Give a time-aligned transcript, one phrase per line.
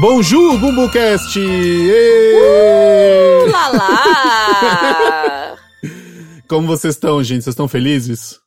[0.00, 1.40] Bonjour, Bumblecast!
[1.40, 5.56] Uh, lá, lá.
[6.46, 7.42] Como vocês estão, gente?
[7.42, 8.38] Vocês estão felizes?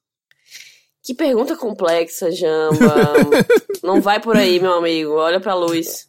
[1.04, 2.96] Que pergunta complexa, Jamba.
[3.84, 5.12] não vai por aí, meu amigo.
[5.16, 6.08] Olha pra luz.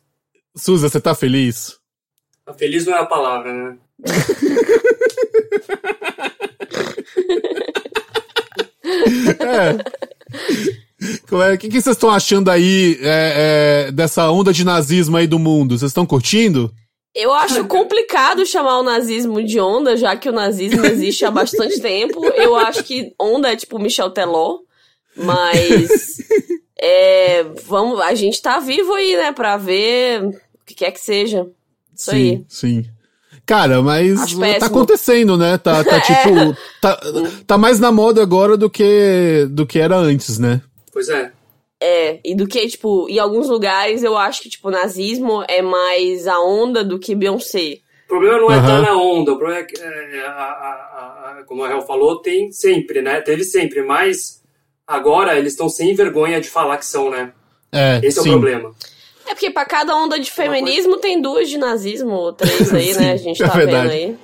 [0.57, 1.77] Suza, você tá feliz?
[2.57, 3.77] Feliz não é a palavra, né?
[9.41, 9.77] é.
[11.31, 15.39] O que, que vocês estão achando aí é, é, dessa onda de nazismo aí do
[15.39, 15.79] mundo?
[15.79, 16.73] Vocês estão curtindo?
[17.15, 21.81] Eu acho complicado chamar o nazismo de onda, já que o nazismo existe há bastante
[21.81, 22.25] tempo.
[22.25, 24.61] Eu acho que onda é tipo Michel Teló,
[25.15, 26.19] mas
[26.81, 30.33] é, vamos, a gente tá vivo aí, né, pra ver o
[30.65, 31.47] que quer que seja.
[31.95, 32.45] Isso sim, aí.
[32.49, 32.85] Sim.
[33.45, 35.59] Cara, mas tá acontecendo, né?
[35.59, 36.39] Tá, tá tipo.
[36.39, 36.57] É.
[36.81, 37.01] Tá,
[37.47, 40.63] tá mais na moda agora do que, do que era antes, né?
[40.93, 41.33] Pois é.
[41.83, 46.29] É, e do que, tipo, em alguns lugares eu acho que, tipo, nazismo é mais
[46.29, 47.79] a onda do que Beyoncé.
[48.05, 48.83] O problema não é estar uhum.
[48.83, 52.53] na onda, o problema é que, é, a, a, a, como a Hel falou, tem
[52.53, 53.21] sempre, né?
[53.21, 54.43] Teve sempre, mas
[54.87, 57.33] agora eles estão sem vergonha de falar que são, né?
[57.73, 58.29] É, Esse sim.
[58.29, 58.75] é o problema.
[59.27, 63.13] É porque pra cada onda de feminismo tem duas de nazismo, ou três aí, né?
[63.13, 64.17] A gente tá é vendo aí.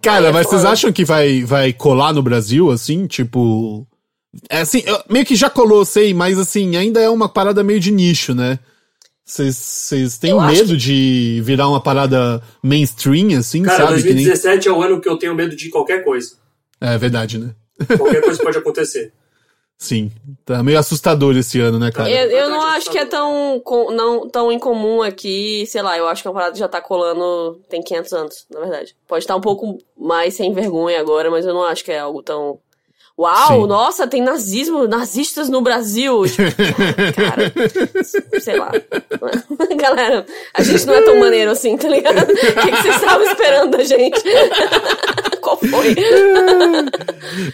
[0.00, 3.06] Cara, aí mas é vocês acham que vai, vai colar no Brasil, assim?
[3.06, 3.86] Tipo.
[4.48, 7.90] É assim, meio que já colou, sei, mas assim, ainda é uma parada meio de
[7.90, 8.58] nicho, né?
[9.24, 10.76] Vocês têm eu medo que...
[10.76, 14.02] de virar uma parada mainstream, assim, Cara, sabe?
[14.02, 14.74] 2017 nem...
[14.74, 16.32] é o ano que eu tenho medo de qualquer coisa.
[16.80, 17.54] É verdade, né?
[17.96, 19.12] Qualquer coisa pode acontecer.
[19.76, 20.10] Sim,
[20.44, 22.08] tá meio assustador esse ano, né, cara?
[22.08, 26.22] Eu, eu não acho que é tão, não, tão incomum aqui, sei lá, eu acho
[26.22, 28.96] que a parada já tá colando tem 500 anos, na verdade.
[29.06, 32.22] Pode estar um pouco mais sem vergonha agora, mas eu não acho que é algo
[32.22, 32.58] tão
[33.16, 33.68] Uau, Sim.
[33.68, 36.24] nossa, tem nazismo, nazistas no Brasil.
[36.26, 36.50] Tipo,
[37.14, 37.52] cara,
[38.40, 38.72] sei lá.
[39.76, 42.22] Galera, a gente não é tão maneiro assim, tá ligado?
[42.22, 44.20] O que, que vocês estavam esperando da gente?
[45.40, 45.94] Qual foi?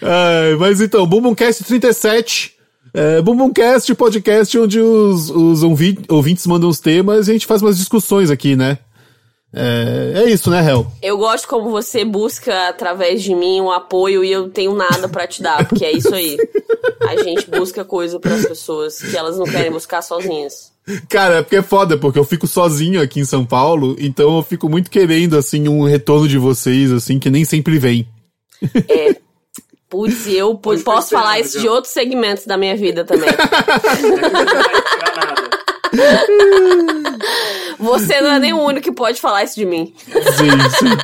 [0.00, 2.56] É, mas então, Bumbumcast 37.
[2.94, 5.62] É, Bumbumcast, podcast onde os, os
[6.08, 8.78] ouvintes mandam os temas e a gente faz umas discussões aqui, né?
[9.52, 10.86] É, é isso, né, Hel?
[11.02, 15.26] Eu gosto como você busca através de mim um apoio e eu tenho nada para
[15.26, 16.36] te dar, porque é isso aí.
[17.00, 20.70] A gente busca coisa para as pessoas que elas não querem buscar sozinhas.
[21.08, 24.42] Cara, é porque é foda, porque eu fico sozinho aqui em São Paulo, então eu
[24.42, 28.08] fico muito querendo, assim, um retorno de vocês, assim, que nem sempre vem.
[28.88, 29.16] É.
[29.88, 33.28] Putz, eu posso falar isso de outros segmentos da minha vida também.
[37.98, 39.92] Você não é nem o único que pode falar isso de mim.
[40.06, 40.96] Sim, sim.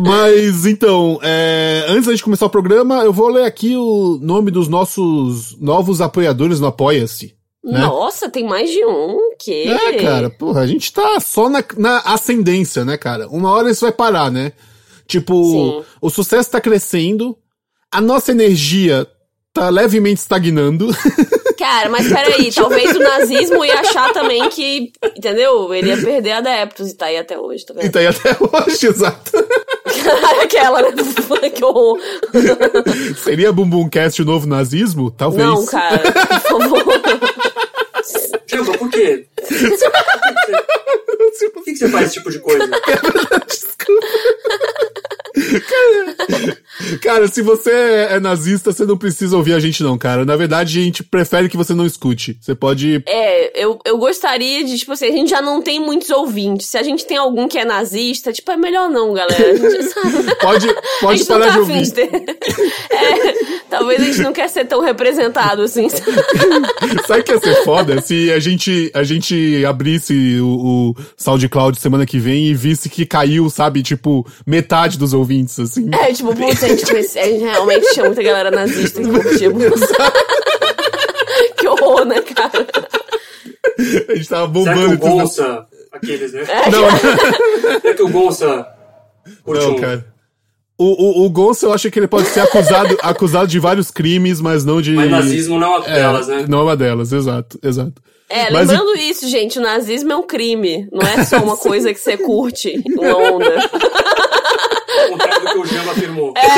[0.00, 4.50] Mas então, é, antes da gente começar o programa, eu vou ler aqui o nome
[4.50, 7.36] dos nossos novos apoiadores no Apoia-se.
[7.64, 7.80] Né?
[7.80, 9.68] Nossa, tem mais de um que.
[9.68, 13.28] É, cara, porra, a gente tá só na, na ascendência, né, cara?
[13.28, 14.52] Uma hora isso vai parar, né?
[15.06, 15.84] Tipo, Sim.
[16.00, 17.36] o sucesso tá crescendo,
[17.90, 19.06] a nossa energia
[19.52, 20.88] tá levemente estagnando.
[21.58, 25.74] Cara, mas peraí, talvez o nazismo ia achar também que, entendeu?
[25.74, 27.86] Ele ia perder adeptos e tá aí até hoje, tá vendo?
[27.86, 29.32] E tá aí até hoje, exato.
[30.40, 30.92] Aquela, né?
[31.52, 31.98] que horror.
[33.24, 35.10] Seria Bumbumcast o novo nazismo?
[35.10, 35.44] Talvez.
[35.44, 36.84] Não, cara, por favor.
[38.46, 39.26] Chama, por quê?
[41.54, 42.70] Por que, que você faz esse tipo de coisa?
[43.46, 44.06] Desculpa.
[45.68, 46.58] Cara,
[47.00, 47.70] cara, se você
[48.10, 50.24] é nazista, você não precisa ouvir a gente, não, cara.
[50.24, 52.38] Na verdade, a gente prefere que você não escute.
[52.40, 53.02] Você pode.
[53.06, 56.68] É, eu, eu gostaria de, tipo assim, a gente já não tem muitos ouvintes.
[56.68, 59.52] Se a gente tem algum que é nazista, tipo, é melhor não, galera.
[59.52, 60.34] A gente sabe.
[60.40, 60.68] pode
[61.00, 61.82] pode parar tá de ouvir.
[61.82, 62.00] De
[62.90, 63.34] é,
[63.68, 65.88] talvez a gente não quer ser tão representado assim.
[67.06, 68.00] sabe o que ia ser foda?
[68.00, 73.06] Se a gente, a gente abrisse o, o SoundCloud semana que vem e visse que
[73.06, 75.27] caiu, sabe, tipo, metade dos ouvintes,
[75.62, 75.90] assim.
[75.92, 79.50] É, tipo, putz, a gente, conhece, a gente realmente tinha muita galera nazista que curtia
[81.56, 82.66] Que horror, né, cara?
[84.08, 84.80] A gente tava bombando.
[84.80, 85.66] Será que o Gonça...
[85.90, 86.42] Aqueles, né?
[86.48, 87.80] É, não.
[87.80, 88.66] Será que o Gonça...
[89.46, 90.18] Não, cara.
[90.80, 94.40] O, o, o Gonça, eu acho que ele pode ser acusado, acusado de vários crimes,
[94.40, 94.92] mas não de.
[94.92, 96.46] Mas nazismo não é uma delas, né?
[96.48, 98.00] Não é uma delas, exato, exato.
[98.30, 99.10] É, mas lembrando e...
[99.10, 100.88] isso, gente, o nazismo é um crime.
[100.92, 103.70] Não é só uma coisa que você curte, uma onda.
[104.88, 106.34] O contrário do que o Jamba afirmou.
[106.36, 106.48] É.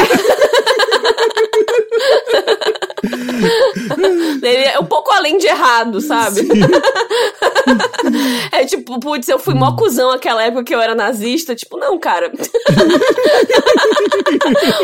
[4.43, 6.41] Ele é um pouco além de errado, sabe?
[8.53, 11.55] é tipo, putz, eu fui mó cuzão aquela época que eu era nazista.
[11.55, 12.31] Tipo, não, cara.
[12.31, 12.37] um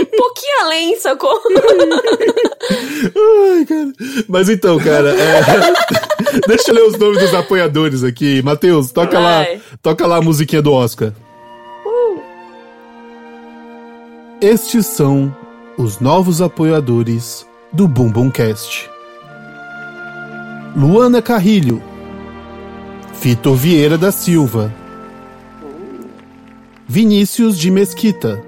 [0.04, 1.38] pouquinho além, sacou?
[3.50, 3.92] Ai, cara.
[4.28, 5.42] Mas então, cara, é...
[6.46, 8.42] Deixa eu ler os nomes dos apoiadores aqui.
[8.42, 9.46] Matheus, toca lá,
[9.82, 11.12] toca lá a musiquinha do Oscar.
[14.40, 15.34] Estes são
[15.78, 18.90] os novos apoiadores do Bumbumcast.
[20.76, 21.82] Luana Carrilho,
[23.18, 24.70] Vitor Vieira da Silva,
[26.86, 28.44] Vinícius de Mesquita?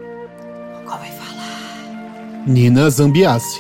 [2.47, 3.59] Nina Zambiassi.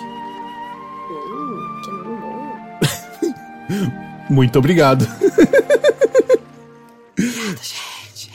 [4.28, 5.08] Muito obrigado.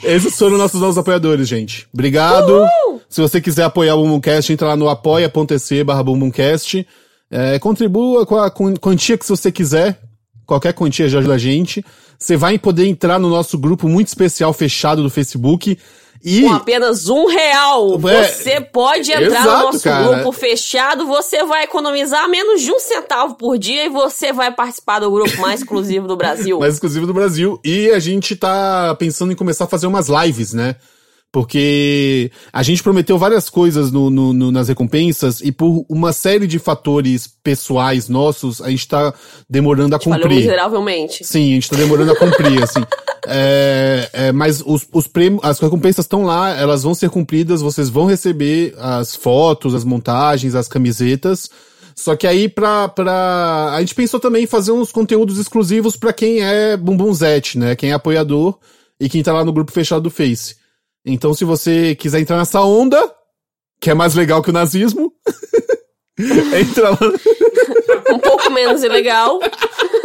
[0.02, 1.86] Esses foram nossos novos apoiadores, gente.
[1.92, 2.52] Obrigado.
[2.52, 3.00] Uhul!
[3.08, 6.86] Se você quiser apoiar o Bumbumcast, entra lá no apoia.se barra Bumbumcast.
[7.30, 10.00] É, contribua com a quantia que você quiser.
[10.46, 11.84] Qualquer quantia já ajuda a gente.
[12.18, 15.78] Você vai poder entrar no nosso grupo muito especial fechado do Facebook
[16.24, 16.42] e...
[16.42, 20.08] Com apenas um real, é, você pode entrar exato, no nosso cara.
[20.08, 25.00] grupo fechado, você vai economizar menos de um centavo por dia e você vai participar
[25.00, 26.58] do grupo mais exclusivo do Brasil.
[26.60, 27.60] mais exclusivo do Brasil.
[27.62, 30.76] E a gente tá pensando em começar a fazer umas lives, né?
[31.34, 36.46] Porque a gente prometeu várias coisas no, no, no, nas recompensas e por uma série
[36.46, 39.12] de fatores pessoais nossos, a gente tá
[39.50, 40.36] demorando a, a cumprir.
[40.36, 41.24] miseravelmente.
[41.24, 42.80] Sim, a gente tá demorando a cumprir, assim.
[43.26, 47.88] É, é, mas os, os prêmios, as recompensas estão lá, elas vão ser cumpridas, vocês
[47.88, 51.48] vão receber as fotos, as montagens, as camisetas.
[51.96, 53.72] Só que aí pra, pra...
[53.72, 57.74] A gente pensou também em fazer uns conteúdos exclusivos para quem é bumbumzete, né?
[57.74, 58.58] Quem é apoiador
[59.00, 60.62] e quem tá lá no grupo fechado do Face.
[61.04, 62.98] Então, se você quiser entrar nessa onda,
[63.80, 65.12] que é mais legal que o nazismo,
[66.18, 66.98] entra lá.
[68.10, 69.38] um pouco menos ilegal.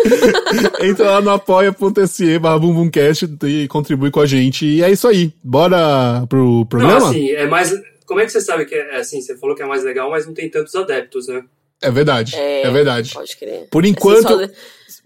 [0.82, 4.66] entra lá no apoia.se barra bumbumcast e contribui com a gente.
[4.66, 5.34] E é isso aí.
[5.44, 7.00] Bora pro programa?
[7.00, 7.74] Não, assim, é mais.
[8.06, 9.22] Como é que você sabe que é assim?
[9.22, 11.44] Você falou que é mais legal, mas não tem tantos adeptos, né?
[11.82, 12.36] É verdade.
[12.36, 13.14] É, é verdade.
[13.14, 13.68] Pode crer.
[13.72, 14.34] Por enquanto.
[14.34, 14.52] Assim,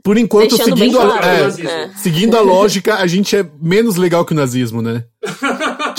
[0.04, 1.90] por enquanto, seguindo a, é, é.
[1.96, 5.06] seguindo a lógica, a gente é menos legal que o nazismo, né?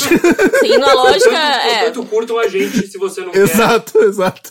[0.61, 1.37] seguindo a lógica.
[1.37, 1.85] É...
[1.85, 4.05] portanto, curtam a gente se você não exato, quer.
[4.05, 4.51] Exato,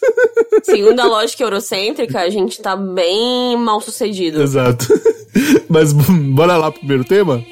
[0.64, 4.42] Seguindo a lógica eurocêntrica, a gente tá bem mal sucedido.
[4.42, 4.88] Exato.
[5.70, 7.44] Mas bora lá pro primeiro tema?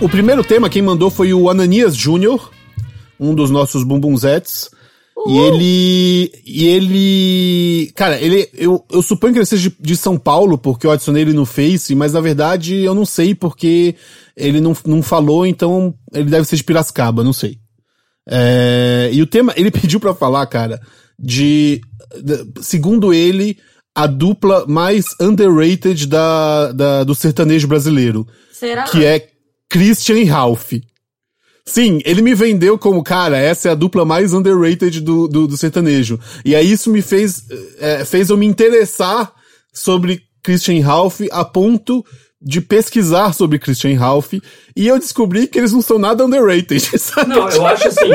[0.00, 2.52] O primeiro tema, quem mandou foi o Ananias Júnior,
[3.18, 4.70] um dos nossos bumbumzetes.
[5.28, 6.32] E ele.
[6.44, 7.92] E ele.
[7.94, 8.48] Cara, ele.
[8.54, 11.44] Eu, eu suponho que ele seja de, de, São Paulo, porque eu adicionei ele no
[11.44, 13.94] Face, mas na verdade eu não sei porque
[14.36, 17.58] ele não, não falou, então ele deve ser de Piracicaba, não sei.
[18.28, 19.52] É, e o tema.
[19.56, 20.80] Ele pediu para falar, cara,
[21.18, 21.80] de.
[22.62, 23.58] Segundo ele,
[23.94, 28.26] a dupla mais underrated da, da, do sertanejo brasileiro.
[28.52, 28.84] Será?
[28.84, 29.28] Que é
[29.68, 30.72] Christian e Ralph.
[31.68, 35.56] Sim, ele me vendeu como, cara, essa é a dupla mais underrated do, do, do
[35.56, 36.18] sertanejo.
[36.44, 37.44] E aí isso me fez,
[37.78, 39.32] é, fez eu me interessar
[39.72, 42.04] sobre Christian Ralph a ponto
[42.40, 44.34] de pesquisar sobre Christian Ralph
[44.74, 46.80] e eu descobri que eles não são nada underrated.
[46.98, 47.28] Sabe?
[47.28, 48.10] Não, eu acho assim.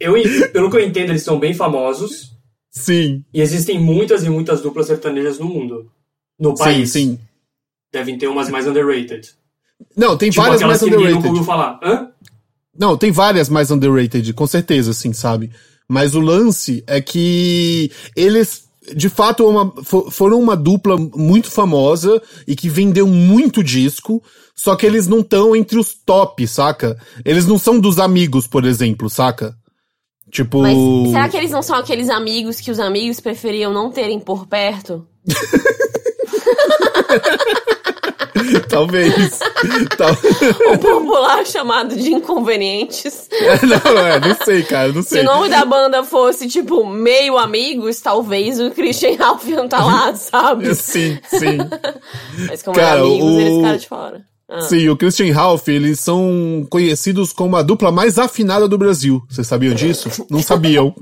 [0.00, 0.14] eu,
[0.52, 2.32] pelo que eu entendo, eles são bem famosos.
[2.70, 3.24] Sim.
[3.32, 5.88] E existem muitas e muitas duplas sertanejas no mundo.
[6.38, 6.90] No país.
[6.90, 7.18] Sim, sim.
[7.92, 9.30] Devem ter umas mais underrated.
[9.96, 11.32] Não, tem tipo várias mais underrated.
[11.32, 11.78] Não falar.
[11.82, 12.08] Hã?
[12.78, 15.50] Não, tem várias mais underrated, com certeza, assim, sabe?
[15.88, 18.64] Mas o lance é que eles,
[18.96, 19.72] de fato, uma,
[20.10, 24.22] foram uma dupla muito famosa e que vendeu muito disco,
[24.54, 26.96] só que eles não estão entre os top, saca?
[27.24, 29.54] Eles não são dos amigos, por exemplo, saca?
[30.30, 30.62] Tipo.
[30.62, 30.78] Mas
[31.10, 35.06] será que eles não são aqueles amigos que os amigos preferiam não terem por perto?
[38.68, 39.38] Talvez.
[39.96, 40.12] Tal...
[40.72, 43.28] O popular chamado de inconvenientes.
[43.30, 45.20] É, não, é, não sei, cara, não sei.
[45.20, 49.84] Se o nome da banda fosse, tipo, meio amigos, talvez o Christian Ralph não tá
[49.84, 50.74] lá, sabe?
[50.74, 51.58] Sim, sim.
[52.48, 53.40] Mas como é cara, é amigos, o...
[53.40, 54.32] eles ficaram de fora.
[54.48, 54.60] Ah.
[54.62, 59.22] Sim, o Christian Ralph, eles são conhecidos como a dupla mais afinada do Brasil.
[59.28, 60.26] Vocês sabiam disso?
[60.28, 60.94] Não sabiam.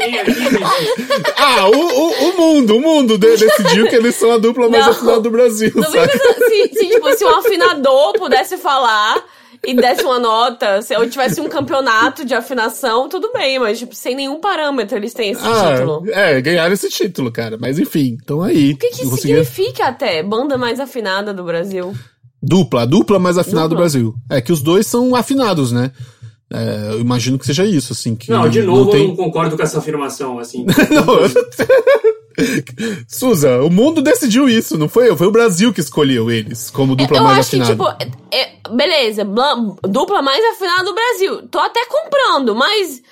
[1.36, 4.92] ah, o, o, o, mundo, o mundo decidiu que eles são a dupla mais não,
[4.92, 5.72] afinada do Brasil.
[5.74, 6.12] Não sabe?
[6.12, 9.22] Se, se, tipo, se um afinador pudesse falar
[9.64, 13.94] e desse uma nota, se eu tivesse um campeonato de afinação, tudo bem, mas tipo,
[13.94, 16.04] sem nenhum parâmetro eles têm esse ah, título.
[16.10, 17.58] É, ganharam esse título, cara.
[17.60, 18.72] Mas enfim, então aí.
[18.72, 21.94] O que, que significa até banda mais afinada do Brasil?
[22.42, 23.76] Dupla, dupla mais afinada dupla.
[23.76, 24.14] do Brasil.
[24.30, 25.92] É que os dois são afinados, né?
[26.52, 28.16] É, eu imagino que seja isso, assim.
[28.16, 29.02] Que não, de novo, não tem...
[29.02, 30.66] eu não concordo com essa afirmação, assim.
[30.90, 31.06] não,
[33.08, 36.96] Suza, o mundo decidiu isso, não foi eu, foi o Brasil que escolheu eles como
[36.96, 37.76] dupla eu mais acho afinada.
[37.76, 39.26] que, tipo, é- é- beleza,
[39.88, 41.42] dupla mais afinada do Brasil.
[41.48, 43.02] Tô até comprando, mas.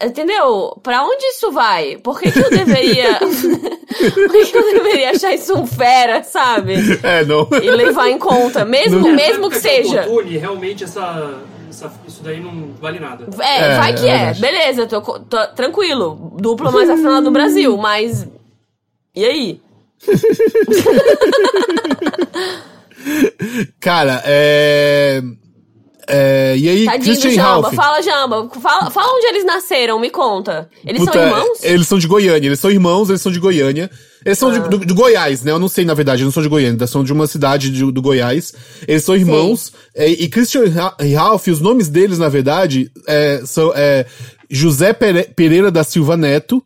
[0.00, 0.78] Entendeu?
[0.82, 1.96] Pra onde isso vai?
[1.96, 3.18] Por que, que eu deveria.
[3.18, 6.74] Por que, que eu deveria achar isso um fera, sabe?
[7.02, 7.48] É, não.
[7.62, 10.02] E levar em conta, mesmo, Não- mesmo que seja.
[10.02, 11.34] Autotune, realmente essa,
[11.84, 13.26] essa- isso daí não vale nada.
[13.40, 14.34] É, É, vai que é é.
[14.34, 16.32] Beleza, tô, tô tranquilo.
[16.38, 18.26] Dupla mais afinada do Brasil, mas.
[19.14, 19.60] E aí?
[23.80, 25.22] Cara, é.
[26.08, 27.48] É, e aí, Tadinho do Christian Jamba.
[27.68, 27.74] Ralph.
[27.74, 28.48] Fala, Jamba.
[28.60, 30.68] Fala, fala onde eles nasceram, me conta.
[30.86, 31.58] Eles Puta, são irmãos?
[31.64, 33.90] Eles são de Goiânia, eles são irmãos, eles são de Goiânia.
[34.24, 34.62] Eles são de, Ah.
[34.62, 35.52] do, de Goiás, né?
[35.52, 37.92] Eu não sei, na verdade, eles não são de Goiânia, são de uma cidade de-
[37.92, 38.52] do Goiás.
[38.86, 39.72] Eles são irmãos.
[39.94, 40.64] é, e Christian
[41.00, 44.04] e Ralph, os nomes deles, na verdade, é, são é,
[44.50, 46.62] José Pere- Pereira da Silva Neto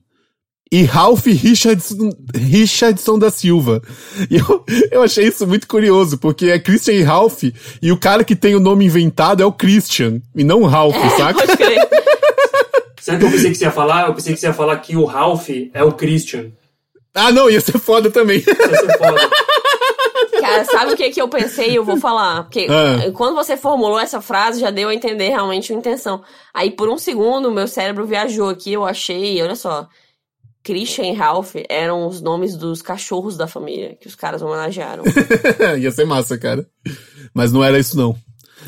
[0.73, 3.83] e Ralph Richardson, Richardson da Silva.
[4.31, 7.43] E eu, eu achei isso muito curioso, porque é Christian e Ralph,
[7.83, 10.97] e o cara que tem o nome inventado é o Christian, e não o Ralph,
[11.17, 11.35] saca?
[11.47, 11.81] Pode crer.
[13.01, 14.07] Sabe o que eu pensei que você ia falar?
[14.09, 16.53] Eu pensei que você ia falar que o Ralph é o Christian.
[17.15, 18.39] Ah, não, ia ser foda também.
[18.39, 19.31] Ia ser foda.
[20.41, 21.77] Cara, sabe o que, que eu pensei?
[21.77, 22.45] Eu vou falar.
[22.45, 23.11] Porque Ah.
[23.15, 26.23] quando você formulou essa frase, já deu a entender realmente a intenção.
[26.53, 29.89] Aí, por um segundo, meu cérebro viajou aqui, eu achei, olha só.
[30.71, 35.03] Christian e Ralph eram os nomes dos cachorros da família que os caras homenagearam.
[35.77, 36.65] Ia ser massa, cara.
[37.35, 38.17] Mas não era isso, não.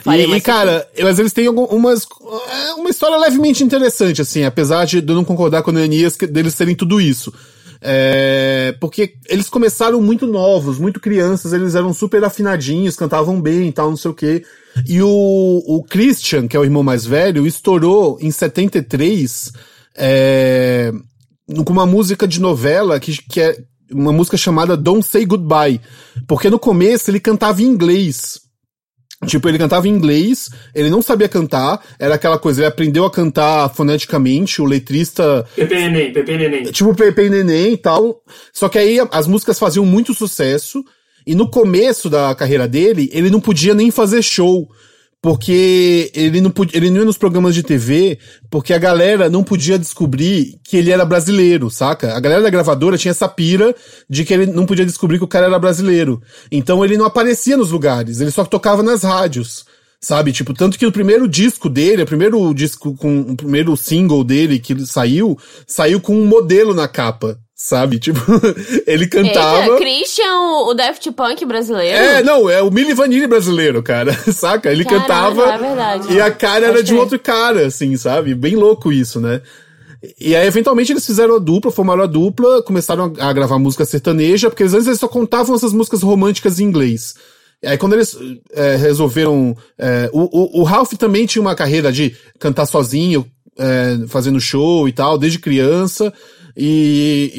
[0.05, 2.05] E, cara, mas eles têm algumas.
[2.51, 6.27] é uma história levemente interessante, assim, apesar de eu não concordar com o Neanias que-
[6.27, 7.33] deles serem tudo isso.
[7.81, 13.73] É, porque eles começaram muito novos, muito crianças, eles eram super afinadinhos, cantavam bem e
[13.73, 14.45] tal, não sei o quê.
[14.89, 19.53] E o, o Christian, que é o irmão mais velho, estourou em 73
[19.95, 20.93] é,
[21.65, 23.57] com uma música de novela que, que é
[23.91, 25.81] uma música chamada Don't Say Goodbye.
[26.27, 28.41] Porque no começo ele cantava em inglês.
[29.27, 33.11] Tipo, ele cantava em inglês, ele não sabia cantar, era aquela coisa, ele aprendeu a
[33.11, 36.65] cantar foneticamente, o letrista Pepe Neném, Pepe Neném.
[36.73, 38.21] tipo Pepe e Neném e tal.
[38.53, 40.83] Só que aí as músicas faziam muito sucesso.
[41.25, 44.69] E no começo da carreira dele, ele não podia nem fazer show.
[45.23, 48.19] Porque ele não, podia, ele não ia nos programas de TV,
[48.51, 52.17] porque a galera não podia descobrir que ele era brasileiro, saca?
[52.17, 53.73] A galera da gravadora tinha essa pira
[54.11, 56.21] de que ele não podia descobrir que o cara era brasileiro.
[56.51, 59.65] Então ele não aparecia nos lugares, ele só tocava nas rádios.
[60.05, 64.25] Sabe, tipo, tanto que o primeiro disco dele, o primeiro disco com o primeiro single
[64.25, 67.99] dele que saiu, saiu com um modelo na capa, sabe?
[68.03, 68.21] Tipo,
[68.87, 69.63] ele cantava.
[69.63, 70.35] Eita, Christian,
[70.67, 71.97] o Daft Punk brasileiro?
[71.97, 74.13] É, não, é o Milli Vanilli brasileiro, cara.
[74.33, 74.73] Saca?
[74.73, 76.13] Ele Caralho, cantava é verdade.
[76.13, 78.35] e a cara era de um outro cara, assim, sabe?
[78.35, 79.41] Bem louco isso, né?
[80.21, 84.51] E aí, eventualmente, eles fizeram a dupla, formaram a dupla, começaram a, gravar música sertaneja,
[84.51, 87.15] porque antes eles só contavam essas músicas românticas em inglês.
[87.63, 88.19] E aí, quando eles
[88.53, 89.57] é, resolveram.
[89.79, 93.25] é, o, o, o Ralph também tinha uma carreira de cantar sozinho,
[93.57, 96.13] é, fazendo show e tal, desde criança.
[96.57, 97.33] E,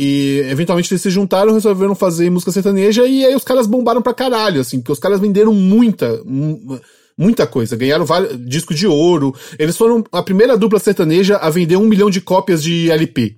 [0.45, 4.13] e eventualmente eles se juntaram, resolveram fazer música sertaneja, e aí os caras bombaram pra
[4.13, 6.21] caralho, assim, porque os caras venderam muita.
[6.25, 6.79] mu-
[7.15, 9.35] Muita coisa, ganharam vários disco de ouro.
[9.59, 13.37] Eles foram a primeira dupla sertaneja a vender um milhão de cópias de LP.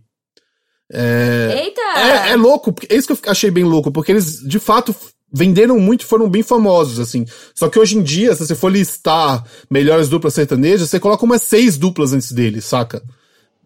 [1.61, 1.81] Eita!
[1.97, 4.95] É, é louco, é isso que eu achei bem louco, porque eles, de fato,
[5.33, 7.25] venderam muito e foram bem famosos, assim.
[7.53, 11.41] Só que hoje em dia, se você for listar melhores duplas sertanejas, você coloca umas
[11.41, 13.01] seis duplas antes deles, saca?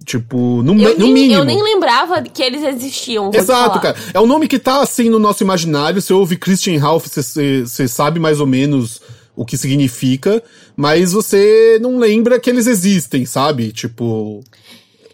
[0.06, 1.42] Tipo, no, eu, no nem, mínimo.
[1.42, 3.32] eu nem lembrava que eles existiam.
[3.34, 3.98] Exato, cara.
[4.14, 6.02] É um nome que tá assim no nosso imaginário.
[6.02, 9.02] Você ouve Christian Ralph, você você sabe mais ou menos
[9.36, 10.42] o que significa,
[10.76, 13.72] mas você não lembra que eles existem, sabe?
[13.72, 14.42] Tipo.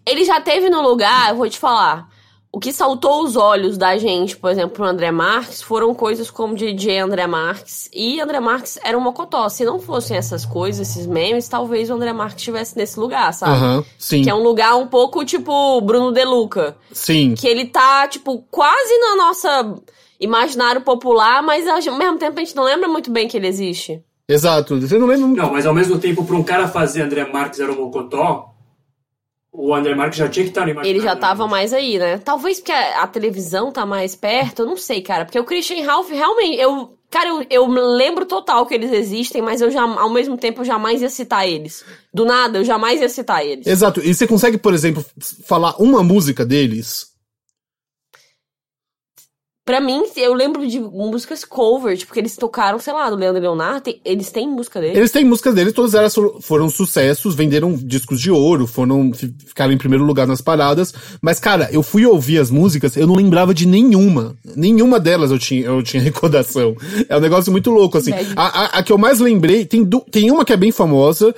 [0.06, 2.08] Ele já teve no lugar, eu vou te falar.
[2.56, 6.56] O que saltou os olhos da gente, por exemplo, pro André Marques, foram coisas como
[6.56, 7.90] DJ André Marques.
[7.94, 9.50] E André Marques era um mocotó.
[9.50, 13.52] Se não fossem essas coisas, esses memes, talvez o André Marques estivesse nesse lugar, sabe?
[13.52, 14.22] Aham, sim.
[14.22, 16.78] Que é um lugar um pouco tipo Bruno De Luca.
[16.94, 17.36] Sim.
[17.36, 19.76] Que ele tá, tipo, quase na nossa
[20.18, 24.02] imaginário popular, mas ao mesmo tempo a gente não lembra muito bem que ele existe.
[24.30, 24.80] Exato.
[24.80, 25.44] Você não lembra.
[25.44, 28.55] Não, mas ao mesmo tempo, para um cara fazer André Marques era o Mocotó,
[29.58, 30.98] o André Marques já tinha que estar no imaginário.
[30.98, 32.18] Ele já tava mais aí, né?
[32.18, 35.26] Talvez porque a, a televisão tá mais perto, eu não sei, cara.
[35.26, 36.94] Porque o Christian Ralph, realmente, eu.
[37.10, 40.66] Cara, eu, eu lembro total que eles existem, mas eu já, ao mesmo tempo, eu
[40.66, 41.86] jamais ia citar eles.
[42.14, 43.66] Do nada, eu jamais ia citar eles.
[43.66, 44.02] Exato.
[44.02, 45.06] E você consegue, por exemplo,
[45.46, 47.15] falar uma música deles?
[49.66, 53.40] Pra mim, eu lembro de músicas cover, tipo, que eles tocaram, sei lá, do Leandro
[53.40, 53.82] e Leonardo.
[53.82, 54.96] tem- eles têm música deles.
[54.96, 59.74] Eles têm músicas deles, todas elas foram- sucessos, venderam discos de ouro, foram fi- ficaram
[59.74, 60.94] em primeiro lugar nas paradas.
[61.20, 64.36] Mas, cara, eu fui ouvir as músicas, eu não lembrava de nenhuma.
[64.56, 66.76] Nenhuma delas eu tinha, eu tinha recordação.
[67.10, 68.12] É um negócio muito louco, assim.
[68.36, 71.34] A, a, a que eu mais lembrei, tem, tem uma que é bem famosa.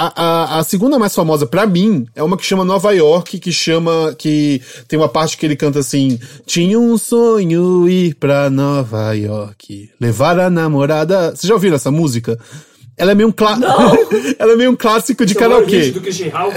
[0.00, 3.50] A, a, a segunda mais famosa pra mim é uma que chama Nova York, que
[3.50, 4.14] chama.
[4.16, 9.90] que tem uma parte que ele canta assim: Tinha um sonho ir pra Nova York,
[10.00, 11.30] levar a namorada.
[11.30, 12.38] Vocês já ouviram essa música?
[12.98, 13.66] Ela é meio um clássico.
[14.38, 15.92] Ela é meio um clássico de Esse é karaokê.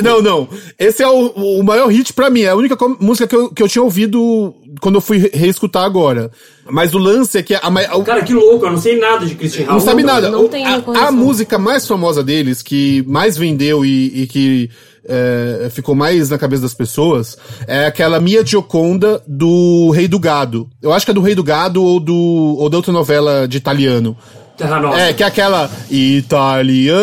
[0.03, 0.50] Não, não.
[0.79, 1.27] Esse é o,
[1.60, 2.41] o maior hit pra mim.
[2.41, 5.83] É a única música que eu, que eu tinha ouvido quando eu fui re- reescutar
[5.83, 6.31] agora.
[6.69, 9.25] Mas o lance é que a, ma- o- Cara, que louco, eu não sei nada
[9.25, 9.83] de Christian não Ralph.
[9.83, 10.29] sabe nada.
[10.29, 10.50] não
[10.95, 14.69] a, a música mais famosa deles, que mais vendeu e, e que
[15.07, 20.69] é, ficou mais na cabeça das pessoas, é aquela Mia Gioconda do Rei do Gado.
[20.81, 23.57] Eu acho que é do Rei do Gado ou, do, ou da outra novela de
[23.57, 24.15] italiano.
[24.62, 25.00] Terra Nossa.
[25.00, 26.96] É, que é aquela italiana,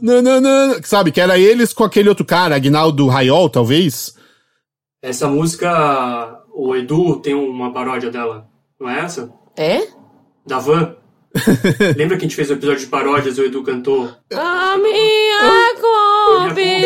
[0.00, 1.12] nananana, sabe?
[1.12, 4.14] Que era eles com aquele outro cara, Agnaldo Raiol, talvez.
[5.02, 8.46] Essa música, o Edu tem uma paródia dela,
[8.80, 9.30] não é essa?
[9.54, 9.86] É?
[10.46, 10.96] Da Van.
[11.96, 14.10] Lembra que a gente fez um episódio de paródias e o Edu cantou?
[14.34, 16.82] A minha Kombi.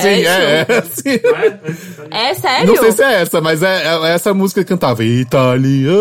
[0.00, 1.20] Sim, é, é, sim.
[2.10, 2.30] É?
[2.30, 2.66] É sério?
[2.66, 5.04] Não sei se é essa, mas é, é essa música que cantava.
[5.04, 5.98] Italiana.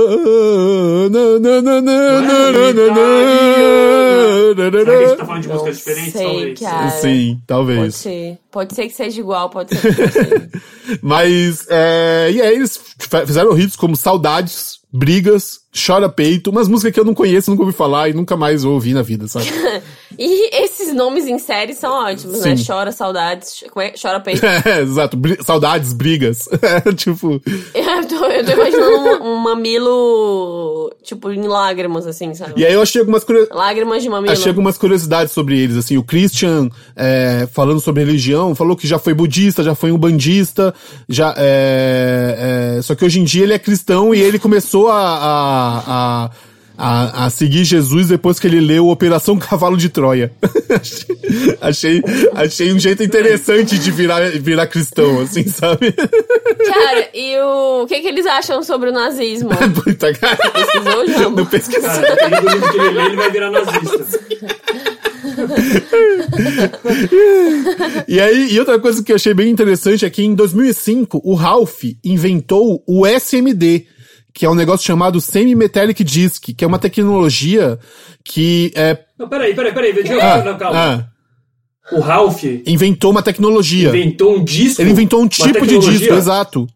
[1.10, 4.07] na, na, na, na, na, na, na, na,
[4.56, 6.14] Será que a gente tá falando de Não músicas diferentes?
[6.14, 6.60] sei, talvez?
[6.60, 6.90] cara.
[6.92, 7.96] Sim, Pode talvez.
[7.96, 8.38] ser.
[8.52, 10.50] Pode ser que seja igual, pode ser que seja.
[11.02, 16.94] Mas, é, e aí eles f- fizeram hits como Saudades, Brigas, Chora Peito, umas músicas
[16.94, 19.46] que eu não conheço, nunca ouvi falar e nunca mais ouvi na vida, sabe?
[20.20, 20.50] E
[20.88, 22.56] esses nomes em série são ótimos, né?
[22.56, 22.64] Sim.
[22.66, 23.94] Chora saudades, como é?
[24.02, 24.42] Chora peito.
[24.66, 25.18] É, exato.
[25.18, 26.48] Bri- Saudades, brigas.
[26.68, 27.42] É, tipo,
[27.74, 32.54] Eu tô, eu tô imaginando um, um mamilo, tipo, em lágrimas, assim, sabe?
[32.58, 33.48] e aí eu achei algumas curios...
[33.52, 34.34] Lágrimas de mamilo.
[34.34, 39.00] Achei algumas curiosidades sobre eles, assim, o Christian, é, falando sobre religião, falou que já
[39.00, 40.74] foi budista, já foi um bandista,
[41.08, 45.00] já, é, é, só que hoje em dia ele é cristão e ele começou a,
[45.00, 45.84] a,
[46.26, 46.30] a,
[46.78, 50.32] a, a seguir Jesus depois que ele leu Operação Cavalo de Troia.
[51.60, 52.04] achei,
[52.36, 55.92] achei um jeito interessante de virar, virar cristão, assim, sabe?
[55.92, 59.50] Cara, e o, o que que eles acham sobre o nazismo?
[59.84, 60.38] Puta, cara.
[60.38, 61.38] Pesquisou, Jambo?
[61.38, 61.82] Não pesquisei.
[61.82, 64.20] Cara, dependendo do livro que ele lê, ele vai virar nazista.
[68.08, 71.34] E aí, e outra coisa que eu achei bem interessante é que em 2005 o
[71.34, 73.86] Ralph inventou o SMD,
[74.38, 77.80] que é um negócio chamado Semi-Metallic Disk, que é uma tecnologia
[78.24, 80.12] que é, Não, peraí, peraí, peraí.
[80.12, 80.80] Eu ah, não, calma.
[80.80, 83.90] ah, O Ralph inventou uma tecnologia.
[83.90, 84.80] inventou um disco.
[84.80, 86.68] Ele inventou um tipo de disco, exato.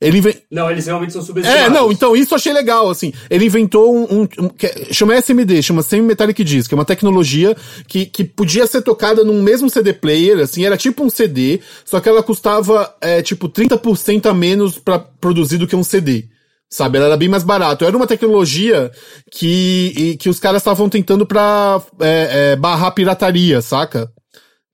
[0.00, 0.34] Ele inven...
[0.50, 1.66] Não, eles realmente são subestimados.
[1.66, 3.12] É, não, então isso eu achei legal, assim.
[3.30, 7.56] Ele inventou um, um, um que é- chama SMD, chama Semi-Metallic Disc, é uma tecnologia
[7.86, 12.00] que, que podia ser tocada num mesmo CD player, assim, era tipo um CD, só
[12.00, 16.26] que ela custava, é, tipo, 30% a menos pra produzir do que um CD.
[16.70, 17.84] Sabe, ela era bem mais barato.
[17.84, 18.90] Era uma tecnologia
[19.32, 24.10] que, e- que os caras estavam tentando pra é, é, barrar pirataria, saca?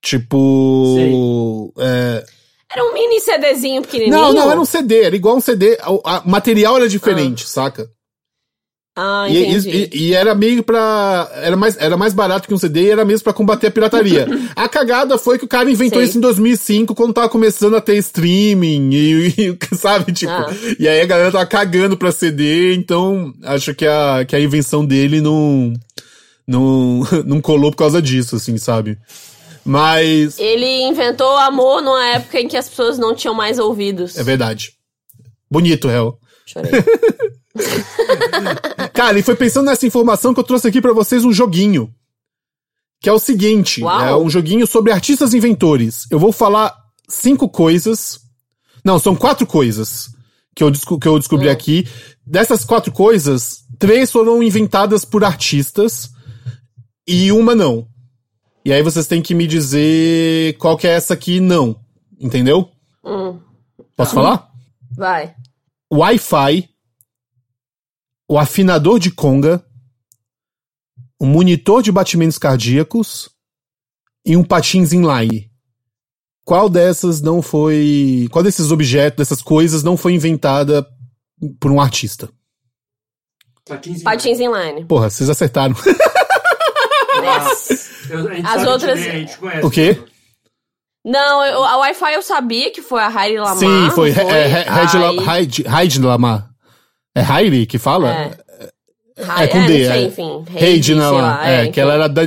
[0.02, 1.72] Tipo.
[1.78, 2.24] é,
[2.72, 4.16] Era um mini CDzinho pequenininho?
[4.16, 5.78] não, não, era um CD, era igual um CD.
[5.86, 7.88] O material era diferente, saca?
[8.96, 9.90] Ah, E, entendi.
[9.92, 11.28] e- e era meio pra.
[11.42, 14.24] Era mais, era mais barato que um CD e era mesmo pra combater a pirataria.
[14.54, 16.08] a cagada foi que o cara inventou Sei.
[16.08, 19.34] isso em 2005, quando tava começando a ter streaming, e,
[19.72, 20.12] e, sabe?
[20.12, 20.30] Tipo.
[20.30, 20.46] Ah.
[20.78, 24.86] E aí a galera tava cagando pra CD, então acho que a, que a invenção
[24.86, 25.72] dele não.
[26.46, 28.96] Não, não colou por causa disso, assim, sabe?
[29.64, 30.38] Mas.
[30.38, 34.16] Ele inventou amor numa época em que as pessoas não tinham mais ouvidos.
[34.16, 34.70] É verdade.
[35.50, 36.16] Bonito, réu.
[36.46, 36.70] Chorei.
[38.92, 41.92] Cara, e foi pensando nessa informação que eu trouxe aqui pra vocês um joguinho.
[43.00, 44.00] Que é o seguinte, Uau.
[44.00, 46.06] é um joguinho sobre artistas inventores.
[46.10, 46.74] Eu vou falar
[47.08, 48.18] cinco coisas.
[48.84, 50.08] Não, são quatro coisas
[50.54, 51.86] que eu, que eu descobri aqui.
[52.26, 56.10] Dessas quatro coisas, três foram inventadas por artistas
[57.06, 57.86] e uma não.
[58.64, 61.78] E aí vocês têm que me dizer qual que é essa que não.
[62.18, 62.70] Entendeu?
[63.04, 63.38] Hum,
[63.94, 64.48] Posso falar?
[64.96, 65.34] vai.
[65.92, 66.68] Wi-Fi,
[68.28, 69.64] o afinador de conga,
[71.20, 73.28] um monitor de batimentos cardíacos
[74.26, 75.50] e um patins inline.
[76.44, 78.28] Qual dessas não foi.
[78.30, 80.86] Qual desses objetos, dessas coisas não foi inventada
[81.58, 82.28] por um artista?
[84.04, 84.84] Patins inline.
[84.84, 85.74] Porra, vocês acertaram.
[87.24, 88.10] Yes.
[88.10, 89.64] Eu- a gente As outras- gente conhece.
[89.66, 90.02] O quê?
[91.04, 93.56] Não, eu- a Wi-Fi eu sabia que foi a Heidi Lamar.
[93.56, 94.12] Sim, foi.
[94.12, 96.50] não É, é, Heidi Lamar.
[97.14, 98.12] É Heidi que fala?
[98.12, 98.30] É.
[99.16, 100.02] É, com D, não sei, é.
[100.06, 100.44] enfim.
[100.56, 101.70] Heidi, não, lá, é, enfim.
[101.70, 102.22] que ela era da,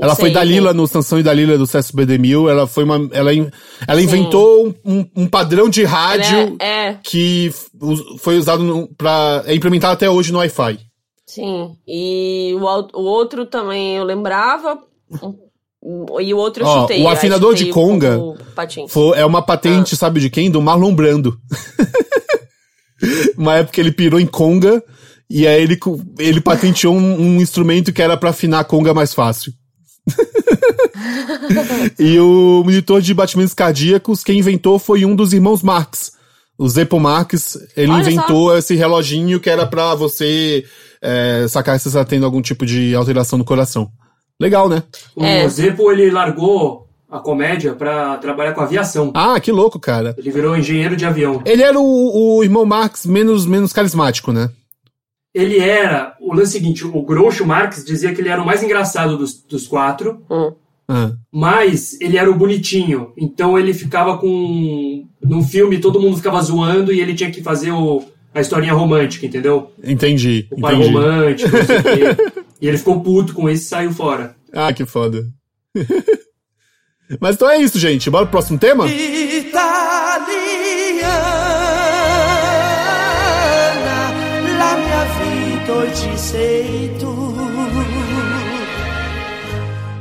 [0.00, 0.76] ela foi sei, Dalila enfim.
[0.76, 3.30] no Sansão e Dalila do CSB Demil, ela foi uma, ela,
[3.88, 7.52] ela inventou um, um- padrão de rádio É, é, que
[8.20, 10.78] foi usado pra, é implementado até hoje no Wi-Fi.
[11.26, 11.72] sim.
[11.88, 14.78] E o, o outro também eu lembrava.
[16.20, 17.02] E o outro eu Ó, chutei.
[17.02, 18.16] o afinador de um conga.
[18.88, 19.42] Foi, é uma Ah.
[19.42, 20.52] patente, sabe de quem?
[20.52, 21.36] Do Marlon Brando.
[23.36, 24.82] uma época ele pirou em conga,
[25.30, 25.78] e aí ele,
[26.18, 29.52] ele patenteou um, um instrumento que era pra afinar a conga mais fácil.
[31.98, 36.12] e o monitor de batimentos cardíacos, quem inventou foi um dos irmãos Marx.
[36.56, 38.10] O Zeppo Marx, ele Olha só.
[38.10, 40.64] inventou esse reloginho que era pra você
[41.00, 43.88] é, sacar se você tá tendo algum tipo de alteração no coração.
[44.40, 44.82] Legal, né?
[45.14, 45.48] O É.
[45.48, 49.10] Zeppo, ele largou a comédia pra trabalhar com aviação.
[49.14, 50.14] Ah, que louco, cara.
[50.18, 51.42] Ele virou engenheiro de avião.
[51.44, 54.50] Ele era o, o irmão Marx menos, menos carismático, né?
[55.34, 59.16] Ele era, o lance seguinte, o Groucho Marx dizia que ele era o mais engraçado
[59.16, 60.52] dos, dos quatro, Hum.
[60.90, 61.12] Ah.
[61.30, 63.12] mas ele era o bonitinho.
[63.16, 65.06] Então ele ficava com.
[65.22, 68.02] Num filme todo mundo ficava zoando e ele tinha que fazer o,
[68.34, 69.70] a historinha romântica, entendeu?
[69.84, 70.88] Entendi, O pai entendi.
[70.94, 72.40] romântico, não sei o quê.
[72.60, 74.34] E ele ficou puto com isso e saiu fora.
[74.52, 75.24] Ah, que foda.
[77.20, 78.10] Mas então é isso, gente.
[78.10, 78.86] Bora pro próximo tema?
[78.86, 79.88] Italiana,
[84.58, 87.16] la mia vita oggi sei tu.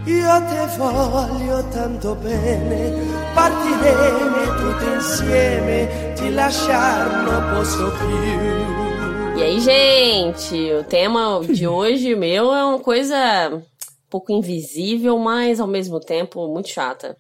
[0.05, 2.93] Io te voglio tanto bene,
[3.33, 9.37] partiremo tutti insieme, ti lasciar non posso più.
[9.37, 13.61] E aí, gente, o tema de hoje meu é uma coisa
[14.09, 17.17] pouco invisível, mas ao mesmo tempo muito chata.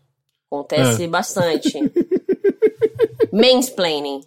[0.51, 1.07] Acontece É.
[1.07, 1.73] bastante.
[3.31, 4.21] Mansplaining.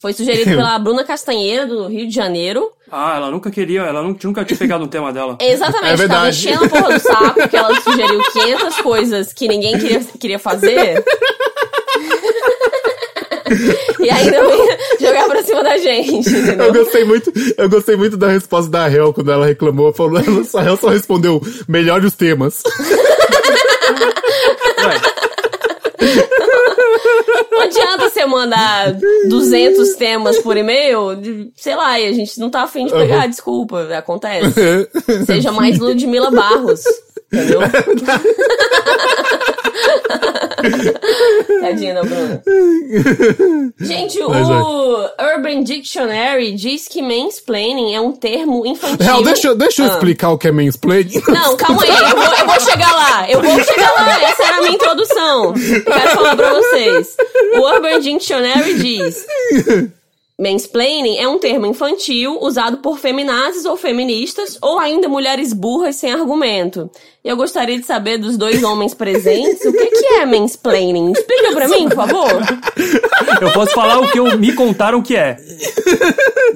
[0.00, 2.72] Foi sugerido pela Bruna Castanheira, do Rio de Janeiro.
[2.90, 5.38] Ah, ela nunca queria, ela nunca, nunca tinha pegado um tema dela.
[5.40, 6.36] Exatamente, É tava verdade.
[6.36, 11.02] enchendo a porra do saco, que ela sugeriu 500 coisas que ninguém queria, queria fazer.
[14.00, 16.66] e ainda ia jogar pra cima da gente, entendeu?
[16.66, 19.92] Eu gostei muito, eu gostei muito da resposta da Hel quando ela reclamou.
[19.92, 22.62] Falou, a Hel só respondeu melhore os temas.
[27.50, 28.96] Não adianta você mandar
[29.28, 33.82] 200 temas por e-mail, sei lá, e a gente não tá afim de pegar, desculpa,
[33.96, 34.88] acontece.
[35.26, 36.82] Seja mais Ludmilla Barros,
[37.32, 37.60] entendeu?
[41.60, 42.42] Tadinha da Bruna.
[43.80, 49.06] Gente, Mas o Urban Dictionary diz que mansplaining é um termo infantil.
[49.06, 49.88] Hel, deixa, eu- deixa eu Ah.
[49.94, 51.22] explicar o que é mansplaining.
[51.28, 54.56] Não, calma aí, eu vou, eu vou chegar lá, eu vou chegar lá, essa era
[54.56, 55.54] a minha introdução.
[55.56, 57.16] Eu quero falar pra vocês.
[57.54, 59.26] O Urban Dictionary diz:
[60.40, 66.10] Mansplaining é um termo infantil usado por feminazes ou feministas, ou ainda mulheres burras sem
[66.10, 66.90] argumento.
[67.22, 71.12] E eu gostaria de saber dos dois homens presentes o que, que é mansplaining.
[71.12, 72.30] Explica pra mim, por favor.
[73.40, 75.36] eu posso falar o que eu, me contaram que é.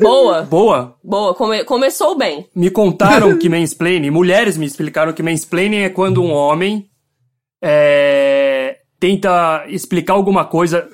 [0.01, 0.97] Boa, Boa.
[1.05, 2.47] boa, come- começou bem.
[2.57, 6.89] Me contaram que mansplaining, mulheres me explicaram que mansplaining é quando um homem
[7.63, 10.89] é, tenta explicar alguma coisa,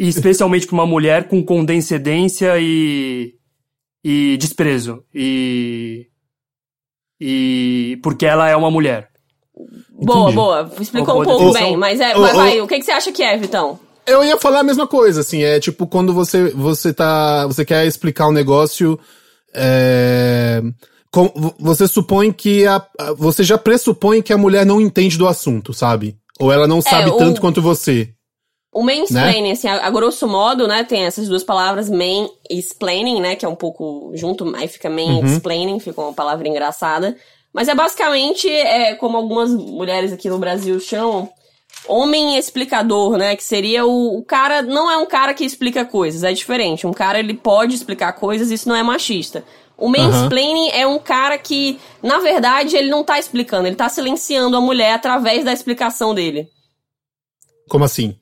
[0.00, 3.34] e especialmente para uma mulher, com condescendência e,
[4.02, 5.04] e desprezo.
[5.14, 6.06] E,
[7.20, 9.08] e porque ela é uma mulher.
[9.92, 10.36] Boa, Entendi.
[10.36, 10.72] boa.
[10.80, 12.36] Explicou um pouco bem, mas é, Ô, vai, ô.
[12.36, 12.60] vai.
[12.62, 13.78] O que, que você acha que é, Vitão?
[14.06, 17.86] Eu ia falar a mesma coisa, assim, é tipo quando você você tá, você quer
[17.86, 18.98] explicar um negócio,
[19.54, 20.62] é,
[21.12, 22.84] com- você supõe que a,
[23.18, 26.16] você já pressupõe que a mulher não entende do assunto, sabe?
[26.40, 28.08] Ou ela não sabe o- tanto quanto você.
[28.72, 33.20] O mansplaining, assim, a, a grosso modo, né, tem essas duas palavras, main e explaining,
[33.20, 37.16] né, que é um pouco junto, aí fica main explaining, fica uma palavra engraçada.
[37.52, 41.28] Mas é basicamente, é, como algumas mulheres aqui no Brasil chamam,
[41.88, 46.22] homem explicador, né, que seria o, o cara, não é um cara que explica coisas,
[46.22, 46.86] é diferente.
[46.86, 49.44] Um cara, ele pode explicar coisas, isso não é machista.
[49.76, 54.56] O mansplaining é um cara que, na verdade, ele não tá explicando, ele tá silenciando
[54.56, 56.48] a mulher através da explicação dele.
[57.66, 58.19] Como assim?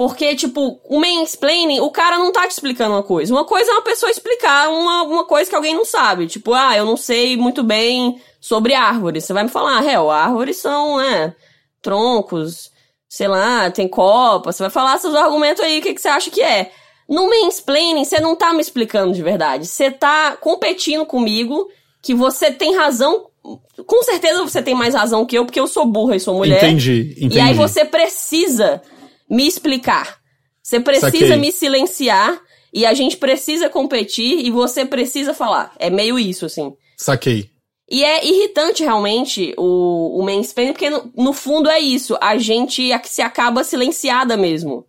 [0.00, 3.34] Porque, tipo, o mansplaining, o cara não tá te explicando uma coisa.
[3.34, 6.26] Uma coisa é uma pessoa explicar uma, uma coisa que alguém não sabe.
[6.26, 9.26] Tipo, ah, eu não sei muito bem sobre árvores.
[9.26, 11.34] Você vai me falar, réu, árvores são, né,
[11.82, 12.70] troncos,
[13.10, 14.50] sei lá, tem copa.
[14.50, 16.72] Você vai falar seus argumentos aí, o que, que você acha que é.
[17.06, 19.66] No mansplaining, você não tá me explicando de verdade.
[19.66, 21.68] Você tá competindo comigo
[22.00, 23.26] que você tem razão.
[23.86, 26.64] Com certeza você tem mais razão que eu, porque eu sou burra e sou mulher.
[26.64, 27.36] Entendi, entendi.
[27.36, 28.80] E aí você precisa
[29.30, 30.18] me explicar.
[30.62, 31.36] Você precisa Saquei.
[31.36, 32.40] me silenciar.
[32.72, 35.72] e a gente precisa competir e você precisa falar.
[35.78, 36.72] É meio isso, assim.
[36.96, 37.50] Saquei.
[37.90, 42.16] E é irritante realmente o, o mansplaining, porque no, no fundo é isso.
[42.20, 44.86] A gente se acaba silenciada mesmo.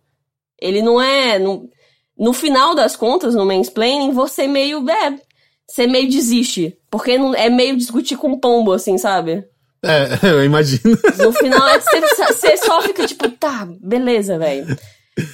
[0.60, 1.38] Ele não é.
[1.40, 1.68] No,
[2.16, 4.88] no final das contas, no mansplaining, você meio.
[4.88, 5.18] É,
[5.66, 6.78] você meio desiste.
[6.88, 9.44] Porque não, é meio discutir com pombo, assim, sabe?
[9.84, 10.96] É, eu imagino.
[11.18, 12.00] No final, é, você,
[12.32, 14.76] você só fica tipo, tá, beleza, velho.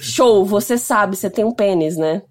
[0.01, 2.21] Show, você sabe, você tem um pênis, né?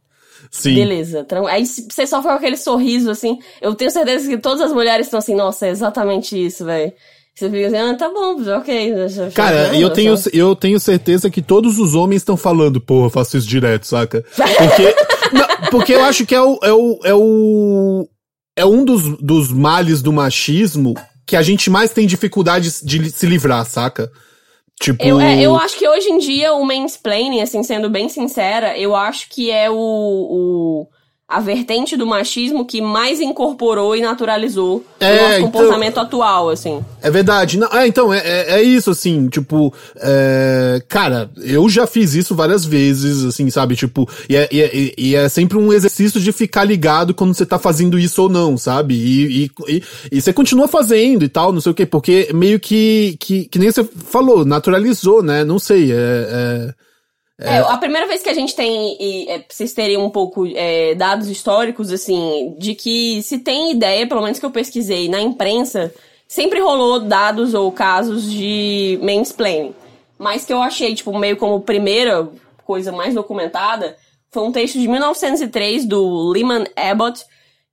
[0.51, 0.75] Sim.
[0.75, 1.27] Beleza.
[1.49, 3.39] Aí você só fica com aquele sorriso, assim.
[3.61, 6.93] Eu tenho certeza que todas as mulheres estão assim, nossa, é exatamente isso, velho.
[7.35, 8.95] Você fica assim, ah, tá bom, ok.
[8.95, 12.81] deixa- Cara, deixa- eu tenho, só- eu tenho certeza que todos os homens estão falando,
[12.81, 14.25] porra, faço isso direto, saca?
[14.35, 14.95] Porque,
[15.33, 18.09] não, porque eu acho que é o, é o, é o,
[18.57, 20.95] é um dos, dos males do machismo
[21.29, 24.11] que a gente mais tem dificuldade de se livrar, saca?
[24.81, 28.79] Tipo, Eu, é, eu acho que hoje em dia o mansplaining, assim, sendo bem sincera,
[28.79, 30.89] eu acho que é o, o
[31.29, 36.49] a vertente do machismo que mais incorporou e naturalizou É, o nosso então- comportamento atual,
[36.49, 36.83] assim.
[37.03, 37.59] É verdade.
[37.59, 42.35] Não, é, então, é, é, é isso, assim, tipo, é, cara, eu já fiz isso
[42.35, 46.33] várias vezes, assim, sabe, tipo, e é, e, é, e é sempre um exercício de
[46.33, 48.95] ficar ligado quando você tá fazendo isso ou não, sabe?
[48.95, 52.59] E, e, e, e você continua fazendo e tal, não sei o quê, porque meio
[52.59, 55.45] que, que, que nem você falou, naturalizou, né?
[55.45, 55.95] Não sei, é...
[56.75, 56.75] é
[57.41, 60.95] É, a primeira vez que a gente tem, e, é, vocês terem um pouco é,
[60.97, 65.95] dados históricos, assim, de que se tem ideia, pelo menos que eu pesquisei na imprensa,
[66.27, 69.73] sempre rolou dados ou casos de mansplaining.
[70.19, 72.29] Mas que eu achei, tipo, meio como primeira
[72.65, 73.97] coisa mais documentada,
[74.31, 77.25] foi um texto de 1903 do Lyman Abbott,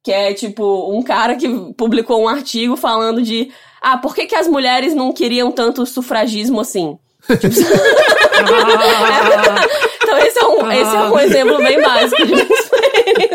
[0.03, 3.51] que é, tipo, um cara que publicou um artigo falando de,
[3.81, 6.99] ah, por que, que as mulheres não queriam tanto sufragismo assim?
[10.05, 13.29] Então esse é um, esse é um exemplo bem básico de mansplaining.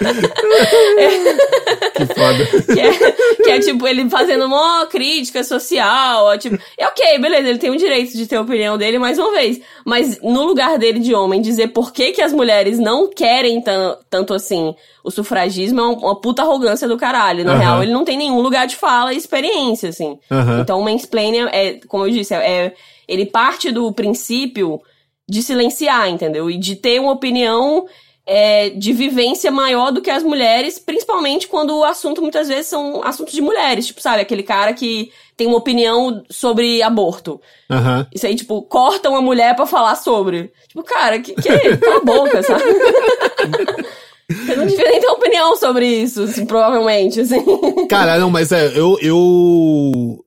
[1.94, 2.46] que foda.
[2.74, 3.12] que, é,
[3.44, 7.70] que é, tipo, ele fazendo uma crítica social, ó, tipo, é ok, beleza, ele tem
[7.70, 11.14] o direito de ter a opinião dele, mais uma vez, mas no lugar dele de
[11.14, 15.84] homem, dizer por que que as mulheres não querem tan- tanto assim o sufragismo é
[15.84, 17.60] um- uma puta arrogância do caralho, na Aham.
[17.60, 20.18] real ele não tem nenhum lugar de fala e experiência, assim.
[20.30, 20.60] Aham.
[20.60, 22.72] Então o mansplaining é, como eu disse, é, é-
[23.08, 24.80] ele parte do princípio
[25.28, 26.50] de silenciar, entendeu?
[26.50, 27.86] E de ter uma opinião
[28.26, 33.02] é, de vivência maior do que as mulheres, principalmente quando o assunto muitas vezes são
[33.04, 33.86] assuntos de mulheres.
[33.86, 37.40] Tipo, sabe, aquele cara que tem uma opinião sobre aborto.
[37.70, 38.06] Aham.
[38.12, 40.50] Isso aí, tipo, corta uma mulher pra falar sobre.
[40.66, 42.64] Tipo, cara, que, que cala a boca, sabe?
[44.28, 47.44] Você não devia nem ter opinião sobre isso, assim, provavelmente, assim.
[47.88, 48.98] Cara, não, mas é, eu.
[49.00, 50.24] eu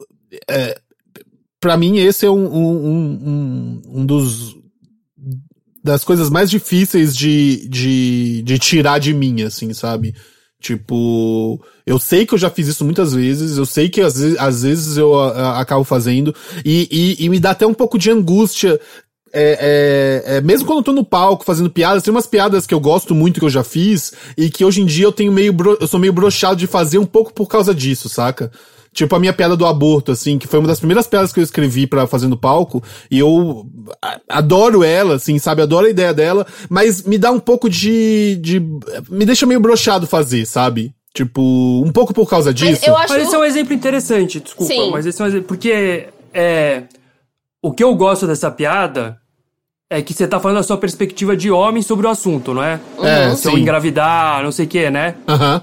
[0.50, 0.80] é,
[1.60, 2.72] pra mim, esse é um, um,
[3.26, 4.56] um- um dos.
[5.84, 10.13] Das coisas mais difíceis de, de, de tirar de mim, assim, sabe?
[10.62, 14.38] Tipo, eu sei que eu já fiz isso muitas vezes, eu sei que às vezes,
[14.38, 16.88] às vezes eu a- a- acabo fazendo, e,
[17.20, 18.80] e, e me dá até um pouco de angústia.
[19.32, 22.74] É, é, é, mesmo quando eu tô no palco fazendo piadas, tem umas piadas que
[22.74, 25.56] eu gosto muito que eu já fiz, e que hoje em dia eu tenho meio,
[25.80, 28.52] eu sou meio broxado de fazer um pouco por causa disso, saca?
[28.91, 31.43] Tipo a minha piada do aborto, assim, que foi uma das primeiras piadas que eu
[31.43, 33.65] escrevi pra fazer no palco, e eu
[34.02, 35.62] a- adoro ela, assim, sabe?
[35.62, 38.36] Adoro a ideia dela, mas me dá um pouco de.
[38.38, 38.60] de
[39.10, 40.93] me deixa meio broxado fazer, sabe?
[41.13, 41.41] Tipo,
[41.86, 42.71] um pouco por causa disso.
[42.82, 43.13] Mas eu acho.
[43.13, 44.91] Mas esse é um exemplo interessante, desculpa, Sim.
[44.91, 45.47] mas esse é um exemplo.
[45.47, 46.84] Porque é,
[47.62, 49.17] o que eu gosto dessa piada
[49.89, 52.80] é que você tá falando da sua perspectiva de homem sobre o assunto, não é?
[53.02, 55.15] É, Se eu engravidar, não sei o que, né?
[55.28, 55.62] Aham.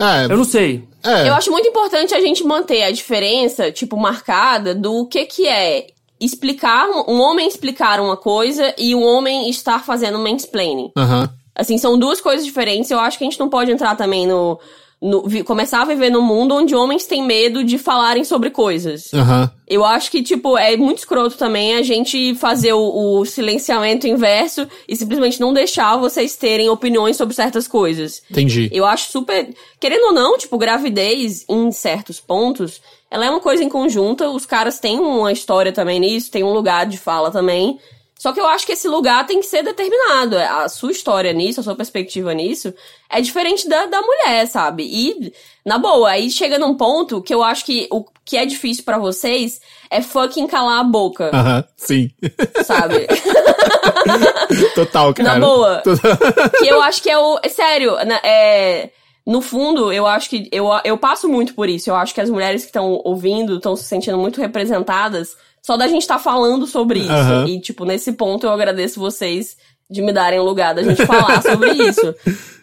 [0.00, 0.82] É, Eu não sei.
[1.04, 1.28] é.
[1.28, 5.86] Eu acho muito importante a gente manter a diferença, tipo, marcada do que que é
[6.20, 10.90] explicar, um homem explicar uma coisa e um homem estar fazendo mansplaining.
[10.96, 11.28] Aham.
[11.54, 12.90] Assim, são duas coisas diferentes.
[12.90, 14.58] Eu acho que a gente não pode entrar também no.
[15.02, 19.12] No- vi- começar a viver num mundo onde homens têm medo de falarem sobre coisas.
[19.12, 19.50] Aham.
[19.66, 24.66] Eu acho que, tipo, é muito escroto também a gente fazer o, o silenciamento inverso
[24.88, 28.22] e simplesmente não deixar vocês terem opiniões sobre certas coisas.
[28.30, 28.68] Entendi.
[28.72, 29.54] Eu acho super.
[29.80, 32.80] Querendo ou não, tipo, gravidez, em certos pontos,
[33.10, 34.28] ela é uma coisa em conjunta.
[34.30, 37.78] Os caras têm uma história também nisso, tem um lugar de fala também.
[38.18, 40.38] Só que eu acho que esse lugar tem que ser determinado.
[40.38, 42.72] A sua história nisso, a sua perspectiva nisso,
[43.10, 44.84] é diferente da, da mulher, sabe?
[44.84, 45.32] E,
[45.64, 48.96] na boa, aí chega num ponto que eu acho que o que é difícil pra
[48.96, 51.64] vocês é fucking calar a boca, Aham.
[51.76, 52.10] Sim.
[52.64, 53.06] sabe?
[54.74, 55.28] Total, cara.
[55.34, 55.78] Na boa.
[55.82, 56.16] Total.
[56.58, 57.38] que eu acho que é o.
[57.42, 58.90] É sério, na- é.
[59.26, 60.48] No fundo, eu acho que.
[60.52, 61.88] Eu, eu passo muito por isso.
[61.90, 65.88] Eu acho que as mulheres que estão ouvindo estão se sentindo muito representadas só da
[65.88, 67.10] gente estar falando sobre isso.
[67.10, 67.48] Aham.
[67.48, 69.56] E, tipo, nesse ponto eu agradeço vocês
[69.88, 72.14] de me darem o lugar da gente falar sobre isso.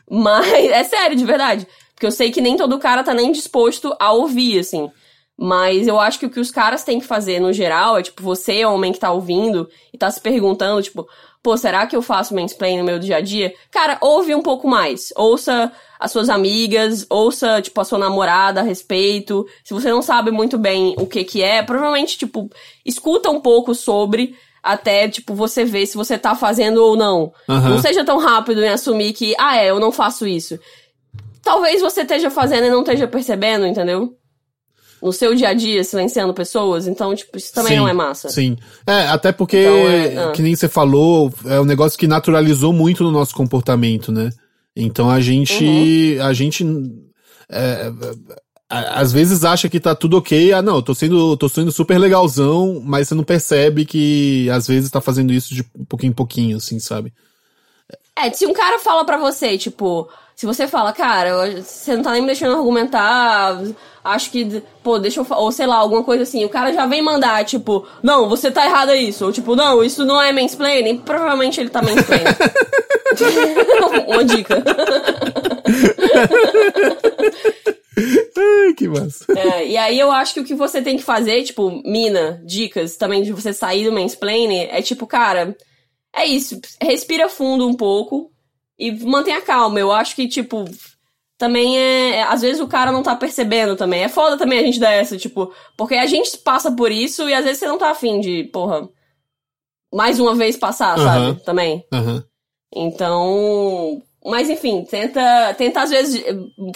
[0.07, 1.67] Mas é sério, de verdade.
[1.95, 4.87] Porque eu sei que nem todo cara tá nem disposto a ouvir, assim.
[5.35, 8.21] Mas eu acho que o que os caras têm que fazer no geral é, tipo,
[8.21, 11.07] você, homem que tá ouvindo e tá se perguntando, tipo,
[11.43, 13.53] pô, será que eu faço mansplaining no meu dia a dia?
[13.69, 15.11] Cara, ouve um pouco mais.
[15.15, 19.45] Ouça as suas amigas, ouça, tipo, a sua namorada a respeito.
[19.63, 22.49] Se você não sabe muito bem o que que é, provavelmente, tipo,
[22.85, 27.33] escuta um pouco sobre até, tipo, você ver se você tá fazendo ou não.
[27.49, 27.69] Aham.
[27.69, 30.59] Não seja tão rápido em assumir que, ah, é, eu não faço isso.
[31.41, 34.15] Talvez você esteja fazendo e não esteja percebendo, entendeu?
[35.01, 36.87] No seu dia a dia, silenciando pessoas.
[36.87, 38.29] Então, tipo, isso também Sim, não é massa.
[38.29, 38.55] Sim.
[38.85, 40.31] É, até porque, Então, é, ah.
[40.31, 44.29] que nem você falou, é um negócio que naturalizou muito no nosso comportamento, né?
[44.75, 45.63] Então a gente.
[45.63, 46.23] Uhum.
[46.23, 46.65] A gente.
[47.49, 47.91] é,
[48.69, 50.53] às vezes acha que tá tudo ok.
[50.53, 54.65] Ah, não, eu tô sendo, tô sendo super legalzão, mas você não percebe que às
[54.65, 57.13] vezes tá fazendo isso de pouquinho em pouquinho, assim, sabe?
[58.17, 60.07] É, se um cara fala pra você, tipo,
[60.41, 63.61] se você fala, cara, você não tá nem me deixando argumentar,
[64.03, 66.87] acho que, pô, deixa eu, fa-" ou sei lá, alguma coisa assim, o cara já
[66.87, 70.97] vem mandar, tipo, não, você tá errado isso, ou tipo, não, isso não é mansplaining,
[70.97, 72.25] provavelmente ele tá mansplaining.
[74.09, 74.63] Uma dica.
[78.35, 79.25] Ai, que massa.
[79.37, 82.95] É, e aí eu acho que o que você tem que fazer, tipo, mina, dicas
[82.95, 85.55] também de você sair do mansplaining, é tipo, cara,
[86.11, 88.31] é isso, respira fundo um pouco
[88.87, 89.79] e mantenha calma.
[89.79, 90.65] Eu acho que, tipo,
[91.37, 94.03] também é, é- Às vezes o cara não tá percebendo também.
[94.03, 97.33] É foda também a gente dar essa, tipo, porque a gente passa por isso e
[97.33, 98.87] às vezes você não tá afim de, porra,
[99.93, 101.03] mais uma vez passar, Aham.
[101.33, 101.43] sabe?
[101.43, 101.85] Também.
[101.93, 102.23] Aham.
[102.73, 104.01] Então.
[104.23, 106.23] Mas enfim, tenta, tenta às vezes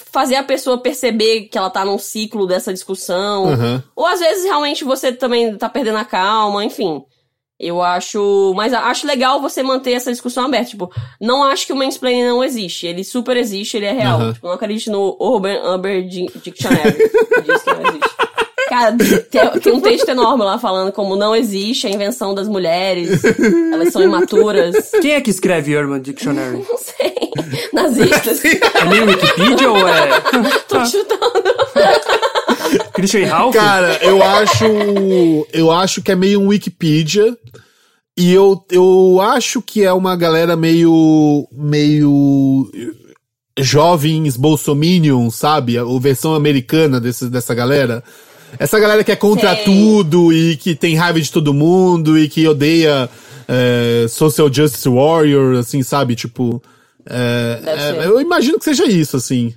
[0.05, 3.49] fazer a pessoa perceber que ela tá num ciclo dessa discussão.
[3.53, 3.83] Aham.
[3.95, 7.03] Ou às vezes realmente você também tá perdendo a calma, enfim.
[7.59, 8.53] Eu acho.
[8.55, 10.69] Mas acho legal você manter essa discussão aberta.
[10.71, 10.91] Tipo,
[11.21, 12.85] não acho que o mansplaining não existe.
[12.85, 14.19] Ele super existe, ele é real.
[14.19, 14.33] Aham.
[14.33, 16.91] Tipo, não acredito no Urban Amber Di- Dictionary.
[16.93, 18.15] que diz que não existe.
[18.67, 18.95] Cara,
[19.29, 23.23] tem, tem um texto enorme lá falando como não existe a invenção das mulheres.
[23.71, 24.89] Elas são imaturas.
[25.01, 26.65] Quem é que escreve Urban Dictionary?
[26.67, 27.13] Não sei.
[27.71, 28.41] Nazistas.
[28.75, 30.19] É meio Wikipedia ou é
[30.67, 31.43] Tô chutando.
[32.95, 33.53] Christian Ralph?
[33.53, 34.65] Cara, eu acho.
[35.53, 37.37] Eu acho que é meio um Wikipedia.
[38.17, 41.47] E eu, eu acho que é uma galera meio.
[41.51, 42.71] meio.
[43.59, 45.77] jovens bolsominion, sabe?
[45.77, 48.03] A a versão americana desse, dessa galera.
[48.57, 49.65] Essa galera que é contra Sei.
[49.65, 53.09] tudo e que tem raiva de todo mundo e que odeia
[53.47, 56.15] é, Social Justice Warrior, assim, sabe?
[56.15, 56.61] Tipo.
[57.07, 59.53] é, é, eu imagino que seja isso, assim.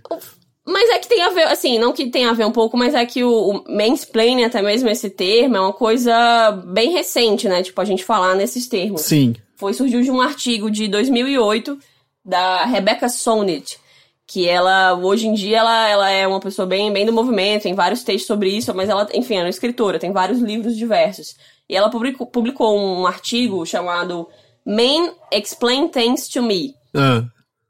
[0.70, 2.94] Mas é que tem a ver, assim, não que tenha a ver um pouco, mas
[2.94, 7.62] é que o, o mansplaining, até mesmo esse termo, é uma coisa bem recente, né?
[7.62, 9.00] Tipo, a gente falar nesses termos.
[9.00, 9.34] Sim.
[9.56, 11.78] Foi, surgiu de um artigo de 2008
[12.22, 13.78] da Rebecca Solnit,
[14.26, 17.72] que ela, hoje em dia, ela, ela é uma pessoa bem, bem do movimento, tem
[17.72, 21.34] vários textos sobre isso, mas ela, enfim, ela é uma escritora, tem vários livros diversos.
[21.66, 24.28] E ela publicou, publicou um artigo chamado
[24.66, 27.24] Men Explain Things to Me, Ah,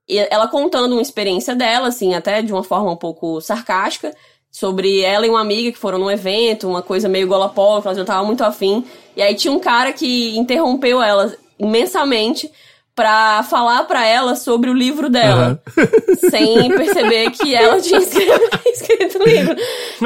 [0.08, 4.14] ela contando uma experiência dela, assim, até de uma forma um pouco sarcástica,
[4.50, 7.96] sobre ela e uma amiga que foram num evento, uma coisa meio golapó, que elas
[7.96, 8.84] já estavam muito afim.
[9.14, 12.50] E aí tinha um cara que interrompeu ela imensamente
[12.98, 15.62] pra falar pra ela sobre o livro dela,
[16.28, 19.56] sem perceber que ela tinha escrito, escrito o livro.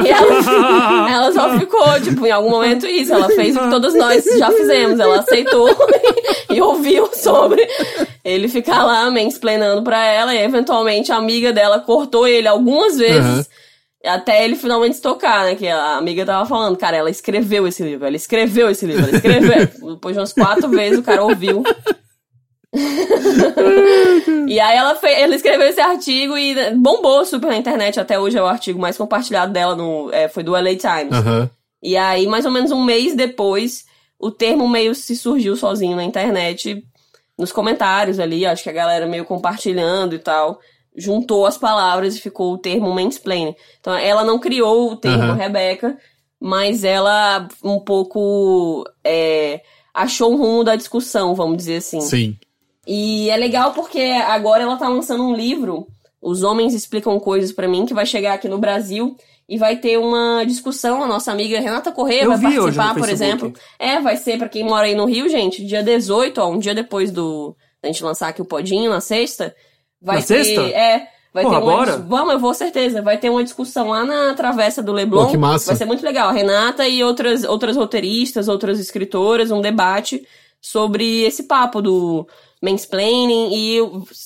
[0.04, 3.14] E ela, ela só ficou, tipo, em algum momento isso.
[3.14, 5.00] Ela fez o que todas nós já fizemos.
[5.00, 5.74] Ela aceitou
[6.50, 7.66] e, ouviu sobre
[8.22, 10.34] ele ficar lá mansplainando pra ela.
[10.34, 13.24] E eventualmente a amiga dela cortou ele algumas vezes.
[13.24, 13.46] Aham.
[14.04, 15.54] Até ele finalmente tocar, né?
[15.54, 19.16] Que a amiga tava falando, cara, ela escreveu esse livro, ela escreveu esse livro, ela
[19.16, 19.94] escreveu.
[19.94, 21.62] Depois de umas quatro vezes o cara ouviu.
[24.48, 28.00] e aí ela, fez, ela escreveu esse artigo e bombou super na internet.
[28.00, 31.12] Até hoje é o artigo mais compartilhado dela, no, é, foi do LA Times.
[31.12, 31.50] aham.
[31.82, 33.84] E aí, mais ou menos um mês depois,
[34.18, 36.86] o termo meio se surgiu sozinho na internet,
[37.36, 40.60] nos comentários ali, acho que a galera meio compartilhando e tal,
[40.96, 43.56] juntou as palavras e ficou o termo mansplaining.
[43.80, 45.34] Então, ela não criou o termo Aham.
[45.34, 45.98] Rebeca,
[46.38, 49.60] mas ela um pouco é,
[49.92, 52.00] achou um rumo da discussão, vamos dizer assim.
[52.00, 52.36] Sim.
[52.86, 55.86] E é legal porque agora ela tá lançando um livro,
[56.20, 59.16] Os Homens Explicam Coisas pra mim, que vai chegar aqui no Brasil
[59.48, 61.02] e vai ter uma discussão.
[61.02, 63.52] A nossa amiga Renata Corrêa Eu vai vi hoje participar, no por exemplo.
[63.78, 66.74] É, vai ser pra quem mora aí no Rio, gente, dia 18, ó, um dia
[66.74, 69.54] depois do da gente lançar aqui o podinho, na sexta.
[70.00, 70.62] Vai Na ter, sexta?
[70.62, 71.08] É.
[71.34, 71.96] Vai Porra, ter uma?
[71.98, 73.02] Vamos, eu vou certeza.
[73.02, 75.24] Vai ter uma discussão lá na Travessa do Leblon.
[75.24, 75.66] Pô, que massa.
[75.66, 76.28] Vai ser muito legal.
[76.28, 80.24] A Renata e outras, outras roteiristas, outras escritoras, um debate
[80.60, 82.26] sobre esse papo do,
[82.62, 83.78] mansplaining e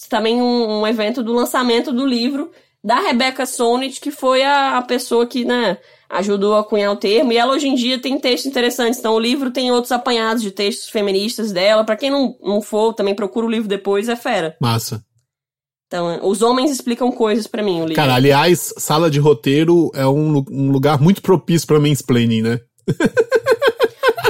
[0.09, 2.51] também um, um evento do lançamento do livro
[2.85, 5.79] da Rebecca Sonnet, que foi a, a pessoa que, né,
[6.09, 9.01] ajudou a cunhar o termo, e ela hoje em dia tem textos interessantes.
[9.01, 11.83] Então o livro tem outros apanhados de textos feministas dela.
[11.83, 14.57] para quem não, não for, também procura o livro depois, é fera.
[14.61, 15.05] Massa.
[15.89, 17.95] Então, os homens explicam coisas para mim, o livro.
[17.95, 22.61] Cara, aliás, sala de roteiro é um, um lugar muito propício pra mansplaining, né?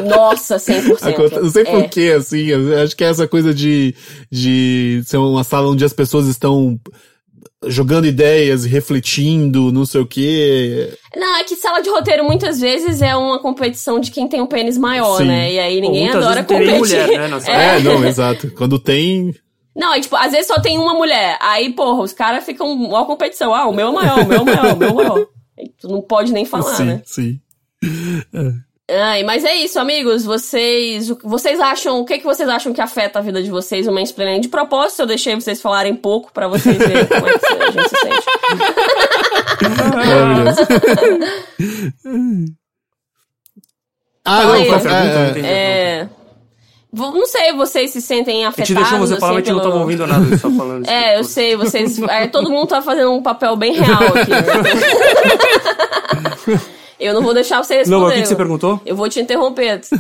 [0.06, 1.42] Nossa, 100%.
[1.42, 1.64] Não sei é.
[1.64, 2.48] porquê, assim,
[2.82, 3.94] acho que é essa coisa de,
[4.30, 6.78] de ser uma sala onde as pessoas estão
[7.64, 10.92] jogando ideias e refletindo, não sei o quê.
[11.14, 14.46] Não, é que sala de roteiro muitas vezes é uma competição de quem tem um
[14.46, 15.26] pênis maior, Sim.
[15.26, 15.52] né?
[15.52, 16.78] E aí ninguém Pô, adora competir.
[16.78, 17.76] Mulher, né, é.
[17.76, 18.50] é, não, exato.
[18.52, 19.34] Quando tem.
[19.74, 21.36] Não, é tipo, às vezes só tem uma mulher.
[21.40, 23.54] Aí, porra, os caras ficam uma competição.
[23.54, 25.26] Ah, o meu é maior, o meu é maior, o meu é maior.
[25.58, 27.02] Aí, tu não pode nem falar, sim, né?
[27.04, 27.40] Sim.
[28.34, 28.65] É.
[28.88, 30.24] Ai, mas é isso, amigos.
[30.24, 33.92] Vocês, vocês acham, o que que vocês acham que afeta a vida de vocês o
[33.92, 34.40] mansplaining?
[34.40, 37.88] De propósito, eu deixei vocês falarem pouco para vocês verem como é que a gente
[37.88, 38.26] se sente.
[44.24, 46.08] ah, não, qual é, é,
[46.92, 48.70] não sei, vocês se sentem afetados.
[48.70, 49.58] A gente deixou você falar, assim, gente pelo...
[49.58, 50.86] não tava ouvindo nada, só falando.
[50.88, 52.00] É, eu sei, vocês.
[52.02, 54.30] É, todo mundo tá fazendo um papel bem real aqui.
[54.30, 54.46] Né?
[56.98, 57.96] Eu não vou deixar você responder.
[57.96, 58.80] Não, mas o que, que você perguntou?
[58.84, 59.80] Eu vou te interromper.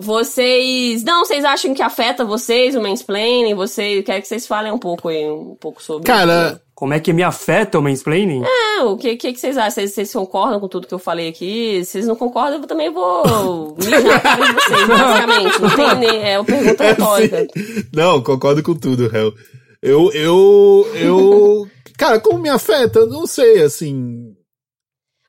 [0.00, 1.04] vocês.
[1.04, 3.54] Não, vocês acham que afeta vocês o mansplaining?
[3.54, 4.04] Vocês.
[4.04, 6.52] Quero que vocês falem um pouco aí, um pouco sobre Cara.
[6.52, 6.70] Isso.
[6.74, 8.42] Como é que me afeta o mansplaining?
[8.42, 9.70] É, o que, que, que vocês acham?
[9.70, 11.84] Vocês, vocês concordam com tudo que eu falei aqui?
[11.84, 15.60] Se vocês não concordam, eu também vou mijar na cara de vocês, basicamente.
[15.60, 16.30] Não tem nem.
[16.30, 17.46] É uma pergunta é, retórica.
[17.92, 19.34] Não, concordo com tudo, Hel.
[19.82, 20.10] Eu.
[20.12, 20.88] Eu.
[20.94, 21.68] Eu.
[22.00, 23.04] Cara, como me afeta?
[23.04, 24.34] Não sei, assim.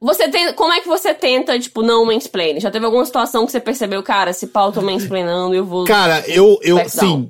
[0.02, 0.54] Você tem.
[0.54, 2.62] Como é que você tenta, tipo, não mansplain?
[2.62, 5.84] Já teve alguma situação que você percebeu, cara, se pau tô mansplainando, eu vou.
[5.84, 7.30] Cara, eu, eu, sim.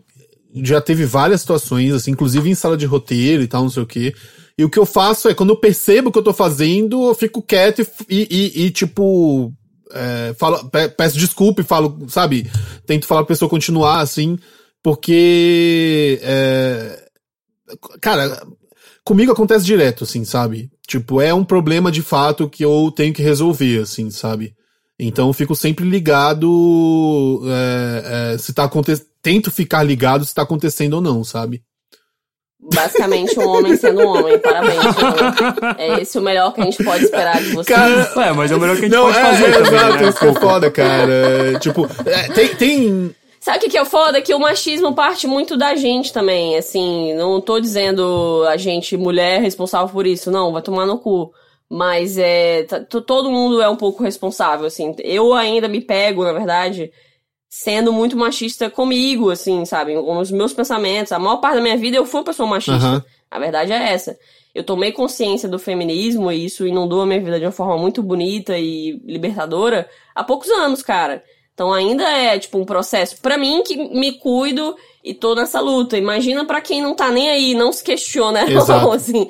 [0.53, 3.87] Já teve várias situações, assim, inclusive em sala de roteiro e tal, não sei o
[3.87, 4.13] quê.
[4.55, 7.15] E o que eu faço é, quando eu percebo o que eu tô fazendo, eu
[7.15, 9.51] fico quieto e, e, e tipo.
[9.91, 12.47] É, falo, peço desculpa e falo, sabe?
[12.85, 14.37] Tento falar pra pessoa continuar, assim,
[14.83, 16.19] porque.
[16.21, 17.09] É,
[17.99, 18.39] cara,
[19.03, 20.69] Comigo acontece direto, assim, sabe?
[20.87, 24.53] Tipo, é um problema de fato que eu tenho que resolver, assim, sabe?
[24.99, 29.07] Então eu fico sempre ligado é, é, se tá acontecendo.
[29.23, 31.63] Tento ficar ligado se tá acontecendo ou não, sabe?
[32.73, 34.83] Basicamente um homem sendo um homem, parabéns.
[35.79, 37.73] É esse o melhor que a gente pode esperar de você.
[37.73, 39.43] Cara, é, mas é o melhor que a gente não, pode é, fazer.
[39.43, 40.09] É, também, exato, né?
[40.09, 41.59] isso é foda, cara.
[41.59, 44.21] tipo, é, tem, tem Sabe o que, que é foda?
[44.21, 46.55] Que o machismo parte muito da gente também.
[46.55, 50.29] Assim, não tô dizendo a gente, mulher, responsável por isso.
[50.29, 51.33] Não, vai tomar no cu.
[51.67, 52.63] Mas é.
[52.63, 54.95] Tá, todo mundo é um pouco responsável, assim.
[54.99, 56.91] Eu ainda me pego, na verdade,
[57.49, 59.95] sendo muito machista comigo, assim, sabe?
[59.95, 61.11] Com os meus pensamentos.
[61.11, 62.85] A maior parte da minha vida eu fui uma pessoa machista.
[62.85, 63.01] Uhum.
[63.31, 64.19] A verdade é essa.
[64.53, 68.03] Eu tomei consciência do feminismo e isso inundou a minha vida de uma forma muito
[68.03, 71.23] bonita e libertadora há poucos anos, cara.
[71.61, 73.21] Então ainda é, tipo, um processo.
[73.21, 75.95] para mim, que me cuido e tô nessa luta.
[75.95, 79.29] Imagina para quem não tá nem aí, não se questiona, não, assim.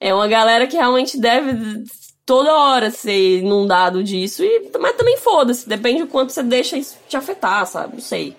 [0.00, 1.84] É uma galera que realmente deve
[2.24, 4.42] toda hora ser inundado disso.
[4.42, 7.96] E, mas também foda-se, depende do quanto você deixa isso te afetar, sabe?
[7.96, 8.34] Não sei.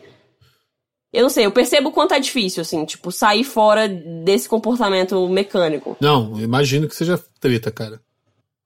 [1.13, 5.29] Eu não sei, eu percebo o quanto é difícil, assim, tipo, sair fora desse comportamento
[5.29, 5.95] mecânico.
[6.01, 8.01] Não, imagino que seja treta, cara.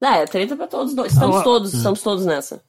[0.01, 1.11] É, treta pra todos nós.
[1.11, 1.77] Estamos ah, todos, é.
[1.77, 2.63] estamos todos nessa.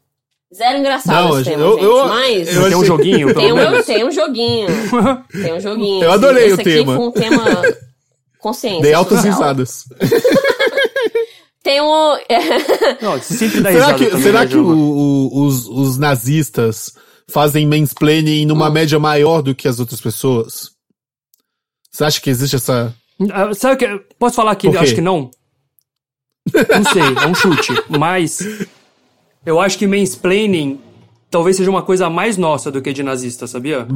[0.54, 2.54] Zero engraçado não, esse tema, eu, gente, eu, mas...
[2.54, 4.68] Eu tem um joguinho, tem um, tem um joguinho.
[5.32, 6.04] Tem um joguinho.
[6.04, 6.94] Eu adorei esse o tema.
[6.94, 7.62] Foi um tema
[8.38, 8.82] consciência.
[8.82, 9.84] Dei altas risadas.
[11.64, 12.18] tem um...
[13.00, 16.92] não, sempre dá será que, também, será né, que o, o, os, os nazistas
[17.30, 18.72] fazem mansplaining numa hum.
[18.72, 20.70] média maior do que as outras pessoas?
[21.90, 22.94] Você acha que existe essa...
[23.18, 24.04] Uh, sabe que...
[24.18, 25.30] Posso falar que acho que não?
[26.52, 27.72] Não sei, é um chute.
[27.88, 28.40] Mas
[29.44, 30.80] eu acho que mansplaining
[31.32, 33.88] talvez seja uma coisa mais nossa do que de nazista, sabia?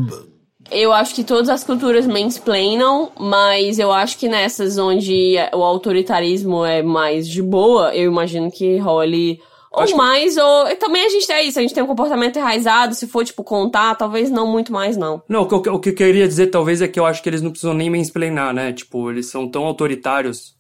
[0.71, 6.65] Eu acho que todas as culturas mansplainam, mas eu acho que nessas onde o autoritarismo
[6.65, 9.39] é mais de boa, eu imagino que role
[9.71, 13.07] ou mais, ou também a gente tem isso, a gente tem um comportamento enraizado, se
[13.07, 15.23] for, tipo, contar, talvez não muito mais, não.
[15.29, 17.43] Não, o que, o que eu queria dizer, talvez, é que eu acho que eles
[17.43, 18.73] não precisam nem mansplainar, né?
[18.73, 20.56] Tipo, eles são tão autoritários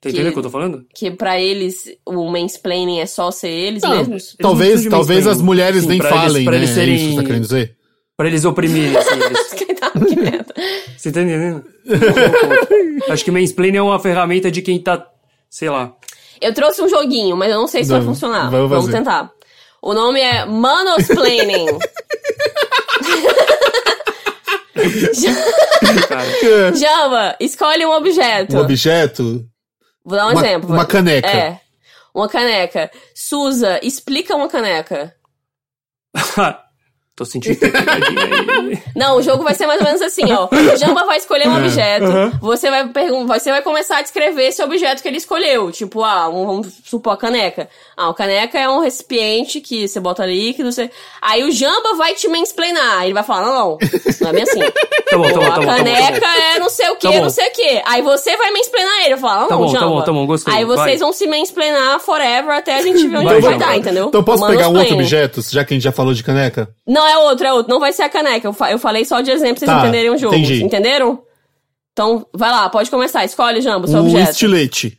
[0.00, 0.86] Tá entendendo o que eu tô falando?
[0.94, 4.22] Que pra eles o mansplaining é só ser eles não, mesmos?
[4.28, 6.58] Eles talvez talvez as mulheres Sim, nem pra falem, eles, pra né?
[6.58, 6.94] Eles serem...
[6.94, 7.76] É isso que você tá querendo dizer?
[8.16, 9.14] Pra eles oprimirem, assim.
[9.14, 9.58] Eles...
[9.78, 9.92] Tá
[10.96, 11.64] você tá entendendo?
[13.08, 15.06] Acho que mansplaining é uma ferramenta de quem tá,
[15.48, 15.94] sei lá.
[16.40, 18.50] Eu trouxe um joguinho, mas eu não sei se não, vai funcionar.
[18.50, 19.30] Vamos tentar.
[19.80, 21.66] O nome é Manosplaining.
[26.08, 28.56] Cara, Jamba, escolhe um objeto.
[28.56, 29.44] Um objeto?
[30.04, 30.70] Vou dar um Uma- exemplo.
[30.72, 31.28] uma caneca.
[31.28, 31.60] É.
[32.14, 32.90] Uma caneca.
[33.14, 35.14] Suza, explica uma caneca.
[37.18, 38.78] Tô sentindo aí.
[38.94, 40.46] Não, o jogo vai ser mais ou menos assim, ó.
[40.52, 41.58] O Jamba vai escolher um É.
[41.58, 42.38] objeto.
[42.40, 42.88] Você vai
[43.26, 45.72] você vai começar a descrever esse objeto que ele escolheu.
[45.72, 47.68] Tipo, ah, um- vamos supor a caneca.
[47.96, 50.70] Ah, a caneca é um recipiente que você bota líquido.
[50.70, 50.88] Você...
[51.20, 53.02] Aí o Jamba vai te mansplainar.
[53.04, 53.78] Ele vai falar, não, não,
[54.20, 54.60] não é bem assim.
[55.08, 55.46] Tá bom, tá bom, tá bom.
[55.46, 56.26] a tá bom, tá caneca bom.
[56.26, 57.82] é não sei o que, Tá não sei o que.
[57.86, 59.14] Aí você vai mansplainar ele.
[59.14, 59.86] Eu falo, não, Tá bom, tá Jamba.
[59.86, 60.52] bom, tá bom, gostei.
[60.54, 60.96] Aí vocês Vai.
[60.98, 64.08] vão se mansplainar forever até a gente ver onde Vai, vai, dar, entendeu?
[64.08, 66.68] Então posso pegar um outro objeto, já que a gente já falou de caneca?
[66.86, 67.72] Não, é outro, é outro.
[67.72, 68.46] Não vai ser a caneca.
[68.46, 70.34] Eu, fa- eu falei só de exemplo pra vocês Tá, entenderem o jogo.
[70.34, 70.62] entendi.
[70.64, 71.22] Entenderam?
[71.92, 73.24] Então, vai lá, pode começar.
[73.24, 74.30] Escolhe, Jambo, o seu Um objeto.
[74.30, 74.98] estilete.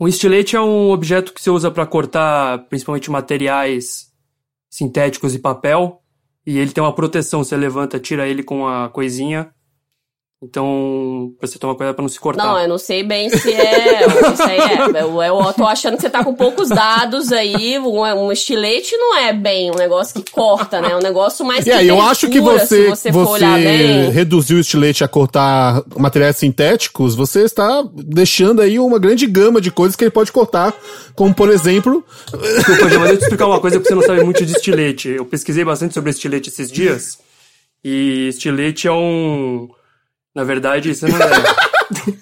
[0.00, 4.12] Um estilete é um objeto que você usa para cortar principalmente materiais
[4.70, 6.02] sintéticos e papel.
[6.46, 7.42] E ele tem uma proteção.
[7.42, 9.52] Você levanta, tira ele com a coisinha.
[10.40, 12.46] Então, pra você tomar cuidado pra não se cortar.
[12.46, 14.06] Não, eu não sei bem se é.
[14.06, 15.02] Isso aí é.
[15.02, 17.76] Eu, eu tô achando que você tá com poucos dados aí.
[17.76, 20.92] Um, um estilete não é bem um negócio que corta, né?
[20.92, 24.10] É um negócio mais que E aí, eu acho que você, você, for olhar bem.
[24.10, 29.72] reduziu o estilete a cortar materiais sintéticos, você está deixando aí uma grande gama de
[29.72, 30.72] coisas que ele pode cortar,
[31.16, 34.22] como por exemplo, Desculpa, mas deixa eu te explicar uma coisa que você não sabe
[34.22, 35.08] muito de estilete.
[35.08, 37.18] Eu pesquisei bastante sobre estilete esses dias.
[37.82, 39.68] E estilete é um.
[40.38, 41.68] Na verdade, você não é.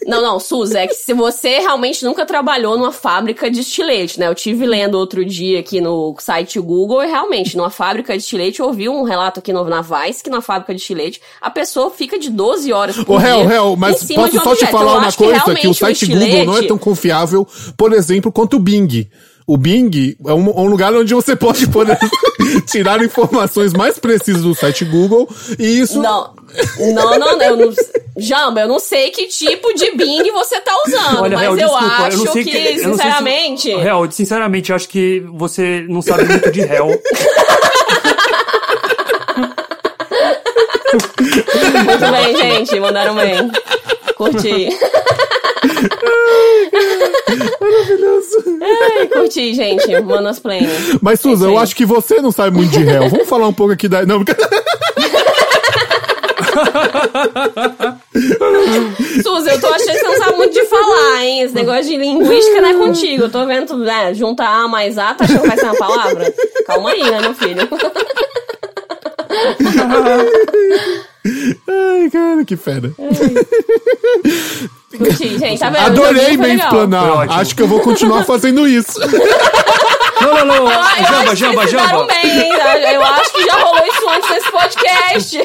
[0.06, 4.26] Não, não, Suzy, é que se você realmente nunca trabalhou numa fábrica de estilete, né?
[4.26, 8.60] Eu tive lendo outro dia aqui no site Google e realmente, numa fábrica de estilete,
[8.60, 11.90] eu ouvi um relato aqui no, na Vice que na fábrica de estilete a pessoa
[11.90, 14.64] fica de 12 horas por Ô, dia Hel, Hel, em mas posso só te.
[14.64, 17.46] Eu falar uma que coisa, que, realmente o site estilete- Google não é tão confiável,
[17.76, 19.10] por exemplo, quanto o Bing.
[19.46, 21.66] O Bing é um, um lugar onde você pode,
[22.66, 26.02] tirar informações mais precisas do site Google, e isso...
[26.02, 26.34] Não,
[26.94, 27.72] não, não, eu não.
[28.18, 31.56] Jamba, eu não sei que tipo de Bing você tá usando, Olha, mas Real, eu
[31.78, 33.74] desculpa, acho eu não sei que, que, eu não sei se- sinceramente.
[33.76, 36.86] Real, sinceramente, eu acho que você não sabe muito de réu.
[41.84, 43.50] Muito bem, gente, mandaram bem.
[44.16, 44.68] Curti.
[48.62, 50.00] Ai, curti, gente.
[50.00, 50.68] Manosplaining.
[51.02, 53.08] Mas, Susan, É isso eu acho que você não sabe muito de réu.
[53.08, 54.04] Vamos falar um pouco aqui da...
[54.06, 54.24] Não,
[59.22, 61.42] Suzy, eu tô achando que você não sabe muito de falar, hein?
[61.42, 63.24] Esse negócio de linguística não é contigo.
[63.24, 66.34] Eu tô vendo, né, junta A mais A, tá achando que vai ser uma palavra?
[66.66, 67.68] Calma aí, né, meu filho?
[71.68, 72.92] Ai, cara, que fera.
[74.96, 75.86] Curti, gente, tá vendo?
[75.86, 77.30] Adorei bem explanar.
[77.38, 78.98] Acho que eu vou continuar fazendo isso.
[80.20, 80.68] Não, não, não.
[80.68, 82.06] Ah, Jamba, Jamba, Jamba.
[82.06, 82.48] bem?
[82.92, 85.38] Eu acho que já rolou isso antes desse podcast.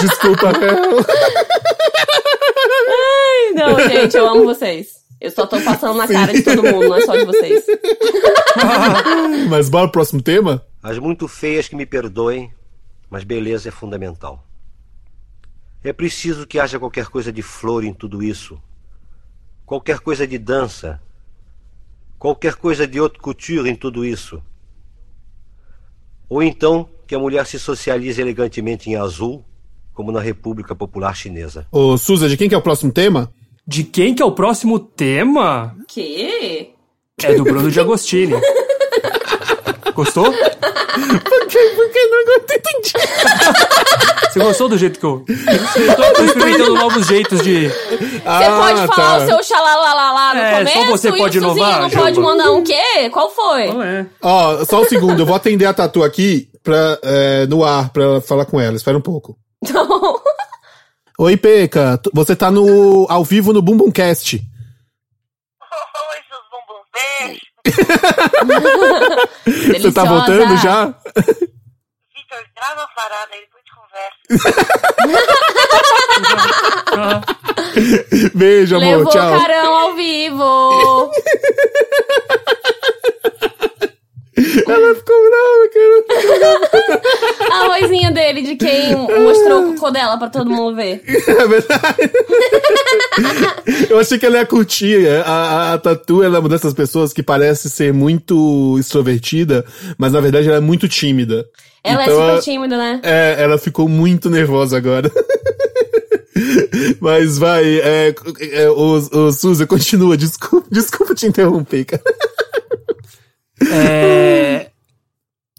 [0.00, 0.52] Desculpa.
[2.88, 4.97] Ai, não, gente, eu amo vocês.
[5.20, 7.64] Eu só tô passando na cara de todo mundo, não é só de vocês.
[9.50, 10.64] Mas bora pro próximo tema?
[10.82, 12.52] As muito feias que me perdoem,
[13.10, 14.46] mas beleza é fundamental.
[15.82, 18.60] É preciso que haja qualquer coisa de flor em tudo isso.
[19.66, 21.00] Qualquer coisa de dança.
[22.18, 24.42] Qualquer coisa de haute couture em tudo isso.
[26.28, 29.44] Ou então que a mulher se socialize elegantemente em azul,
[29.94, 31.66] como na República Popular Chinesa.
[31.72, 33.32] Ô, Suza, de quem que é o próximo tema?
[33.68, 35.76] De quem que é o próximo tema?
[35.86, 36.70] Que?
[37.22, 38.32] É do Bruno de Agostini.
[39.94, 40.24] Gostou?
[40.24, 42.92] Por que, por que não entendi?
[44.32, 45.24] Você gostou do jeito que eu.
[45.28, 47.68] Eu tô, tô experimentando novos jeitos de.
[47.68, 51.82] Você Ah, pode falar o seu xalalalá no É, só começo você e pode inovar,
[51.82, 53.10] não pode mandar um quê?
[53.10, 53.66] Qual foi?
[53.68, 54.06] Não é.
[54.22, 58.20] Ó, só um segundo, eu vou atender a Tatu aqui pra, é, no ar pra
[58.20, 58.76] falar com ela.
[58.76, 59.36] Espera um pouco.
[61.20, 62.00] Oi, Peca.
[62.14, 64.36] Você tá no, ao vivo no Bumbumcast.
[64.36, 66.78] Oi, seus bumbum
[69.66, 69.82] beijo.
[69.82, 70.86] Você tá voltando já?
[70.86, 74.18] Vitor, grava a parada aí, depois conversa.
[78.38, 78.98] Beijo, amor.
[78.98, 79.40] Levou Tchau.
[79.40, 81.10] carão ao vivo.
[84.66, 87.00] Ela ficou brava, cara.
[87.50, 91.02] A vozinha dele de quem mostrou o cocô dela pra todo mundo ver.
[91.06, 92.10] É verdade.
[93.90, 95.06] Eu achei que ela ia curtir.
[95.24, 99.64] A, a, a Tatu ela é uma dessas pessoas que parece ser muito extrovertida,
[99.96, 101.46] mas na verdade ela é muito tímida.
[101.82, 103.00] Ela Então, é super ela- tímida, né?
[103.02, 105.10] É, ela ficou muito nervosa agora.
[107.00, 108.14] Mas vai, é,
[108.52, 112.02] é, o, o Suza, continua, desculpa, desculpa te interromper, cara.
[113.72, 114.70] É,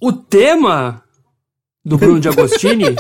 [0.02, 1.04] O tema
[1.84, 2.96] do Bruno de Agostini.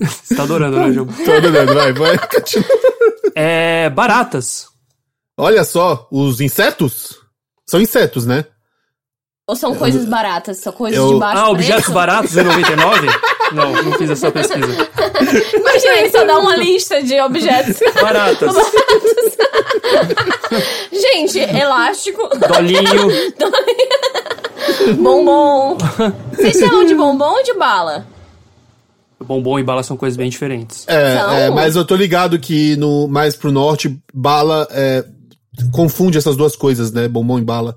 [0.00, 1.06] Você tá adorando, né, João?
[1.06, 2.18] Tô adorando, vai, vai.
[2.28, 2.66] continua.
[3.34, 4.66] É baratas.
[5.36, 7.20] Olha só, os insetos?
[7.68, 8.44] São insetos, né?
[9.46, 10.58] Ou são coisas baratas?
[10.58, 11.92] São coisas eu- de baixo Ah, objetos preço?
[11.94, 13.06] baratos em 99?
[13.54, 14.88] Não, não fiz essa pesquisa.
[15.54, 17.78] Imagina, ele só dá uma lista de objetos.
[18.00, 18.54] Baratas.
[20.92, 23.10] Gente, elástico, Dolinho.
[24.98, 25.76] bombom.
[26.32, 28.06] Vocês chamam de bombom ou de bala?
[29.22, 30.86] Bombom e bala são coisas bem diferentes.
[30.88, 35.04] É, é, mas eu tô ligado que no mais pro norte, bala é,
[35.72, 37.08] confunde essas duas coisas, né?
[37.08, 37.76] Bombom e bala.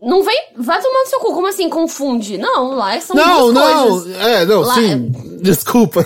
[0.00, 0.38] Não vem.
[0.56, 1.34] Vai tomar no seu cu.
[1.34, 2.38] Como assim confunde?
[2.38, 4.16] Não, lá são não, duas não, coisas.
[4.16, 5.12] é, não, Lá sim.
[5.42, 6.04] Desculpa.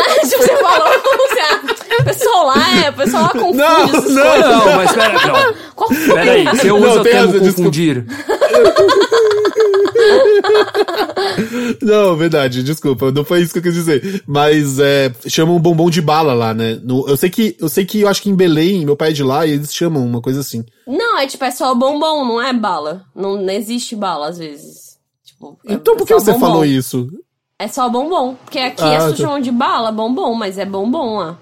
[0.28, 0.88] Tipo, você falou.
[2.00, 2.90] O pessoal lá é.
[2.90, 4.22] O pessoal lá confunde Não, essas não.
[4.22, 4.50] coisas.
[4.50, 5.54] Não, mas pera, não.
[5.74, 6.14] Qual foi?
[6.14, 8.06] Pera aí, você usa Não, o termo razão, confundir.
[11.82, 14.22] Não, verdade, desculpa, não foi isso que eu quis dizer.
[14.26, 16.78] Mas é, chamam bombom de bala lá, né?
[16.82, 19.12] No- eu sei que eu sei que eu acho que em Belém, meu pai é
[19.12, 20.64] de lá, e eles chamam uma coisa assim.
[20.86, 23.02] Não, é tipo, é só bombom, não é bala.
[23.14, 24.96] Não, não existe bala às vezes.
[25.24, 26.46] Tipo, é- Então por que é você bombom.
[26.46, 27.08] falou isso?
[27.60, 28.36] É só bombom.
[28.42, 29.24] Porque aqui Ah, as pessoas tá.
[29.24, 31.36] chamam de bala, bombom, mas é bombom lá.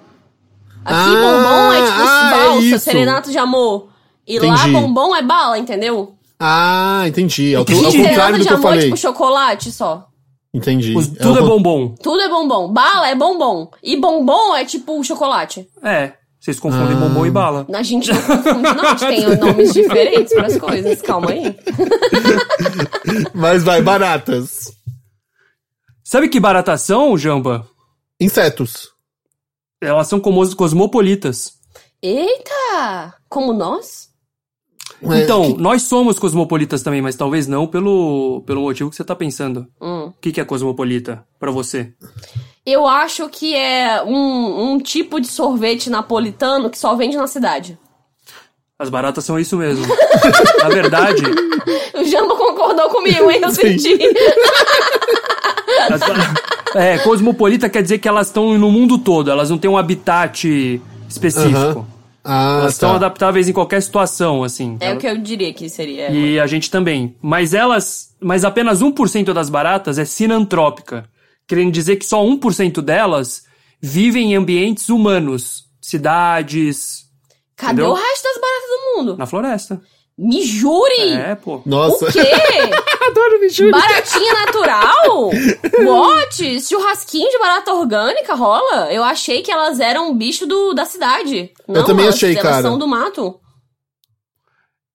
[0.85, 2.79] Aqui Ah, bombom é tipo ah, é valsa, isso.
[2.81, 3.89] serenato de amor.
[4.27, 4.53] E Entendi.
[4.73, 6.15] lá bombom é bala, entendeu?
[6.41, 7.55] Ah, entendi.
[7.55, 8.85] É o, ao contrário serenato do de que eu amor é falei.
[8.87, 10.07] tipo chocolate só.
[10.53, 10.97] Entendi.
[10.97, 11.95] Os- É tudo o é bombom.
[12.03, 12.73] Tudo é bombom.
[12.73, 13.71] Bala é bombom.
[13.83, 15.69] E bombom é tipo chocolate.
[15.85, 17.01] É, vocês confundem Ah.
[17.01, 17.67] bombom e bala.
[17.73, 18.85] A gente não confunde, não.
[18.85, 21.01] A gente tem nomes diferentes para as coisas.
[21.03, 21.55] Calma aí.
[23.35, 24.73] Mas vai, baratas.
[26.09, 27.69] Sabe que baratação, Jamba?
[28.19, 28.95] Insetos.
[29.79, 31.59] Elas são como cosmopolitas.
[32.01, 33.15] Eita!
[33.29, 34.09] Como nós?
[35.03, 39.15] É, Então, nós somos cosmopolitas também, mas talvez não pelo, pelo motivo que você tá
[39.15, 39.67] pensando.
[39.79, 40.07] Hum.
[40.07, 41.93] O que, que é cosmopolita pra você?
[42.65, 47.79] Eu acho que é um, um tipo de sorvete napolitano que só vende na cidade.
[48.79, 49.85] As baratas são isso mesmo.
[50.63, 51.23] Na verdade,
[51.95, 53.41] O Jamba concordou comigo, hein?
[53.43, 53.99] Eu senti.
[55.91, 56.01] as
[56.77, 60.81] é, cosmopolita quer dizer que elas estão no mundo todo, elas não têm um habitat
[61.09, 61.87] específico.
[62.31, 62.97] Ah, Elas estão tá.
[62.97, 64.77] adaptáveis em qualquer situação, assim.
[64.81, 66.11] É o que eu diria que seria.
[66.11, 67.17] E a gente também.
[67.23, 68.15] Mas elas.
[68.21, 71.09] Mas apenas 1% das baratas é sinantrópica.
[71.47, 73.45] Querendo dizer que só 1% delas
[73.81, 75.65] vivem em ambientes humanos.
[75.81, 77.07] Cidades.
[77.57, 77.93] Cadê entendeu?
[77.93, 78.58] o resto das baratas
[78.99, 79.17] mundo?
[79.17, 79.81] Na floresta.
[80.17, 81.13] Me jure!
[81.13, 81.63] É, pô.
[81.65, 82.05] Nossa.
[82.09, 82.19] O quê?
[83.09, 83.71] Adoro me juro.
[83.71, 85.31] Baratinha natural?
[85.87, 86.61] What?
[86.61, 88.93] Churrasquinho de barata orgânica rola?
[88.93, 91.53] Eu achei que elas eram um bicho do, da cidade.
[91.69, 92.63] Não, também elas, achei, elas cara.
[92.63, 93.39] são do mato.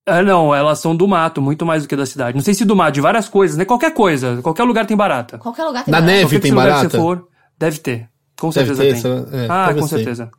[0.06, 2.36] Ah, não, elas são do mato, muito mais do que da cidade.
[2.36, 3.64] Não sei se do mato, de várias coisas, né?
[3.64, 4.42] Qualquer coisa.
[4.42, 5.38] Qualquer lugar tem barata.
[5.38, 6.14] Qualquer lugar tem Na barata.
[6.18, 6.90] neve Qualquer tem barata?
[6.90, 7.28] você for,
[7.58, 8.10] deve ter.
[8.38, 9.00] Com Deve certeza ter, tem.
[9.00, 10.30] essa- é, ah, com certeza.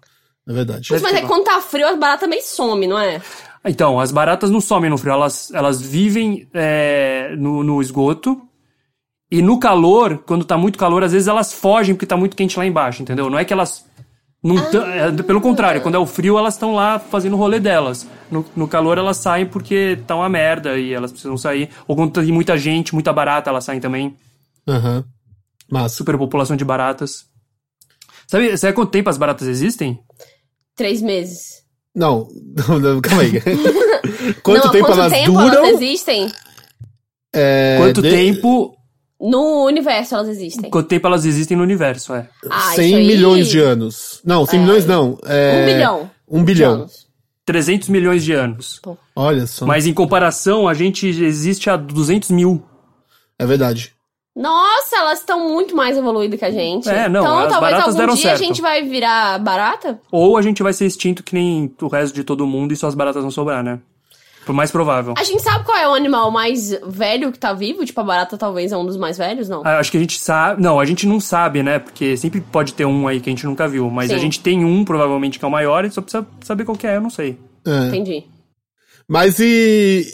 [0.47, 0.89] É verdade.
[0.91, 3.23] Mas é que quando tá frio, as baratas meio somem, não é?
[3.65, 8.41] Então, as baratas não somem no frio, elas, elas vivem é, no, no esgoto.
[9.31, 12.59] E no calor, quando tá muito calor, às vezes elas fogem porque tá muito quente
[12.59, 13.31] lá embaixo, entendeu?
[13.31, 13.85] Não é que elas.
[14.43, 17.59] Não tã- é, pelo contrário, quando é o frio, elas estão lá fazendo o rolê
[17.59, 18.07] delas.
[18.31, 21.71] No, no calor, elas saem porque tá uma merda e elas precisam sair.
[21.89, 24.15] Ou quando tem muita gente, muita barata, elas saem também.
[24.69, 25.03] Aham.
[25.71, 25.97] Massa.
[25.97, 27.25] Superpopulação de baratas.
[28.29, 29.99] Sabe, sabe quanto tempo as baratas existem?
[30.77, 31.64] Três meses.
[31.95, 32.29] Não,
[32.69, 33.41] não, não, calma aí.
[34.43, 35.65] quanto não, tempo quanto elas tempo duram?
[35.65, 36.33] elas existem?
[37.35, 38.75] É, Quanto de- tempo.
[39.21, 40.69] No universo elas existem.
[40.71, 42.29] Quanto tempo elas existem no universo, é.
[42.51, 44.21] Ah, 100 isso aí- milhões de anos.
[44.25, 45.19] Não, 100 milhões não.
[45.25, 46.11] É, Um bilhão.
[46.29, 46.73] Um bilhão.
[46.75, 47.07] anos.
[47.47, 48.81] 300 milhões de anos.
[49.15, 49.65] Olha só.
[49.67, 52.63] Mas em comparação, a gente existe há 200 mil.
[53.39, 53.94] É verdade.
[54.37, 56.89] Nossa, elas estão muito mais evoluídas que a gente.
[56.89, 58.43] É, não, então as talvez baratas algum deram dia certo.
[58.43, 60.01] a gente vai virar barata?
[60.11, 62.89] Ou a gente vai ser extinto que nem o resto de todo mundo e só
[62.89, 63.79] as baratas vão sobrar, né?
[64.45, 65.15] Por mais provável.
[65.17, 67.85] A gente sabe qual é o animal mais velho que tá vivo?
[67.85, 69.63] Tipo, a barata talvez é um dos mais velhos, não?
[69.65, 70.63] Ah, acho que a gente sabe.
[70.63, 71.79] Não, a gente não sabe, né?
[71.79, 73.89] Porque sempre pode ter um aí que a gente nunca viu.
[73.89, 74.17] Mas Sim.
[74.17, 76.87] a gente tem um, provavelmente, que é o maior, e só precisa saber qual que
[76.87, 77.39] é, eu não sei.
[77.67, 77.87] É.
[77.89, 78.25] Entendi.
[79.09, 80.05] Mas e.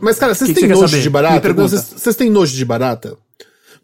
[0.00, 1.02] Mas, cara, vocês Que têm nojo saber?
[1.02, 1.52] de barata?
[1.52, 3.16] Vocês têm nojo de barata?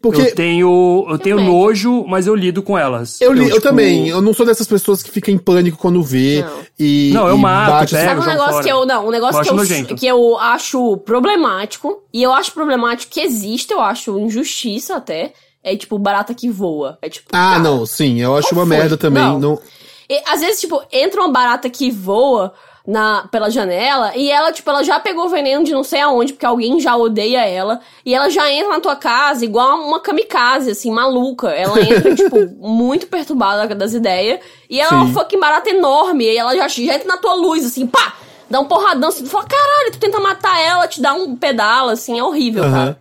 [0.01, 1.05] Porque Eu tenho.
[1.09, 3.19] Eu tenho nojo, mas eu lido com elas.
[3.21, 6.03] eu, li, eu tipo, também, eu não sou dessas pessoas que ficam em pânico quando
[6.03, 6.59] vê Não.
[6.79, 7.11] e.
[7.13, 8.05] Não, eu e mato, bate pego.
[8.09, 8.63] Sabe um negócio fora.
[8.63, 8.85] que eu.
[8.85, 9.95] Não, um negócio Eu que acho eu, nojento.
[9.95, 12.03] que eu acho problemático.
[12.13, 15.33] E eu acho problemático que existe, eu acho injustiça até.
[15.63, 16.99] É tipo barata que voa.
[17.01, 17.27] É tipo.
[17.31, 18.77] Ah, cara, não, sim, eu acho uma foi?
[18.77, 19.23] merda também.
[19.23, 19.39] Não.
[19.39, 19.59] Não.
[20.07, 22.53] E, às vezes, tipo, entra uma barata que voa
[22.87, 26.45] na, pela janela e ela, tipo, ela já pegou veneno de não sei aonde, porque
[26.45, 27.79] alguém já odeia ela.
[28.05, 31.49] E ela já entra na tua casa igual uma kamikaze, assim, maluca.
[31.49, 34.39] Ela entra, tipo, muito perturbada das ideias.
[34.69, 35.13] E ela é uma Sim.
[35.13, 36.25] fucking barata enorme.
[36.25, 38.13] E ela já, já entra na tua luz, assim, pá!
[38.47, 41.93] Dá um porradão, assim, tu fala, caralho, tu tenta matar ela, te dá um pedala,
[41.93, 42.71] assim, é horrível, Aham.
[42.71, 42.99] cara.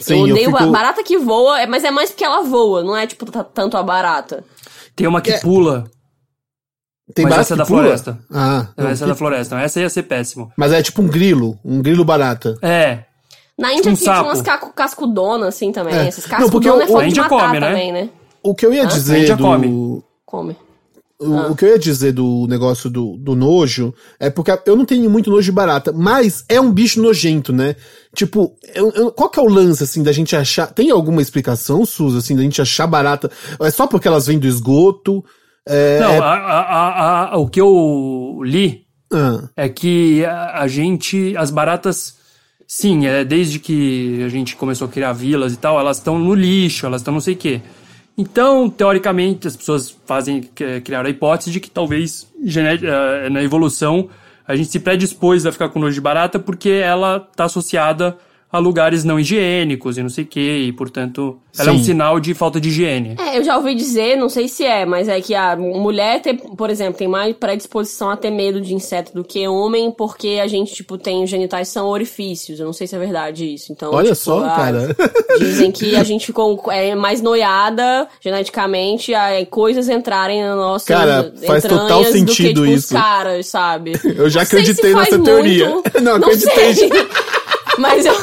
[0.00, 2.82] Sim, eu eu odeio fico- barata que voa, é- mas é mais porque ela voa,
[2.82, 4.42] não é, tipo, t- tanto a barata.
[4.94, 5.38] Tem uma que É.
[5.40, 5.84] pula.
[7.14, 7.80] Tem Mas barata essa é que da pula?
[7.82, 8.18] floresta.
[8.32, 9.60] Ah, não, essa é da floresta.
[9.60, 10.50] Essa ia ser péssimo.
[10.56, 12.56] mas é tipo um grilo, um grilo barata.
[12.60, 13.04] É.
[13.56, 14.42] Na Índia um aqui tinha umas
[14.74, 15.94] cascudonas, assim, também.
[15.94, 16.08] É.
[16.08, 17.68] Esses Não, porque cascudonas é a de matar come, né?
[17.68, 18.08] também, né?
[18.42, 19.42] O que eu ia A dizer Índia do...
[19.42, 20.02] come.
[20.26, 20.56] Come.
[21.18, 21.46] O, Ah.
[21.50, 25.08] o que eu ia dizer do negócio do, do nojo é porque eu não tenho
[25.08, 27.74] muito nojo de barata, mas é um bicho nojento, né?
[28.14, 30.66] Tipo, eu- eu- qual que é o lance, assim, da gente achar.
[30.66, 33.30] Tem alguma explicação, Suzy, assim, da gente achar barata?
[33.60, 35.24] É só porque elas vêm do esgoto?
[35.68, 41.36] É, Não, é- a- a- a- o que eu li ah, é que a, gente,
[41.36, 42.16] as baratas,
[42.66, 46.34] sim, é desde que a gente começou a criar vilas e tal, elas estão no
[46.34, 47.60] lixo, elas estão não sei o quê.
[48.18, 54.08] Então, teoricamente, as pessoas fazem que- criar a hipótese de que talvez eh, na evolução
[54.48, 58.16] a gente se predispôs a ficar com nojo de barata porque ela está associada
[58.50, 61.84] a lugares não higiênicos e não sei o quê, e portanto ela é um Sim.
[61.84, 63.16] sinal de falta de higiene.
[63.18, 66.36] É, eu já ouvi dizer, não sei se é, mas é que a mulher, tem,
[66.36, 70.46] por exemplo, tem mais predisposição a ter medo de inseto do que homem, porque a
[70.46, 72.60] gente, tipo, tem os genitais são orifícios.
[72.60, 73.72] Eu não sei se é verdade isso.
[73.72, 74.96] Então, olha tipo, só, a- cara.
[75.38, 81.32] Dizem que a gente ficou é, mais noiada geneticamente a coisas entrarem na nossa Cara,
[81.44, 82.94] faz entranhas total do que, sentido tipo, os isso.
[82.94, 83.92] caras, sabe?
[84.04, 85.68] Eu já Não sei se acreditei faz nessa teoria.
[86.02, 86.90] Não, acreditei.
[87.78, 88.14] Mas eu,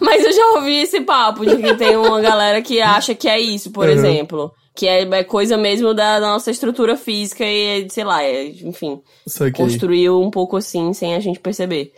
[0.00, 3.38] mas eu já ouvi esse papo de que tem uma galera que acha que é
[3.40, 3.92] isso, por Uhum.
[3.92, 4.52] exemplo.
[4.74, 9.02] Que é, é coisa mesmo da nossa estrutura física e, sei lá, é, enfim,
[9.54, 11.92] construiu um pouco assim sem a gente perceber.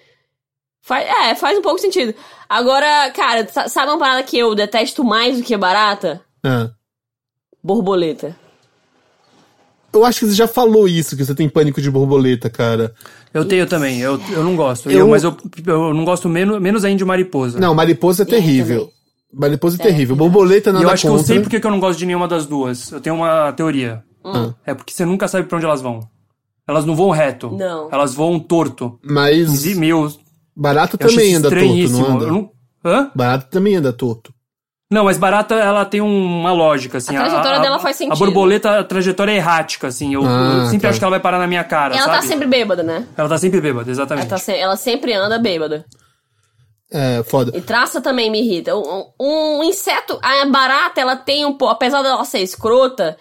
[0.83, 2.15] Faz, é, faz um pouco sentido.
[2.49, 6.21] Agora, cara, sa- sabe uma parada que eu detesto mais do que barata?
[6.45, 6.71] Ah.
[7.63, 8.37] Borboleta.
[9.95, 12.93] Eu acho que você já falou isso, que você tem pânico de borboleta, cara.
[13.33, 14.91] Eu tenho também, eu, eu não gosto.
[14.91, 15.37] Eu- Eu, mas eu,
[15.67, 17.59] eu não gosto menos, menos ainda de mariposa.
[17.59, 18.91] Não, mariposa é terrível.
[19.33, 20.15] Mariposa é terrível.
[20.17, 21.17] Borboleta E nada eu acho contra.
[21.19, 22.91] que eu sei porque que eu não gosto de nenhuma das duas.
[22.93, 24.03] Eu tenho uma teoria.
[24.25, 24.53] Ah.
[24.67, 26.01] É porque você nunca sabe pra onde elas vão.
[26.67, 27.51] Elas não vão reto.
[27.51, 27.89] Não.
[27.93, 28.99] Elas vão torto.
[29.03, 30.11] Mas E, meu,
[30.57, 32.27] barata eu acho também anda torto, não anda?
[32.27, 32.51] Não...
[32.85, 33.11] Hã?
[33.15, 34.34] Barata também anda torto.
[34.95, 37.17] Não, mas barata, ela tem uma lógica, assim.
[37.17, 38.13] A trajetória dela faz sentido.
[38.15, 40.15] A borboleta, a trajetória é errática, assim.
[40.15, 40.89] Eu, Ah, eu sempre tá.
[40.91, 42.17] acho que ela vai parar na minha cara, ela sabe?
[42.21, 43.07] tá sempre bêbada, né?
[43.17, 44.29] Ela tá sempre bêbada, Ela, exatamente.
[44.29, 45.85] tá se- ela sempre anda bêbada.
[46.93, 47.51] É, foda.
[47.57, 48.77] E traça também me irrita.
[48.77, 53.17] Um, um inseto, a barata, ela tem um pouco, apesar dela ser escrota,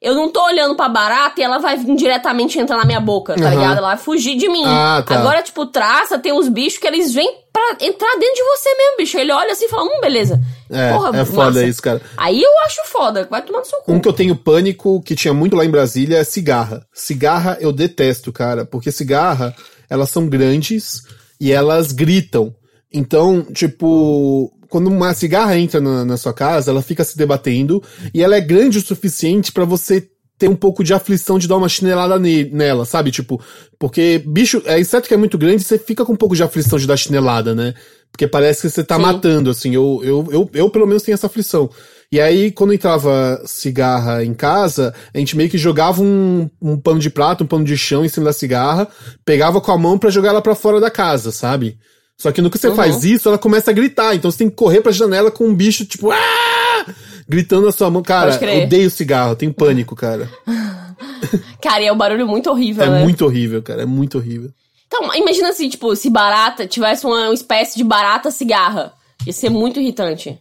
[0.00, 3.40] eu não tô olhando pra barata e ela vai diretamente entrar na minha boca, tá
[3.46, 3.50] Aham.
[3.50, 3.78] ligado?
[3.78, 4.64] Ela vai fugir de mim.
[4.64, 5.18] Ah, tá.
[5.18, 8.96] Agora, tipo, traça, tem uns bichos que eles vêm pra entrar dentro de você mesmo,
[8.98, 9.18] bicho.
[9.18, 10.38] Ele olha assim e fala, hum, beleza.
[10.70, 11.64] É, Porra, é foda massa.
[11.66, 12.02] isso, cara.
[12.16, 13.92] Aí eu acho foda, vai tomar no seu cu.
[13.92, 16.86] Um que eu tenho pânico, que tinha muito lá em Brasília, é cigarra.
[16.92, 19.54] Cigarra eu detesto, cara, porque cigarra,
[19.88, 21.02] elas são grandes
[21.40, 22.54] e elas gritam.
[22.92, 28.22] Então, tipo, quando uma cigarra entra na, na sua casa, ela fica se debatendo e
[28.22, 30.08] ela é grande o suficiente pra você
[30.38, 33.10] ter um pouco de aflição de dar uma chinelada ne- nela, sabe?
[33.10, 33.40] Tipo,
[33.78, 36.78] porque bicho, é inseto que é muito grande, você fica com um pouco de aflição
[36.78, 37.74] de dar chinelada, né?
[38.12, 39.02] Porque parece que você tá Sim.
[39.02, 39.74] matando, assim.
[39.74, 41.70] Eu, eu, eu, eu, pelo menos, tenho essa aflição.
[42.10, 47.00] E aí, quando entrava cigarra em casa, a gente meio que jogava um, um pano
[47.00, 48.88] de prato, um pano de chão em cima da cigarra,
[49.24, 51.78] pegava com a mão pra jogar ela pra fora da casa, sabe?
[52.18, 52.76] Só que no que você Uhum.
[52.76, 54.14] faz isso, ela começa a gritar.
[54.14, 56.86] Então você tem que correr pra janela com um bicho, tipo, "Ah!"
[57.28, 58.02] gritando na sua mão.
[58.02, 60.30] Cara, odeio cigarro, tenho pânico, cara.
[61.60, 63.02] Cara, e é um barulho muito horrível, É né?
[63.02, 64.50] muito horrível, cara, é muito horrível.
[64.86, 68.92] Então, imagina se, tipo, se barata tivesse uma, uma espécie de barata cigarra.
[69.26, 70.38] Ia ser muito irritante.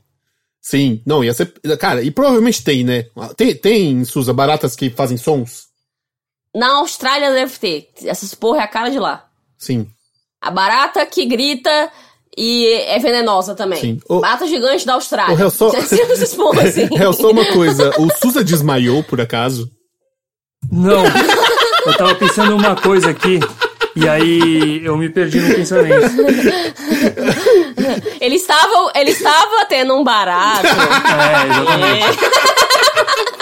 [0.61, 1.51] Sim, não, ia ser.
[1.79, 3.05] Cara, e provavelmente tem, né?
[3.35, 5.65] Tem, tem Suza, baratas que fazem sons?
[6.53, 7.89] Na Austrália deve ter.
[8.03, 9.25] Essas porra é a cara de lá.
[9.57, 9.87] Sim.
[10.45, 11.91] A barata que grita
[12.37, 13.79] e é venenosa também.
[13.79, 13.99] Sim.
[14.07, 15.35] O- Barata gigante da Austrália.
[15.35, 15.69] O Hel só-
[16.61, 16.87] assim.
[17.13, 19.69] Só uma coisa, o Suza desmaiou, por acaso?
[20.71, 21.03] Não.
[21.85, 23.39] eu tava pensando uma coisa aqui.
[23.95, 26.05] E aí eu me perdi no pensamento.
[28.25, 30.67] Ele estava, ele estava tendo um barato.
[31.15, 32.19] É, exatamente.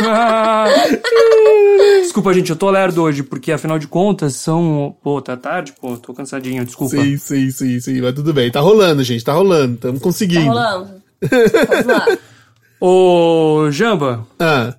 [0.05, 0.65] Ah.
[2.01, 4.95] Desculpa, gente, eu tô lerdo hoje, porque afinal de contas são.
[5.01, 6.95] Pô, tá tarde, pô, tô cansadinho, desculpa.
[6.97, 8.51] Sim, sim, sim, sim, mas tudo bem.
[8.51, 10.45] Tá rolando, gente, tá rolando, estamos Tá conseguindo.
[10.47, 11.01] rolando.
[11.21, 12.05] Vamos lá.
[12.81, 14.75] Ô, Jamba, Ah,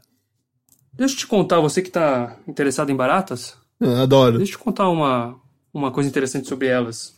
[0.92, 4.36] deixa eu te contar, você que tá interessado em baratas, eu adoro.
[4.38, 5.36] deixa eu te contar uma,
[5.72, 7.14] uma coisa interessante sobre elas.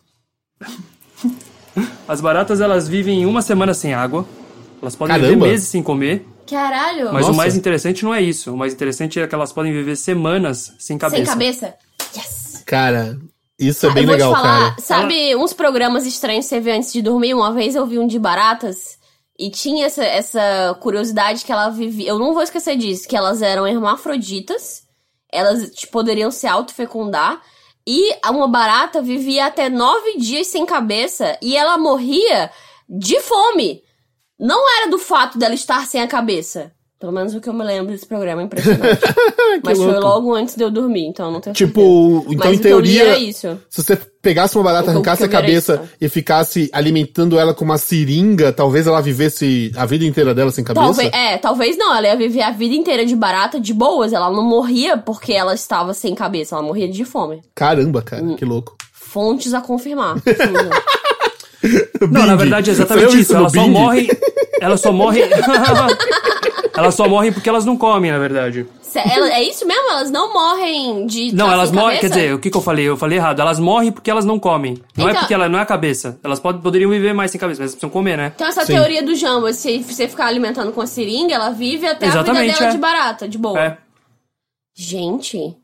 [2.09, 4.27] As baratas, elas vivem uma semana sem água.
[4.81, 5.35] Elas podem Caramba.
[5.35, 6.27] viver meses sem comer.
[6.49, 7.13] Caralho.
[7.13, 7.33] Mas Nossa.
[7.33, 8.53] o mais interessante não é isso.
[8.55, 11.25] O mais interessante é que elas podem viver semanas sem cabeça.
[11.25, 11.75] Sem cabeça?
[12.17, 12.63] Yes.
[12.65, 13.19] Cara,
[13.59, 14.81] isso é bem eu vou legal, te falar, cara.
[14.81, 17.35] sabe uns programas estranhos que você vê antes de dormir?
[17.35, 18.99] Uma vez eu vi um de baratas
[19.39, 22.11] e tinha essa, essa curiosidade que ela vivia.
[22.11, 24.85] Eu não vou esquecer disso, que elas eram hermafroditas,
[25.33, 27.41] elas tipo, poderiam se autofecundar.
[27.87, 32.51] E uma barata vivia até nove dias sem cabeça e ela morria
[32.89, 33.83] de fome.
[34.39, 36.76] Não era do fato dela estar sem a cabeça.
[36.99, 39.01] Pelo menos o que eu me lembro desse programa, é impressionante.
[39.63, 40.01] Mas foi louco.
[40.01, 41.69] logo antes de eu dormir, então não tenho certeza.
[41.69, 43.59] Tipo, então Mas em teoria, era isso.
[43.69, 48.51] se você pegasse uma barata, arrancasse a cabeça e ficasse alimentando ela com uma seringa,
[48.51, 50.87] talvez ela vivesse a vida inteira dela sem cabeça?
[50.87, 51.95] Talvez, é, talvez não.
[51.95, 54.15] Ela ia viver a vida inteira de barata de boas.
[54.15, 56.55] Ela não morria porque ela estava sem cabeça.
[56.55, 57.43] Ela morria de fome.
[57.55, 58.37] Caramba, cara, Hum.
[58.37, 58.75] que louco.
[58.91, 60.17] Fontes a confirmar.
[62.11, 63.33] Não, na verdade é exatamente isso.
[63.33, 63.71] no Elas só Bing?
[63.71, 64.09] morrem.
[64.61, 65.25] Elas só morrem.
[66.77, 68.67] elas só morrem porque elas não comem, na verdade.
[68.95, 69.91] Ela- é isso mesmo?
[69.91, 71.35] Elas não morrem de.
[71.35, 71.99] Não, elas morrem.
[72.01, 72.87] Quer dizer, o que, que eu falei?
[72.89, 73.41] Eu falei errado.
[73.41, 74.79] Elas morrem porque elas não comem.
[74.97, 76.19] Não é Então- porque ela não é a cabeça.
[76.25, 78.33] Elas pod- poderiam viver mais sem cabeça, mas elas precisam comer, né?
[78.35, 78.73] Então essa Sim.
[78.75, 82.47] teoria do Jambo, se você ficar alimentando com a seringa, ela vive até a Exatamente,
[82.47, 82.73] vida dela é.
[82.73, 83.61] de barata, de boa.
[83.61, 83.79] É.
[84.75, 85.57] Gente,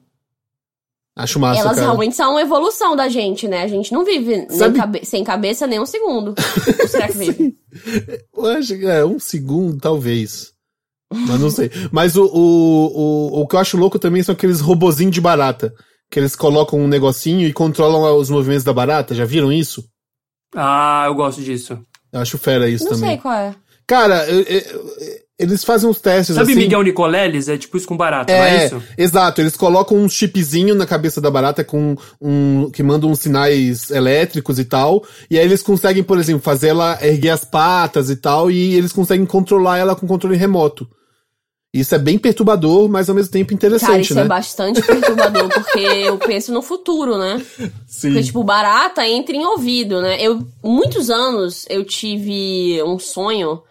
[1.14, 1.82] Acho massa, elas cara.
[1.86, 3.62] realmente são uma evolução da gente, né?
[3.62, 6.34] A gente não vive cabe- sem cabeça nem um segundo.
[6.80, 7.56] Ou será que vive?
[8.34, 10.51] Eu acho que é um segundo, talvez.
[11.12, 11.70] Mas não sei.
[11.90, 12.30] Mas o, o,
[13.38, 15.72] o, o que eu acho louco também são aqueles robozinhos de barata.
[16.10, 19.14] Que eles colocam um negocinho e controlam os movimentos da barata.
[19.14, 19.84] Já viram isso?
[20.54, 21.78] Ah, eu gosto disso.
[22.12, 23.10] Eu acho fera isso Não também.
[23.10, 23.54] sei qual é.
[23.86, 24.82] Cara, eu- eu-
[25.38, 26.60] eles fazem uns testes Sabe assim.
[26.60, 27.48] Miguel Nicoleles?
[27.48, 28.82] É tipo isso com barata, não é É, isso?
[28.96, 29.40] exato.
[29.40, 34.58] Eles colocam um chipzinho na cabeça da barata com um que manda uns sinais elétricos
[34.58, 35.02] e tal.
[35.30, 38.50] E aí eles conseguem, por exemplo, fazer ela erguer as patas e tal.
[38.50, 40.86] E eles conseguem controlar ela com controle remoto.
[41.72, 44.22] Isso é bem perturbador, mas ao mesmo tempo Cara, interessante, isso né?
[44.22, 47.42] é bastante perturbador, porque eu penso no futuro, né?
[47.86, 48.08] Sim.
[48.08, 50.20] Porque, tipo, barata entra em ouvido, né?
[50.20, 53.62] Eu, muitos anos, eu tive um sonho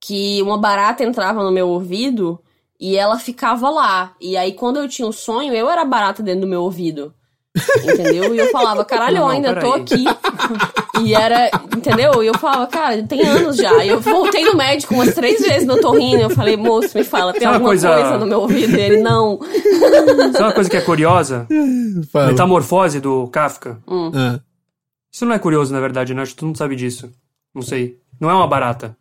[0.00, 2.40] que uma barata entrava no meu ouvido
[2.80, 4.14] e ela ficava lá.
[4.18, 7.14] E aí, quando eu tinha um sonho, eu era barata dentro do meu ouvido.
[7.84, 8.34] Entendeu?
[8.34, 9.82] E eu falava, caralho, eu Não, ainda tô peraí.
[9.82, 10.04] aqui.
[11.04, 12.22] E era, entendeu?
[12.22, 13.84] E eu falava, cara, tem anos já.
[13.84, 16.22] E eu voltei no médico umas três vezes no torrino.
[16.22, 18.74] Eu falei, moço, me fala, tem Sabe uma alguma coisa- coisa no meu ouvido?
[18.76, 19.38] Ele, não.
[20.32, 21.46] Sabe uma coisa que é curiosa?
[22.10, 22.28] Fala.
[22.28, 23.78] Metamorfose do Kafka.
[23.88, 24.40] Ah.
[25.12, 26.22] Isso não é curioso, na verdade, né?
[26.22, 27.10] Acho que todo mundo sabe disso.
[27.54, 27.98] Não sei.
[28.18, 28.96] Não é uma barata.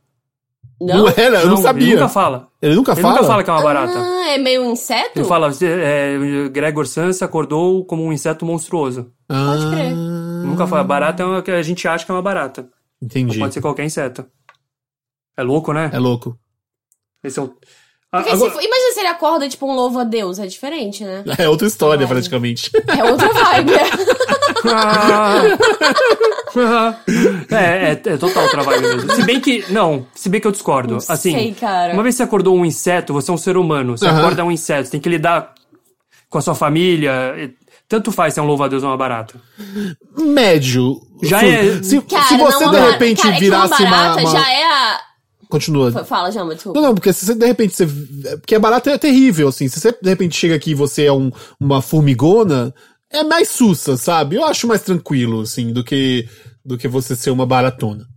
[0.83, 1.93] Não, era, eu não, Ele sabia.
[1.93, 2.47] nunca fala.
[2.61, 3.13] Ele nunca Ele fala?
[3.13, 3.93] nunca fala que é uma barata.
[3.99, 5.11] Ah, é meio inseto?
[5.19, 9.11] Ele fala, é, Gregor Samsa acordou como um inseto monstruoso.
[9.29, 9.93] Ah, Pode crer.
[9.95, 10.83] Nunca fala.
[10.83, 12.67] Barata é uma que a gente acha que é uma barata.
[13.01, 13.37] Entendi.
[13.39, 14.25] Pode ser qualquer inseto.
[15.37, 15.89] É louco, né?
[15.93, 16.37] É louco.
[17.23, 17.53] Esse é o...
[18.13, 20.45] Ah, Porque agora- se for- imagina se ele acorda tipo um louvo a Deus, é
[20.45, 21.23] diferente, né?
[21.37, 22.15] É outra história, Vai.
[22.15, 22.69] praticamente.
[22.87, 23.71] É outra vibe.
[27.51, 29.11] é, é, é total trabalho mesmo.
[29.13, 29.65] Se bem que.
[29.69, 30.91] Não, se bem que eu discordo.
[30.91, 31.93] Não assim, sei, cara.
[31.93, 33.97] uma vez você acordou um inseto, você é um ser humano.
[33.97, 34.19] Você Aham.
[34.19, 35.53] acorda um inseto, você tem que lidar
[36.29, 37.53] com a sua família.
[37.87, 39.35] Tanto faz se é um louva-a-Deus ou uma barata.
[40.17, 41.01] Médio.
[41.23, 43.97] Já é- Se, Cara, se você não, de repente cara, é que virasse uma uma.
[43.97, 44.99] barata uma- já é a...
[45.51, 45.91] Continua.
[46.05, 46.79] Fala, Jamba, desculpa.
[46.79, 47.85] Não, não, porque se você de repente você.
[48.37, 49.67] Porque a barata é terrível, assim.
[49.67, 51.29] Se você de repente chega aqui e você é um,
[51.59, 52.73] uma formigona,
[53.11, 54.37] é mais sussa, sabe?
[54.37, 56.25] Eu acho mais tranquilo, assim, do que,
[56.63, 58.07] do que você ser uma baratona.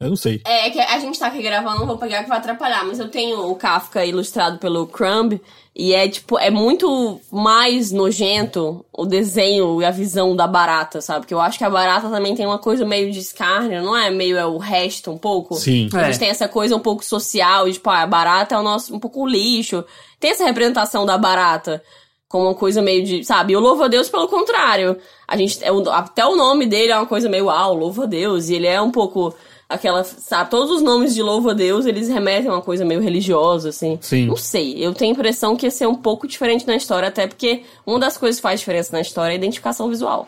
[0.00, 0.40] Eu não sei.
[0.44, 3.08] É, que a gente tá aqui gravando, não vou pegar que vai atrapalhar, mas eu
[3.08, 5.40] tenho o Kafka ilustrado pelo Crumb,
[5.74, 11.20] e é tipo, é muito mais nojento o desenho e a visão da barata, sabe?
[11.20, 14.08] Porque eu acho que a barata também tem uma coisa meio de escárnio, não é?
[14.08, 15.56] Meio é o resto um pouco.
[15.56, 15.88] Sim.
[15.92, 16.18] A gente É.
[16.18, 19.00] tem essa coisa um pouco social, e, tipo, ah, a barata é o nosso, um
[19.00, 19.84] pouco lixo.
[20.20, 21.82] Tem essa representação da barata
[22.28, 23.52] como uma coisa meio de, sabe?
[23.52, 24.96] E o louvo a Deus pelo contrário.
[25.26, 28.06] A gente, é até o nome dele é uma coisa meio, ah, o louvo a
[28.06, 28.48] Deus.
[28.48, 29.34] E ele é um pouco
[29.68, 30.50] aquela, sabe?
[30.50, 33.98] Todos os nomes de louvo a Deus, eles remetem a uma coisa meio religiosa, assim.
[34.00, 34.26] Sim.
[34.26, 37.26] Não sei, eu tenho a impressão que ia ser um pouco diferente na história, até
[37.26, 40.26] porque uma das coisas que faz diferença na história é a identificação visual.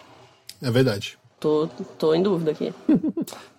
[0.62, 1.18] É verdade.
[1.38, 1.68] Tô,
[1.98, 2.72] tô em dúvida aqui.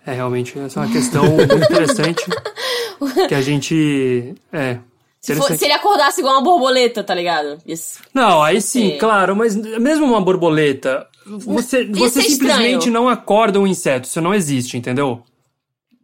[0.03, 2.25] É, realmente, essa é uma questão muito interessante.
[3.29, 4.33] que a gente.
[4.51, 4.79] É.
[5.19, 7.59] Se, for- se ele acordasse igual uma borboleta, tá ligado?
[7.67, 7.99] Isso.
[8.11, 8.97] Não, aí sim, Sim.
[8.97, 12.91] claro, mas mesmo uma borboleta, você, você ser simplesmente estranho.
[12.93, 15.21] não acorda um inseto, isso não existe, entendeu?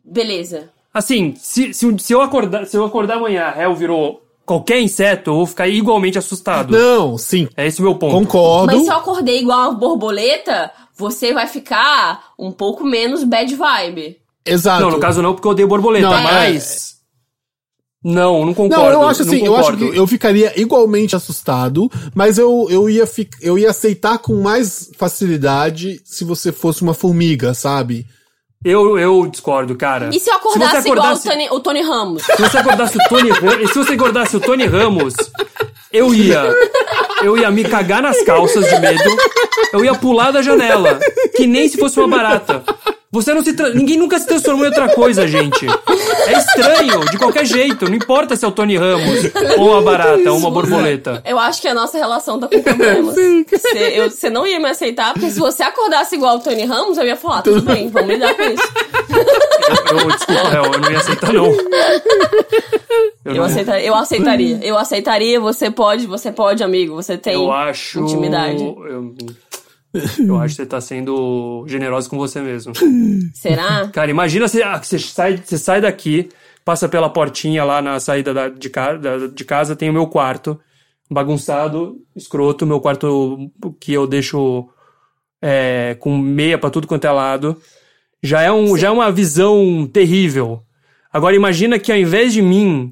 [0.09, 0.69] Beleza.
[0.93, 5.29] Assim, se, se, se eu acordar, se eu acordar amanhã, a réu virou qualquer inseto,
[5.31, 6.71] eu vou ficar igualmente assustado.
[6.71, 7.47] Não, sim.
[7.55, 8.13] É esse o meu ponto.
[8.15, 8.67] Concordo.
[8.73, 14.17] Mas se eu acordei igual uma borboleta, você vai ficar um pouco menos bad vibe.
[14.45, 14.81] Exato.
[14.81, 16.95] Não, no caso não, porque eu odeio borboleta, Não, é- mas.
[18.03, 18.83] Não, não concordo.
[18.85, 23.05] Não, eu acho assim, eu acho que eu ficaria igualmente assustado, mas eu, eu, ia
[23.05, 28.05] fi- eu ia aceitar com mais facilidade se você fosse uma formiga, sabe?
[28.65, 30.09] Eu, eu discordo, cara.
[30.11, 32.23] E se eu acordasse, você igual o acordasse- Tony, o Tony Ramos?
[32.23, 35.13] Se você acordasse o Tony Ramos, se você acordasse o Tony Ramos,
[35.93, 36.43] eu ia,
[37.21, 39.15] eu ia me cagar nas calças de medo,
[39.71, 40.99] eu ia pular da janela,
[41.35, 42.63] que nem se fosse uma barata.
[43.21, 43.69] Você não se tra...
[43.69, 45.65] ninguém nunca se transformou em outra coisa, gente.
[46.27, 49.19] É estranho, de qualquer jeito, não importa se é o Tony Ramos
[49.57, 51.21] ou uma barata ou uma borboleta.
[51.25, 53.15] Eu acho que a nossa relação tá com problemas.
[54.11, 57.15] Você, não ia me aceitar, porque se você acordasse igual o Tony Ramos, eu ia
[57.15, 58.63] falar, tudo bem, vamos lidar com isso.
[59.91, 61.45] Eu, eu desculpa, Hel, eu não ia aceitar não.
[61.45, 61.67] Eu,
[63.25, 64.59] Eu, não- aceita, eu aceitaria.
[64.61, 66.95] Eu aceitaria, você pode, você pode, amigo.
[66.95, 68.61] Você tem eu acho intimidade.
[68.63, 69.13] Eu,
[69.93, 72.73] eu acho que você tá sendo generoso com você mesmo.
[73.33, 73.87] Será?
[73.89, 76.29] Cara, imagina você, ah, você, sai, você sai daqui,
[76.65, 80.07] passa pela portinha lá na saída da- de, ca- da- de casa, tem o meu
[80.07, 80.59] quarto,
[81.09, 84.67] bagunçado, escroto, meu quarto que eu deixo
[85.41, 87.59] é, com meia pra tudo quanto é lado.
[88.21, 90.61] Já é, um, já é uma visão terrível.
[91.13, 92.89] Agora imagina que ao invés de mim,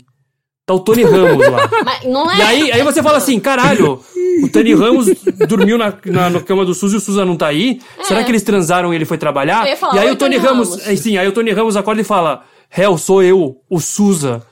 [0.66, 1.70] tá o Tony Ramos lá.
[1.84, 2.38] Mas não é.
[2.38, 4.00] E aí, aí você fala assim, caralho,
[4.44, 5.08] o Tony Ramos
[5.48, 7.82] dormiu na, na, na cama do Suzy e o Suza não tá aí?
[8.04, 9.66] Será que eles transaram e ele foi trabalhar?
[9.66, 9.68] É.
[9.68, 11.52] Eu ia falar, e aí "Oi, o Tony, Ramos, Ramos." é, sim, aí o Tony
[11.52, 12.44] Ramos acorda e fala,
[12.76, 14.44] Hell, sou eu, o Suza.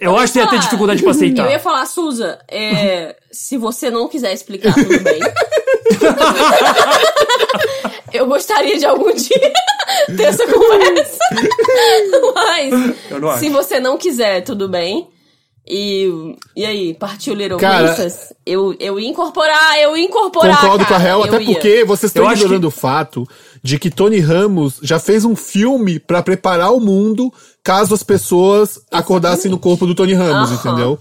[0.00, 1.44] Eu acho que você ia ter dificuldade pra aceitar.
[1.44, 5.20] Eu ia falar, Suza, é, se você não quiser explicar, tudo bem.
[8.12, 9.52] eu gostaria de algum dia
[10.16, 11.18] ter essa conversa.
[12.34, 12.72] Mas,
[13.10, 15.08] Eu se você não quiser, tudo bem.
[15.66, 18.32] E, e aí, partiu Little Cara- Princess?
[18.44, 20.60] Eu, eu ia incorporar, eu ia incorporar.
[20.60, 21.44] Concordo com a cara, Hel, até ia.
[21.44, 23.28] porque vocês estão ignorando o fato
[23.62, 27.32] de que Tony Ramos já fez um filme pra preparar o mundo
[27.62, 30.54] caso as pessoas acordassem no corpo do Tony Ramos, Aham.
[30.54, 30.98] entendeu?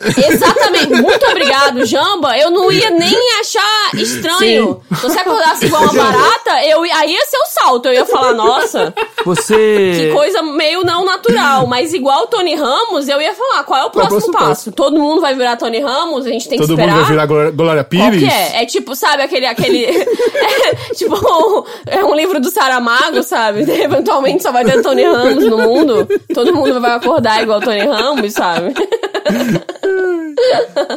[0.00, 2.38] Exatamente, muito obrigado, Jamba.
[2.38, 4.80] Eu não ia nem achar estranho.
[4.96, 7.86] Se você acordasse igual uma barata, eu, aí ia ser o salto.
[7.86, 9.54] Eu ia falar, nossa, Você...
[9.54, 11.66] que coisa meio não natural.
[11.66, 14.48] Mas igual o Tony Ramos, eu ia falar, qual é o próximo, próximo passo?
[14.48, 14.72] passo?
[14.72, 17.00] Todo mundo vai virar Tony Ramos, a gente tem Todo que mundo esperar.
[17.04, 18.20] vai virar Glória, Qual Pires.
[18.20, 18.62] que é?
[18.62, 19.46] É tipo, sabe, aquele.
[19.46, 23.60] aquele é, tipo, é um livro do Saramago, sabe?
[23.70, 26.08] Eventualmente só vai ter Tony Ramos no mundo.
[26.32, 28.72] Todo mundo vai acordar igual Tony Ramos, sabe?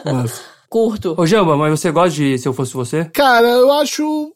[0.06, 1.16] Mas, Curto.
[1.18, 3.06] Ô, Jamba, mas você gosta de Se Eu Fosse Você?
[3.06, 4.34] cara, eu acho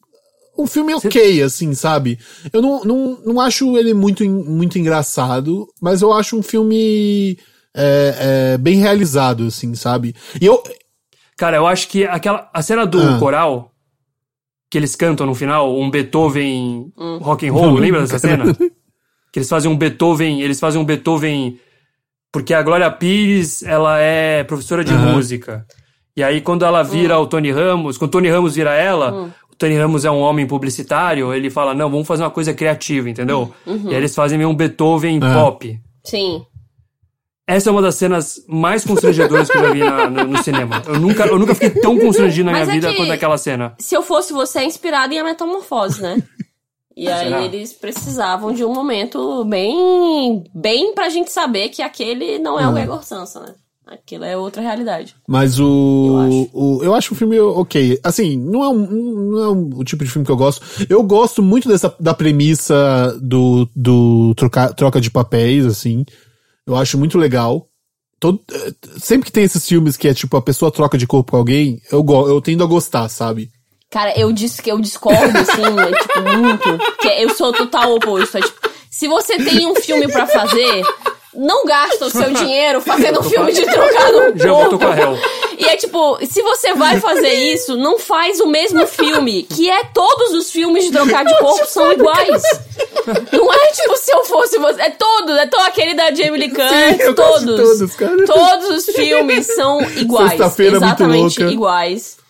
[0.58, 2.18] um filme ok, assim, sabe?
[2.54, 7.38] Eu não, não, não acho ele muito, muito engraçado, mas eu acho um filme
[7.76, 10.16] é, é, bem realizado, assim, sabe?
[10.40, 10.62] E eu,
[11.38, 12.50] Cara, eu acho que aquela...
[12.54, 13.18] A cena do Ah.
[13.18, 13.72] coral,
[14.70, 17.18] que eles cantam no final, um Beethoven Hum.
[17.18, 18.54] rock and roll, lembra dessa cena?
[19.34, 21.60] Que eles fazem um Beethoven, eles fazem um Beethoven
[22.32, 25.14] porque a Glória Pires, ela é professora de Aham.
[25.14, 25.66] música.
[26.16, 29.56] E aí quando ela vira o Tony Ramos, quando o Tony Ramos vira ela, o
[29.56, 33.54] Tony Ramos é um homem publicitário, ele fala: "Não, vamos fazer uma coisa criativa", entendeu?
[33.66, 35.34] E aí eles fazem meio um Beethoven Ah.
[35.34, 35.80] pop.
[36.06, 36.42] Sim.
[37.48, 40.82] Essa é uma das cenas mais constrangedoras que eu já vi na- no, no cinema.
[40.88, 43.74] Eu nunca, eu nunca fiquei tão constrangido na Mas minha é vida quanto aquela cena.
[43.80, 46.22] Se eu fosse você, é inspirado em A Metamorfose, né?
[46.96, 52.60] E aí eles precisavam de um momento bem, bem pra gente saber que aquele não
[52.60, 53.54] é o Gregor Sansa, né?
[53.88, 55.16] Aquilo é outra realidade.
[55.28, 56.50] Mas o Eu acho.
[56.54, 56.84] o.
[56.84, 58.00] Eu acho o filme ok.
[58.04, 58.78] Assim, não é, um,
[59.32, 60.62] não é um- o tipo de filme que eu gosto.
[60.90, 66.06] Eu gosto muito dessa, da premissa do, do troca, troca de papéis, assim.
[66.66, 67.68] Eu acho muito legal.
[68.20, 71.32] Todo, eh, sempre que tem esses filmes que é tipo a pessoa troca de corpo
[71.32, 73.50] com alguém, eu, eu tendo a gostar, sabe?
[73.92, 76.98] Cara, eu disse que eu discordo, assim, é, tipo, muito.
[76.98, 78.38] Que eu sou total oposto.
[78.38, 80.82] É, tipo, se você tem um filme pra fazer,
[81.34, 84.96] não gasta o seu dinheiro fazendo um filme de trocar no Já voltou com a
[84.96, 85.02] corpo.
[85.02, 85.18] Hel.
[85.58, 89.84] E é tipo, se você vai fazer isso, não faz o mesmo filme, que é
[89.94, 92.42] todos os filmes de trocar de corpo são iguais.
[93.32, 96.50] Não é tipo se eu fosse você, é todos, é todo aquele da Jamie Lee
[96.50, 97.44] Curtis, de todos.
[97.44, 98.26] todos.
[98.26, 102.21] Todos os filmes são iguais, exatamente iguais.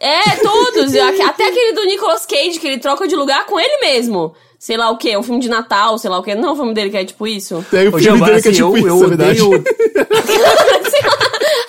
[0.00, 0.96] É, todos.
[0.96, 4.34] Até aquele do Nicolas Cage, que ele troca de lugar com ele mesmo.
[4.58, 6.34] Sei lá o quê, um filme de Natal, sei lá o quê.
[6.34, 7.64] Não é o filme dele que é tipo isso.
[7.70, 9.42] Tem o Ô, filme Jamba, dele que é assim, tipo eu, isso, eu na verdade.
[9.42, 9.64] odeio...
[10.90, 11.14] Sei lá,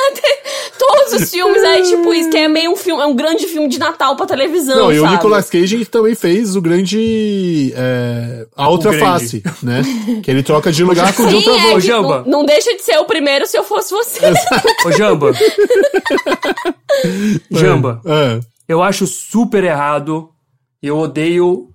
[0.09, 0.43] até
[0.91, 3.67] todos os filmes é tipo isso, que é meio um filme, é um grande filme
[3.67, 5.15] de Natal pra televisão, Não, e o sabe?
[5.15, 7.73] Nicolas Cage também fez o grande.
[7.75, 9.05] é, a outra grande.
[9.05, 9.81] face, né?
[10.23, 12.23] Que ele troca de lugar com o John Sim, é, que Jamba.
[12.25, 14.19] não, não deixa de ser o primeiro se eu fosse você.
[14.85, 15.31] Ô, Jamba.
[17.51, 18.01] Jamba.
[18.05, 18.39] É.
[18.67, 20.29] Eu acho super errado
[20.81, 21.69] E eu odeio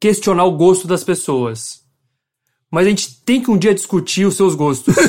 [0.00, 1.80] questionar o gosto das pessoas.
[2.70, 4.94] Mas a gente tem que um dia discutir os seus gostos.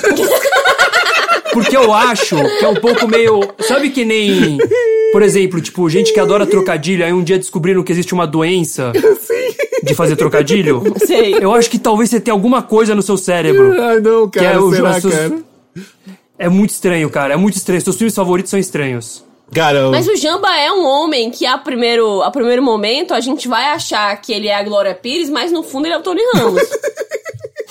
[1.54, 3.42] Porque eu acho que é um pouco meio.
[3.62, 4.58] Sabe que nem.
[5.12, 8.92] Por exemplo, tipo, gente que adora trocadilho, aí um dia descobriram que existe uma doença
[9.84, 10.82] de fazer trocadilho.
[11.06, 11.36] Sei.
[11.42, 13.74] Eu acho que talvez você tenha alguma coisa no seu cérebro.
[13.82, 15.40] Ai, não, cara, Que é o- será, seus- cara?
[16.40, 17.34] É muito estranho, cara.
[17.34, 17.82] É muito estranho.
[17.82, 19.24] Seus filmes favoritos são estranhos.
[19.54, 23.20] Cara, eu- Mas o Jamba é um homem que a primeiro, a primeiro momento a
[23.20, 26.02] gente vai achar que ele é a Glória Pires, mas no fundo ele é o
[26.02, 26.62] Tony Ramos.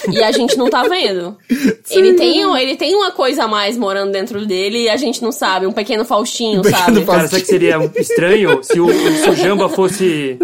[0.09, 1.37] e a gente não tá vendo.
[1.91, 5.23] Ele tem, um- ele tem uma coisa a mais morando dentro dele e a gente
[5.23, 5.67] não sabe.
[5.67, 6.93] Um pequeno Faustinho, Um pequeno sabe?
[7.05, 7.17] Faustinho.
[7.17, 10.39] Cara, sabe que seria estranho se o, se o Jamba fosse,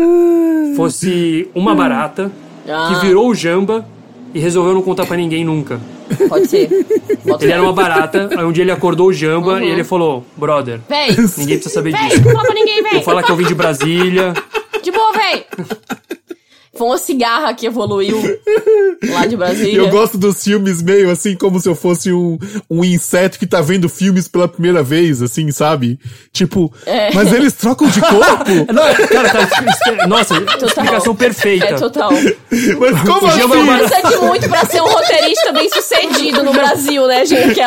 [0.76, 2.30] fosse uma barata
[2.68, 2.88] Ah.
[3.00, 3.86] que virou o Jamba
[4.34, 5.80] e resolveu não contar pra ninguém nunca.
[6.28, 6.68] Pode ser.
[7.24, 10.24] Bota Ele era uma barata, aí um dia ele acordou o Jamba e ele falou:
[10.36, 12.22] Brother, Véi, ninguém precisa saber véi, disso.
[12.24, 12.92] não fala pra ninguém, véi.
[12.94, 14.32] Vou falar que eu vim de Brasília.
[14.82, 15.44] De boa, véi.
[16.76, 18.20] Foi uma cigarra que evoluiu
[19.10, 19.78] lá de Brasília.
[19.78, 22.38] eu gosto dos filmes meio assim, como se eu fosse um,
[22.70, 25.98] um inseto que tá vendo filmes pela primeira vez, assim, sabe?
[26.32, 27.12] Tipo, É.
[27.14, 28.50] mas eles trocam de corpo?
[28.72, 30.34] Não, cara, tá, isso- nossa,
[30.66, 31.66] explicação perfeita.
[31.66, 32.10] É total.
[32.12, 33.88] mas como uma assim?
[33.88, 37.56] Precisa de muito pra ser um roteirista bem sucedido no Brasil, né, gente?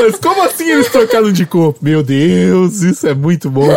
[0.00, 1.78] Mas como assim eles trocaram de corpo?
[1.82, 3.68] Meu Deus, isso é muito bom.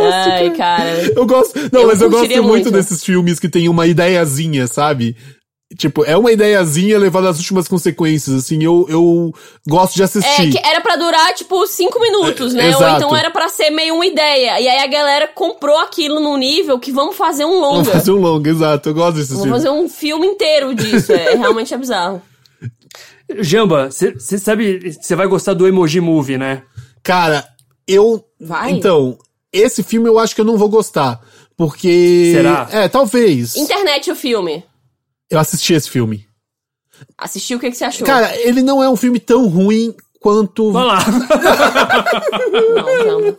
[0.00, 1.12] Gosto, Ai, cara.
[1.16, 1.58] Eu gosto.
[1.72, 2.70] Não, Eu mas eu gosto muito, muito.
[2.70, 5.16] desses filmes que tem uma ideiazinha, sabe?
[5.78, 9.32] Tipo, é uma ideiazinha levada às últimas consequências, assim, eu, eu
[9.68, 10.50] gosto de É, assistir.
[10.50, 12.64] que era pra durar, tipo, cinco minutos, né?
[12.70, 12.96] Ou Exato.
[12.96, 14.60] então era pra ser meio uma ideia.
[14.60, 17.92] E aí a galera comprou aquilo num nível que vamos fazer um Vamos longa.
[17.92, 19.62] fazer um longo, exato, eu gosto desses Vamos filmes.
[19.62, 21.12] fazer um filme inteiro disso.
[21.12, 22.20] É, realmente é bizarro.
[23.38, 26.62] Jamba, você sabe, você vai gostar do Emoji Movie, né?
[27.00, 27.46] Cara,
[27.86, 28.24] eu.
[28.40, 28.72] Vai.
[28.72, 29.16] Então,
[29.52, 31.20] esse filme eu acho que eu não vou gostar.
[31.56, 32.32] Porque.
[32.34, 32.68] Será?
[32.72, 33.54] É, talvez.
[33.56, 34.64] Internet o filme.
[35.30, 36.26] Eu assisti esse filme.
[37.16, 38.06] Assistiu, o que, que você achou?
[38.06, 40.70] Cara, ele não é um filme tão ruim quanto.
[40.72, 40.98] Vai lá.
[42.74, 43.36] Não, não.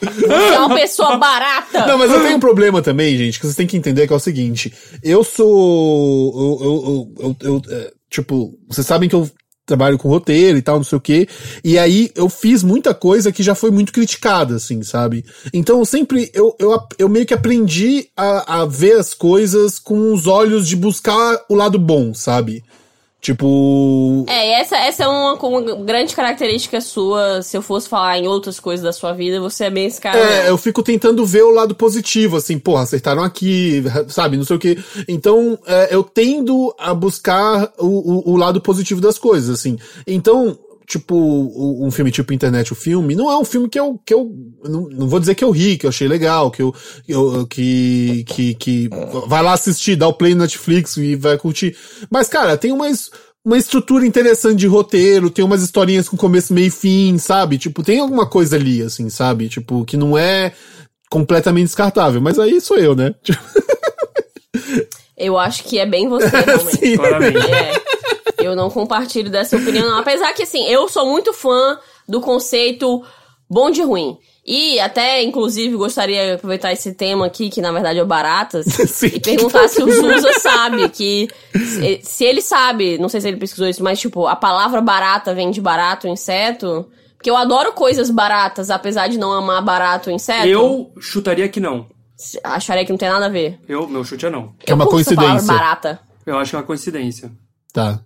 [0.00, 1.86] Você é uma pessoa barata.
[1.86, 4.16] Não, mas eu tenho um problema também, gente, que vocês têm que entender que é
[4.16, 4.72] o seguinte.
[5.02, 6.58] Eu sou.
[6.60, 9.28] Eu, eu, eu, eu- eu, é, tipo, vocês sabem que eu
[9.64, 11.28] trabalho com roteiro e tal, não sei o quê.
[11.64, 15.24] E aí eu fiz muita coisa que já foi muito criticada, assim, sabe?
[15.52, 16.30] Então eu sempre.
[16.34, 20.76] Eu, eu, eu meio que aprendi a, a ver as coisas com os olhos de
[20.76, 22.62] buscar o lado bom, sabe?
[23.22, 24.24] Tipo.
[24.28, 27.40] É, essa, essa é uma, uma grande característica sua.
[27.40, 30.18] Se eu fosse falar em outras coisas da sua vida, você é bem esse cara.
[30.18, 34.56] É, eu fico tentando ver o lado positivo, assim, porra, acertaram aqui, sabe, não sei
[34.56, 34.76] o quê.
[35.06, 39.78] Então, é, eu tendo a buscar o, o, o lado positivo das coisas, assim.
[40.04, 40.58] Então,
[40.92, 44.30] tipo, um filme tipo Internet, o filme, não é um filme que eu, que eu,
[44.62, 46.74] não, não vou dizer que eu ri, que eu achei legal, que eu,
[47.08, 48.90] eu- que, que, que,
[49.26, 51.74] vai lá assistir, dá o play no Netflix e vai curtir.
[52.10, 53.10] Mas, cara, tem umas,
[53.42, 57.56] uma estrutura interessante de roteiro, tem umas historinhas com começo, meio e fim, sabe?
[57.56, 59.48] Tipo, tem alguma coisa ali, assim, sabe?
[59.48, 60.52] Tipo, que não é
[61.10, 62.20] completamente descartável.
[62.20, 63.14] Mas aí sou eu, né?
[65.16, 66.76] Eu acho que é bem você, realmente.
[66.78, 66.96] Sim.
[66.96, 67.50] Claramente.
[67.50, 67.91] É.
[68.42, 69.98] Eu não compartilho dessa opinião, não.
[69.98, 71.78] Apesar que, assim, eu sou muito fã
[72.08, 73.02] do conceito
[73.48, 74.18] bom de ruim.
[74.44, 78.66] E até, inclusive, gostaria de aproveitar esse tema aqui, que na verdade é o baratas,
[78.90, 79.06] Sim.
[79.14, 81.28] e perguntar se o Zusa sabe que.
[81.54, 85.32] Se, se ele sabe, não sei se ele pesquisou isso, mas tipo, a palavra barata
[85.32, 86.90] vem de barato, inseto.
[87.16, 90.48] Porque eu adoro coisas baratas, apesar de não amar barato, inseto.
[90.48, 91.86] Eu chutaria que não.
[92.42, 93.60] Acharia que não tem nada a ver.
[93.68, 94.54] Eu, meu chute é não.
[94.58, 95.46] Que é uma coincidência.
[95.46, 96.00] barata.
[96.26, 97.30] Eu acho que é uma coincidência.
[97.72, 98.00] Tá.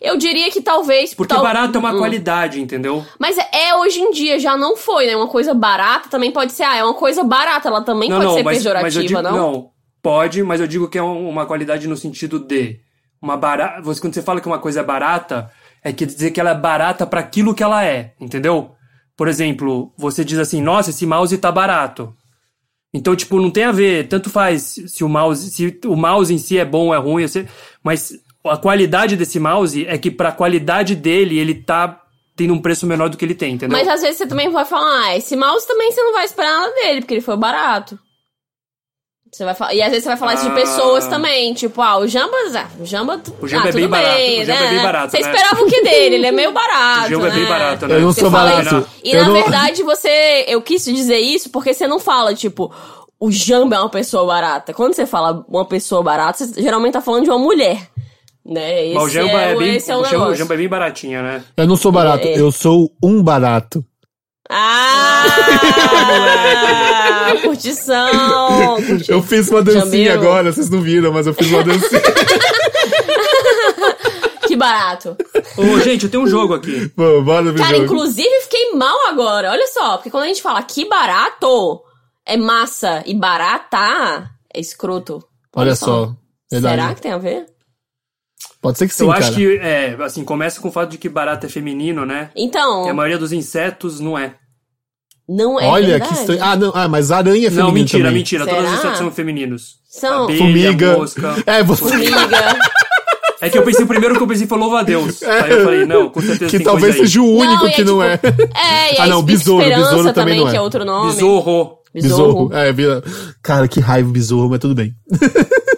[0.00, 1.14] Eu diria que talvez.
[1.14, 1.98] Porque tal- barato é uma Hum.
[1.98, 3.04] qualidade, entendeu?
[3.18, 5.16] Mas é, é hoje em dia, já não foi, né?
[5.16, 8.44] Uma coisa barata também pode ser, ah, é uma coisa barata, ela também pode ser
[8.44, 9.70] pejorativa, eu digo, não?
[10.02, 12.78] pode, mas eu digo que é um- uma qualidade no sentido de
[13.22, 13.80] uma barata.
[13.82, 15.50] Você, quando você fala que uma coisa é barata,
[15.82, 18.72] é quer dizer que ela é barata para aquilo que ela é, entendeu?
[19.16, 22.12] Por exemplo, você diz assim, nossa, esse mouse tá barato.
[22.92, 26.38] Então, tipo, não tem a ver, tanto faz se o mouse, se o mouse em
[26.38, 27.24] si é bom ou é ruim,
[27.82, 28.12] mas
[28.46, 32.00] a qualidade desse mouse é que pra qualidade dele, ele tá
[32.36, 33.76] tendo um preço menor do que ele tem, entendeu?
[33.78, 36.52] Mas às vezes você também vai falar, ah, esse mouse também você não vai esperar
[36.60, 37.98] nada dele, porque ele foi barato.
[39.32, 40.54] Você vai falar, e às vezes você vai falar isso de Ah.
[40.54, 43.90] pessoas também, tipo, ah, o Jamba, ah, o Jamba, O Jamba ah, é bem tudo
[43.90, 44.66] barato, bem, o Jamba né?
[44.66, 45.30] é bem barato, Você né?
[45.30, 46.14] esperava o que dele?
[46.16, 47.48] Ele é meio barato, O Jamba é bem né?
[47.48, 47.94] barato, né?
[47.96, 48.88] Eu não Você sou barato.
[49.02, 50.44] E Eu na não- verdade você.
[50.46, 52.72] Eu quis dizer isso porque você não fala, tipo,
[53.18, 54.72] o Jamba é uma pessoa barata.
[54.72, 57.88] Quando você fala uma pessoa barata, você geralmente tá falando de uma mulher.
[58.46, 58.84] Né?
[58.86, 60.34] Esse Mas o Jamba é, o- bem, esse é o o Jamba, o.
[60.34, 61.44] Jamba é bem baratinha, né?
[61.56, 62.38] Eu não sou barato, É.
[62.38, 63.84] eu sou um barato.
[64.50, 65.24] Ah!
[67.42, 68.76] curtição!
[68.86, 69.10] Curti.
[69.10, 70.28] Eu fiz uma dancinha Jamil.
[70.28, 72.02] agora, vocês não viram, mas eu fiz uma dancinha.
[74.46, 75.16] Que barato.
[75.56, 76.86] Ô, gente, eu tenho um jogo aqui.
[76.90, 77.84] Pô, bora Cara, jogo.
[77.84, 79.50] inclusive fiquei mal agora.
[79.50, 81.80] Olha só, porque quando a gente fala que barato
[82.26, 85.24] é massa e barata é escroto.
[85.56, 86.12] Olha só.
[86.52, 86.74] Verdade.
[86.80, 87.46] Será que tem a ver?
[88.64, 89.20] Pode ser que sim, eu cara.
[89.26, 92.30] acho que, é, assim, começa com o fato de que barata é feminino, né?
[92.34, 94.36] Então, E a maioria dos insetos não é.
[95.28, 96.14] não é Olha verdade.
[96.14, 96.42] que estranho.
[96.42, 98.14] Ah, não, ah, mas aranha é feminino não, mentira, também.
[98.18, 98.46] mentira.
[98.46, 98.78] Todos os Será?
[98.78, 99.74] insetos são femininos.
[99.86, 100.96] São Abelha, Formiga.
[100.96, 101.34] mosca.
[101.44, 101.82] É, você...
[101.84, 102.18] formiga.
[103.42, 105.22] É que eu pensei, o primeiro que eu pensei foi louva a Deus.
[105.22, 107.06] Aí eu falei, não, com certeza que tem talvez coisa aí.
[107.06, 108.16] seja o único Não, é que não é.
[108.16, 110.52] tipo- É, e Ah, não, besouro, besouro também não é.
[110.52, 111.12] que é outro nome.
[111.12, 111.72] Besouro.
[111.92, 112.54] Besouro.
[112.56, 113.02] É, vira-
[113.42, 114.94] cara, que raiva besouro, mas tudo bem.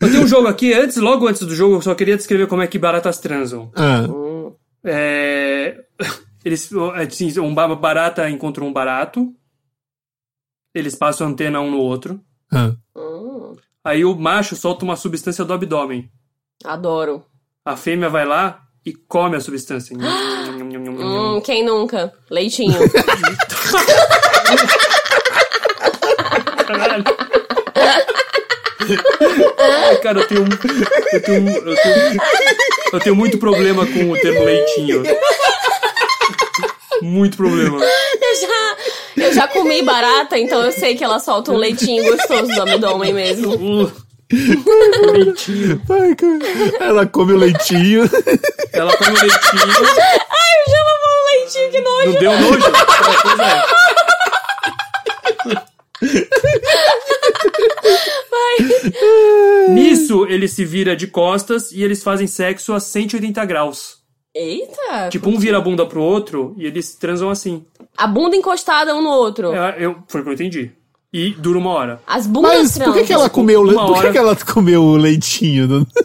[0.00, 2.62] Eu tenho um jogo aqui, antes, logo antes do jogo, eu só queria descrever como
[2.62, 3.70] é que baratas transam.
[3.74, 4.02] Ah,
[4.84, 5.76] É...
[6.44, 9.34] Eles, assim, um ba- barata encontra um barato.
[10.74, 12.20] Eles passam a antena um no outro.
[12.52, 12.72] ah.
[12.96, 16.08] Hum, Aí o macho solta uma substância do abdômen.
[16.64, 17.24] adoro.
[17.64, 19.96] A fêmea vai lá e come a substância.
[20.98, 22.12] Hum, quem nunca?
[22.30, 22.78] Leitinho.
[26.66, 27.04] Caralho.
[29.58, 30.44] Ai, cara, eu tenho,
[31.12, 32.20] eu tenho, eu tenho,
[32.92, 35.02] eu tenho muito problema com o termo leitinho.
[37.02, 37.78] Muito problema.
[37.78, 38.76] Eu já,
[39.16, 43.12] eu já comi barata, então eu sei que ela solta um leitinho gostoso do abdômen
[43.12, 43.54] mesmo.
[43.54, 43.92] Uh,
[45.12, 45.82] leitinho.
[45.88, 46.38] Ai, cara.
[46.80, 48.08] Ela come o leitinho.
[48.72, 49.62] Ela come o leitinho.
[49.98, 52.12] Ai, eu já vou um leitinho, que nojo.
[52.12, 52.66] Não deu nojo?
[52.66, 52.70] É,
[53.22, 53.62] pois é.
[59.68, 63.96] Nisso, ele se vira de costas e eles fazem sexo a 180 graus.
[64.34, 65.08] Eita.
[65.10, 67.64] Tipo, um vira a bunda pro outro e eles transam assim.
[67.96, 69.52] A bunda encostada um no outro.
[69.52, 70.70] É, eu, foi o que eu entendi.
[71.12, 72.02] E dura uma hora.
[72.06, 74.96] As bundas Mas por que, que ela comeu le- Por que, que ela comeu o
[74.96, 75.66] leitinho?
[75.66, 75.86] Não-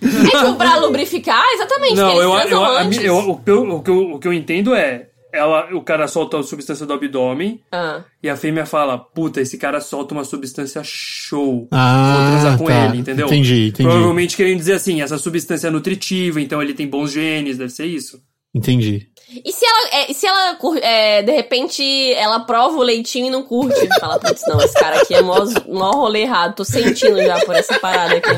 [0.00, 1.44] É tipo pra lubrificar?
[1.54, 1.96] Exatamente.
[1.96, 3.36] Não, eu, eu, eu- eu, o,
[3.82, 5.08] que eu, o que eu entendo é.
[5.32, 8.02] Ela, o cara solta a substância do abdômen Ah.
[8.22, 11.68] e a fêmea fala: Puta, esse cara solta uma substância show.
[11.70, 12.86] Ah, Vou transar com tá.
[12.86, 13.26] ele, entendeu?
[13.26, 13.88] Entendi, entendi.
[13.88, 17.86] Provavelmente querendo dizer assim: essa substância é nutritiva, então ele tem bons genes, deve ser
[17.86, 18.20] isso.
[18.54, 19.06] Entendi.
[19.44, 21.82] E se ela, é, e se ela cur- é, de repente,
[22.14, 23.86] ela prova o leitinho e não curte?
[24.00, 27.54] Fala, putz, não, esse cara aqui é mó, mó rolê errado, tô sentindo já por
[27.54, 28.30] essa parada aqui.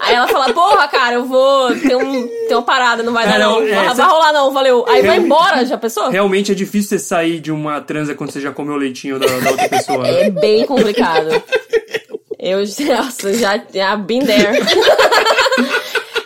[0.00, 3.38] Aí ela fala, porra, cara, eu vou, tem, um, tem uma parada, não vai dar
[3.38, 4.84] não, não, é, vai, vai rolar não, valeu.
[4.86, 6.10] Aí vai embora, já pensou?
[6.10, 9.26] Realmente é difícil você sair de uma transa quando você já comeu o leitinho da,
[9.26, 10.02] da outra pessoa.
[10.02, 10.24] né?
[10.24, 11.42] É bem complicado.
[12.38, 14.58] Eu, nossa, já, já been there.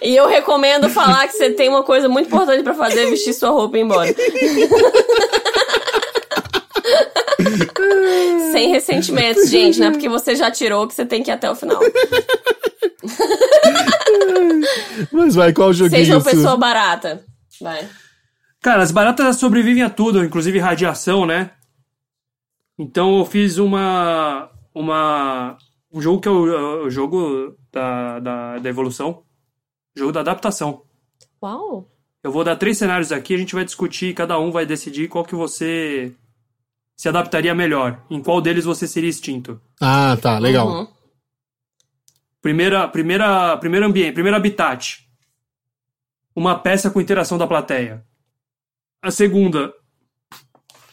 [0.03, 3.51] E eu recomendo falar que você tem uma coisa muito importante pra fazer, vestir sua
[3.51, 4.15] roupa e ir embora.
[8.53, 11.51] Sem ressentimentos, gente, não é porque você já tirou que você tem que ir até
[11.51, 11.81] o final.
[15.11, 15.99] Mas vai, qual joguinho?
[15.99, 17.25] Seja uma pessoa barata.
[17.61, 17.89] Vai.
[18.61, 21.51] Cara, as baratas sobrevivem a tudo, inclusive radiação, né?
[22.79, 24.51] Então eu fiz uma.
[24.75, 25.57] uma
[25.93, 29.23] um jogo que é o, o jogo da, da, da evolução.
[29.95, 30.83] Jogo da adaptação.
[31.43, 31.89] Uau.
[32.23, 35.09] Eu vou dar três cenários aqui, a gente vai discutir, e cada um vai decidir
[35.09, 36.13] qual que você
[36.97, 38.01] se adaptaria melhor.
[38.09, 39.61] Em qual deles você seria extinto.
[39.81, 40.69] Ah, tá, legal.
[40.69, 40.89] Uhum.
[42.41, 45.05] Primeira, primeira, primeiro ambiente, primeiro habitat.
[46.35, 48.05] Uma peça com interação da plateia.
[49.03, 49.73] A segunda,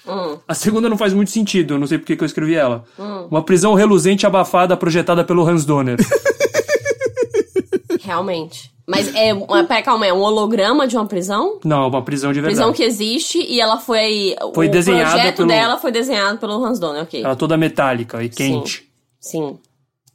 [0.08, 2.84] Hum, A segunda não faz muito sentido, eu não sei porque que eu escrevi ela.
[2.98, 3.28] hum.
[3.30, 5.98] Uma prisão reluzente e abafada projetada pelo Hans Donner.
[8.02, 8.74] Realmente.
[8.90, 9.34] Mas é.
[9.34, 11.60] uma- Pera, calma, é um holograma de uma prisão?
[11.64, 12.56] não, uma prisão de verdade.
[12.56, 14.36] Prisão que existe e ela foi.
[14.56, 17.24] Foi o desenhada projeto pelo- dela foi desenhado pelo Hans Donner, ok.
[17.24, 18.90] Ela toda metálica e quente.
[19.20, 19.58] Sim.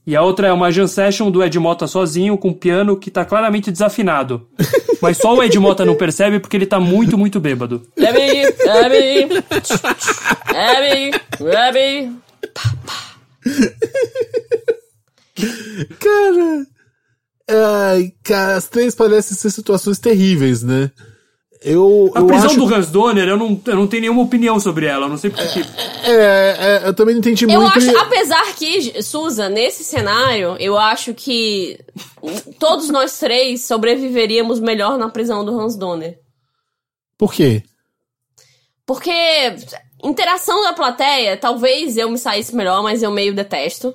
[0.06, 3.10] E a outra é uma jam session do Ed Mota sozinho com um piano que
[3.10, 4.46] tá claramente desafinado.
[5.00, 7.82] Mas só o Ed Mota não percebe porque ele tá muito, muito bêbado.
[7.96, 9.44] Abby, Abby,
[10.48, 11.10] Abby,
[11.56, 12.12] Abby.
[16.00, 16.66] Cara.
[17.48, 20.90] Ai, cara, as três parecem ser situações terríveis, né?
[21.64, 22.58] Eu, A eu prisão acho...
[22.58, 25.06] do Hans Donner, eu não, eu não tenho nenhuma opinião sobre ela.
[25.06, 25.60] Eu não sei porque.
[26.04, 27.78] É, é, eu também não entendi Eu muito.
[27.78, 31.78] acho, apesar que, Susan, nesse cenário, eu acho que
[32.58, 36.18] todos nós três sobreviveríamos melhor na prisão do Hans Donner.
[37.16, 37.62] Por quê?
[38.84, 39.10] Porque
[40.02, 43.94] interação da plateia, talvez eu me saísse melhor, mas eu meio detesto.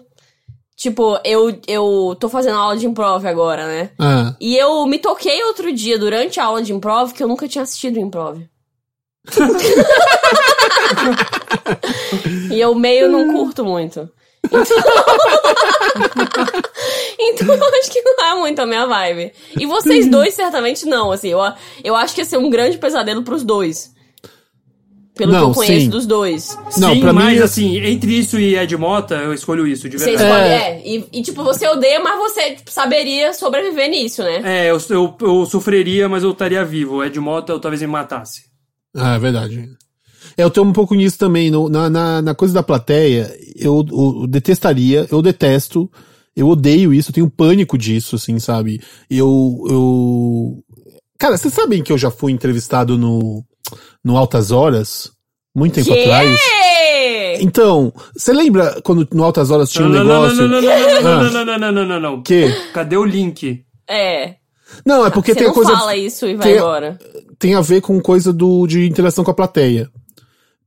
[0.80, 3.89] Tipo, eu, eu tô fazendo aula de improv agora, né?
[3.99, 7.49] Ah, E eu me toquei outro dia, durante a aula de improv, que eu nunca
[7.49, 8.39] tinha assistido improv.
[12.49, 14.10] E eu meio não curto muito.
[14.45, 14.64] Então...
[17.19, 19.34] então eu acho que não é muito a minha vibe.
[19.60, 21.30] E vocês dois certamente não, assim.
[21.30, 21.39] Eu,
[21.84, 23.91] eu acho que ia ser um grande pesadelo pros dois.
[25.19, 25.89] Pelo Não, que eu conheço sim.
[25.89, 26.57] dos dois.
[26.77, 29.89] Não, Sim, pra mim, mas assim- assim, entre isso e Ed Mota, eu escolho isso,
[29.89, 30.29] de Você verdade.
[30.31, 30.81] escolhe, é.
[30.87, 34.41] E, e, tipo, você odeia, mas você tipo, saberia sobreviver nisso, né?
[34.45, 37.03] É, eu, eu, eu sofreria, mas eu estaria vivo.
[37.03, 38.43] Ed Mota, eu talvez me matasse.
[38.95, 39.69] Ah, é verdade.
[40.37, 41.51] É, eu tenho um pouco nisso também.
[41.51, 45.91] no- na, na, na coisa da plateia, eu, eu detestaria, eu detesto,
[46.33, 48.81] eu odeio isso, eu tenho pânico disso, assim, sabe?
[49.09, 49.57] Eu.
[49.69, 50.63] eu...
[51.17, 53.43] Cara, vocês sabem que eu já fui entrevistado no,
[54.03, 55.11] no Altas Horas?
[55.55, 56.01] Muito tempo Quê?
[56.01, 56.39] atrás.
[57.41, 60.47] Então, você lembra quando no Altas Horas tinha um não, não, negócio?
[60.47, 61.01] não, não, não, Ah.
[61.01, 62.23] não, não, não, não, não, não, não, não.
[62.23, 62.49] Que?
[62.73, 63.63] Cadê o link?
[63.89, 64.35] É.
[64.85, 65.71] Não, é porque Você tem a não coisa.
[65.75, 66.99] fala isso e vai tem- embora.
[67.39, 69.89] Tem a ver com coisa do, de interação com a plateia.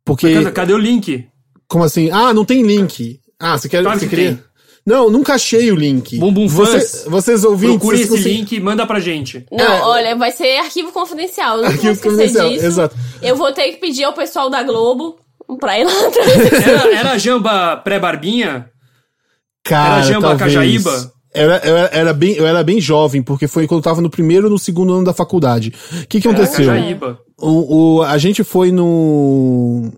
[0.04, 0.32] Porque.
[0.34, 1.26] Cadê, cadê o link?
[1.68, 2.10] Como assim?
[2.10, 3.20] Ah, não tem link.
[3.38, 3.82] Ah, você quer.
[3.82, 4.34] Claro você que queria...
[4.34, 4.42] tem.
[4.84, 6.18] Não, nunca achei o link.
[6.18, 7.04] Bumbum Você, Fãs.
[7.06, 7.76] vocês ouvintes.
[7.76, 9.46] Procure vocês esse conseguem- link e manda pra gente.
[9.52, 9.80] Não, É.
[9.82, 11.56] olha, vai ser arquivo confidencial.
[11.58, 12.66] Eu não Arquivo confidencial, disso.
[12.66, 12.96] exato.
[13.22, 15.16] Eu vou ter que pedir ao pessoal da Globo
[15.60, 16.52] pra ir lá atrás.
[16.66, 18.68] Era, era a jamba pré-barbinha?
[19.64, 20.52] Cara, Era Jamba talvez.
[20.54, 21.12] Cajaíba?
[21.34, 24.10] Era, eu, era, era bem, eu era bem jovem, porque foi quando eu tava no
[24.10, 25.72] primeiro ou no segundo ano da faculdade.
[26.02, 26.66] O que, que aconteceu?
[26.66, 27.18] Cajaíba.
[27.40, 29.92] O, o- a gente foi no.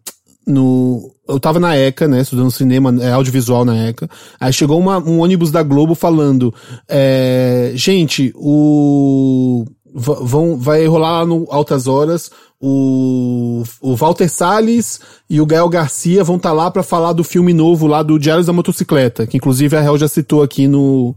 [0.47, 4.09] No eu tava na ECA, né, estudando cinema, é, audiovisual na ECA.
[4.39, 6.53] Aí chegou uma- um ônibus da Globo falando:
[6.89, 9.65] é, gente, o.
[9.97, 12.29] Vão, vai rolar lá no Altas Horas.
[12.61, 14.99] O, o Walter Salles
[15.31, 18.47] e o Gael Garcia vão estar lá pra falar do filme novo lá do Diários
[18.47, 21.15] da Motocicleta, que inclusive a Hel já citou aqui no.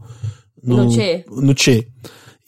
[0.63, 1.25] No Tchê.
[1.31, 1.87] No Tchê.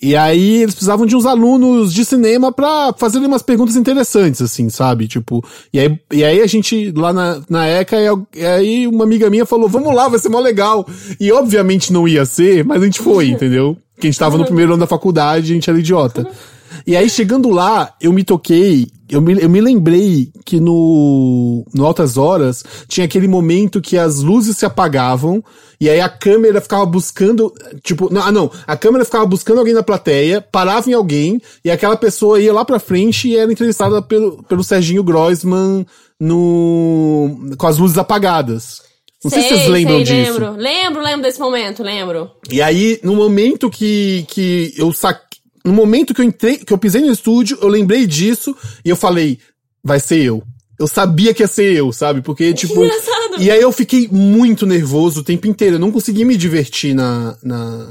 [0.01, 4.69] E aí eles precisavam de uns alunos de cinema pra fazerem umas perguntas interessantes, assim,
[4.69, 5.09] sabe?
[5.09, 5.43] Tipo,
[5.73, 7.97] e aí, e aí a gente lá na, na ECA,
[8.33, 10.87] e, aí uma amiga minha falou, vamos lá, vai ser mó legal.
[11.19, 13.77] E obviamente não ia ser, mas a gente foi, entendeu?
[13.93, 16.25] Porque a gente tava no primeiro ano da faculdade, a gente era idiota.
[16.85, 21.85] E aí, chegando lá, eu me toquei, eu me, eu me lembrei que no, no
[21.85, 25.43] Altas Horas tinha aquele momento que as luzes se apagavam
[25.81, 29.73] e aí a câmera ficava buscando, tipo, não, ah não, a câmera ficava buscando alguém
[29.73, 34.01] na plateia, parava em alguém e aquela pessoa ia lá pra frente e era entrevistada
[34.01, 35.85] pelo, pelo Serginho Grossman
[36.19, 38.81] no, com as luzes apagadas.
[39.23, 40.39] Não sei, se vocês lembram sei, disso.
[40.39, 42.31] Lembro, lembro, lembro desse momento, lembro.
[42.49, 45.28] E aí, no momento que, que eu saquei.
[45.69, 48.95] No momento que eu entrei, que eu pisei no estúdio, eu lembrei disso e eu
[48.95, 49.37] falei,
[49.83, 50.43] vai ser eu.
[50.79, 52.21] Eu sabia que ia ser eu, sabe?
[52.21, 52.73] Porque, tipo.
[52.85, 53.41] engraçado.
[53.41, 55.75] E aí eu fiquei muito nervoso o tempo inteiro.
[55.75, 57.87] Eu não consegui me divertir na, na,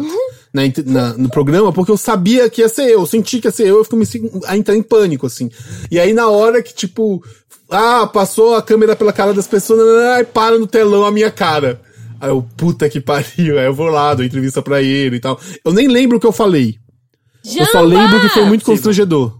[0.54, 3.00] na int- na- no programa, porque eu sabia que ia ser eu.
[3.00, 5.50] Eu senti que ia ser eu, eu comecei a entrar em pânico, assim.
[5.90, 7.22] E aí, na hora que, tipo,
[7.70, 9.80] ah, passou a câmera pela cara das pessoas,
[10.16, 11.80] aí para no telão a minha cara.
[12.18, 15.38] Aí eu, puta que pariu, aí eu vou lá, dou entrevista pra ele e tal.
[15.64, 16.76] Eu nem lembro o que eu falei.
[17.56, 17.82] Eu só Jamba!
[17.86, 19.38] lembro que foi muito constrangedor.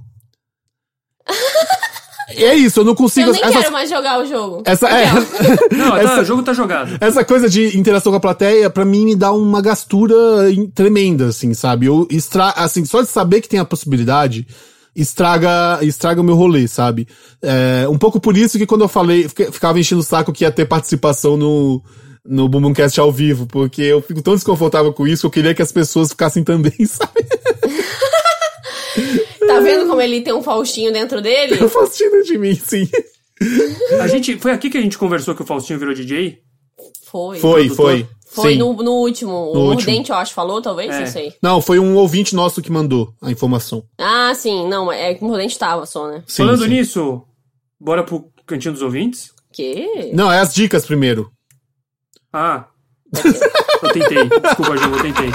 [2.36, 3.28] E é isso, eu não consigo.
[3.28, 4.62] Eu nem essas- quero mais jogar o jogo.
[4.64, 5.06] essa, é,
[5.74, 6.96] Não, tá, Essa- o jogo tá jogado.
[7.00, 11.26] essa coisa de interação com a plateia, pra mim, me dá uma gastura em- tremenda,
[11.28, 11.86] assim, sabe?
[11.86, 14.46] Eu extra, assim, só de saber que tem a possibilidade,
[14.94, 17.06] estraga, estraga o meu rolê, sabe?
[17.42, 20.44] É, um pouco por isso que quando eu falei, fica- ficava enchendo o saco que
[20.44, 21.82] ia ter participação no,
[22.24, 25.62] no Bumbumcast ao vivo, porque eu fico tão desconfortável com isso, que eu queria que
[25.62, 27.24] as pessoas ficassem também, sabe?
[29.46, 31.56] Tá vendo como ele tem um Faustinho dentro dele?
[31.60, 32.88] Eu fascino de mim, sim.
[34.00, 36.38] A gente, foi aqui que a gente conversou que o Faustinho virou DJ?
[37.04, 37.38] Foi.
[37.38, 38.06] Foi, foi.
[38.26, 39.30] Foi no, no último.
[39.54, 39.64] No o.
[39.72, 41.00] Mordente, eu acho, falou, talvez, É.
[41.00, 41.32] não sei.
[41.42, 43.82] Não, foi um ouvinte nosso que mandou a informação.
[43.96, 46.22] Ah, sim, não, é que o Mordente tava só, né?
[46.26, 46.68] Sim, Falando sim.
[46.70, 47.22] nisso,
[47.80, 49.30] bora pro cantinho dos ouvintes?
[49.50, 50.10] Que?
[50.12, 51.30] Não, é as dicas primeiro.
[52.32, 52.64] Ah.
[53.82, 54.28] Eu tentei.
[54.28, 55.30] Desculpa, Ju, eu tentei.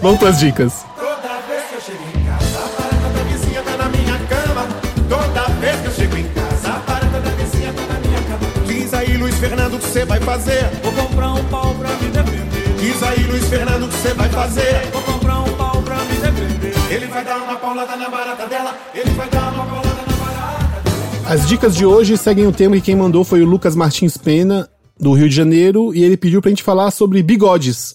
[0.00, 0.84] Vamos pras dicas.
[0.96, 4.66] Toda vez que eu chego em casa, a barata da vizinha tá na minha cama.
[5.08, 8.66] Toda vez que eu chego em casa, a barata da vizinha tá na minha cama.
[8.66, 10.70] Diz aí, Luiz Fernando, o que você vai fazer?
[10.82, 12.74] Vou comprar um pau pra me defender.
[12.78, 14.90] Diz aí, Luiz Fernando, o que você vai fazer?
[14.92, 16.74] Vou comprar um pau pra me defender.
[16.90, 18.74] Ele vai dar uma paulada na barata dela.
[18.94, 21.34] Ele vai dar uma paulada na barata dela.
[21.34, 24.68] As dicas de hoje seguem o tema que quem mandou foi o Lucas Martins Pena,
[24.98, 27.94] do Rio de Janeiro, e ele pediu pra gente falar sobre bigodes.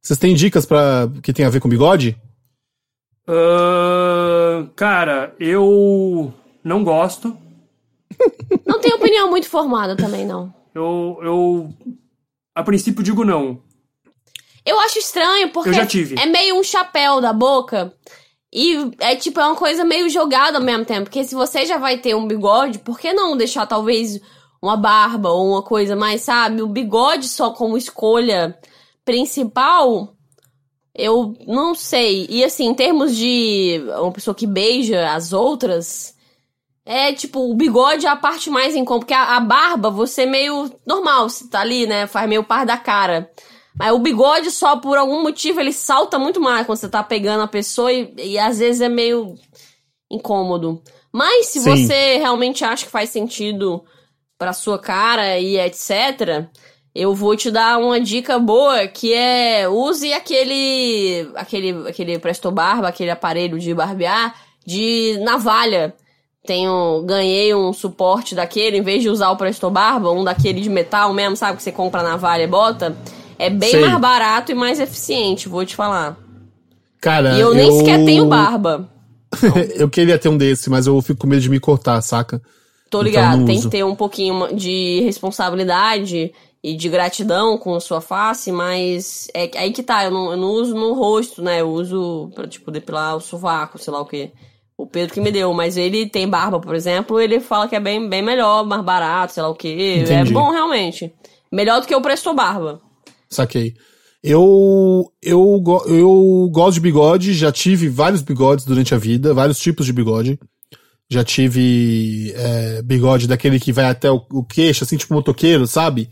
[0.00, 2.16] Vocês têm dicas para que tem a ver com bigode?
[3.28, 6.32] Ahn, cara, eu
[6.64, 7.36] não gosto.
[8.66, 10.52] Não tenho opinião muito formada também, não.
[10.74, 11.74] Eu, eu
[12.54, 13.62] a princípio digo não.
[14.66, 16.18] Eu acho estranho porque Eu já tive.
[16.18, 17.94] é meio um chapéu da boca
[18.52, 21.04] E é tipo, é uma coisa meio jogada ao mesmo tempo.
[21.04, 24.20] Porque se você já vai ter um bigode, por que não deixar talvez
[24.62, 26.62] uma barba ou uma coisa mais, sabe?
[26.62, 28.58] O bigode só como escolha
[29.04, 30.14] principal,
[30.94, 32.26] eu não sei.
[32.28, 36.14] E assim, em termos de uma pessoa que beija as outras,
[36.84, 39.06] é tipo, o bigode é a parte mais incômoda.
[39.06, 42.06] Porque a, a barba, você é meio normal, você tá ali, né?
[42.06, 43.30] Faz meio par da cara.
[43.74, 47.42] Mas o bigode só, por algum motivo, ele salta muito mais quando você tá pegando
[47.42, 49.36] a pessoa e, e às vezes é meio
[50.10, 50.82] incômodo.
[51.12, 51.70] Mas se Sim.
[51.86, 53.82] você realmente acha que faz sentido
[54.40, 56.46] pra sua cara e etc.,
[56.94, 62.88] eu vou te dar uma dica boa, que é use aquele aquele aquele presto barba,
[62.88, 64.34] aquele aparelho de barbear
[64.66, 65.94] de navalha.
[66.44, 70.70] Tenho ganhei um suporte daquele, em vez de usar o presto barba, um daquele de
[70.70, 72.96] metal mesmo, sabe que você compra na navalha e bota,
[73.38, 73.80] é bem Sei.
[73.82, 76.16] mais barato e mais eficiente, vou te falar.
[76.98, 78.88] Cara, E eu nem sequer tenho barba.
[79.76, 82.40] eu queria ter um desse, mas eu fico com medo de me cortar, saca?
[82.90, 83.70] Tô Então, ligado, não tem uso.
[83.70, 89.50] que ter um pouquinho de responsabilidade e de gratidão com a sua face, mas é
[89.56, 91.60] aí que tá, eu não, eu não uso no rosto, né?
[91.60, 94.30] Eu uso pra, tipo, depilar o sovaco, sei lá o quê.
[94.76, 97.80] O Pedro que me deu, mas ele tem barba, por exemplo, ele fala que é
[97.80, 100.04] bem, bem melhor, mais barato, sei lá o quê.
[100.08, 101.12] É bom, realmente.
[101.52, 102.80] Melhor do que o Presto Barba.
[103.28, 103.74] Saquei.
[104.22, 109.86] Eu, eu, eu gosto de bigode, já tive vários bigodes durante a vida, vários tipos
[109.86, 110.38] de bigode.
[111.12, 116.08] Já tive é, bigode daquele que vai até o, o queixo, assim, tipo motoqueiro, sabe?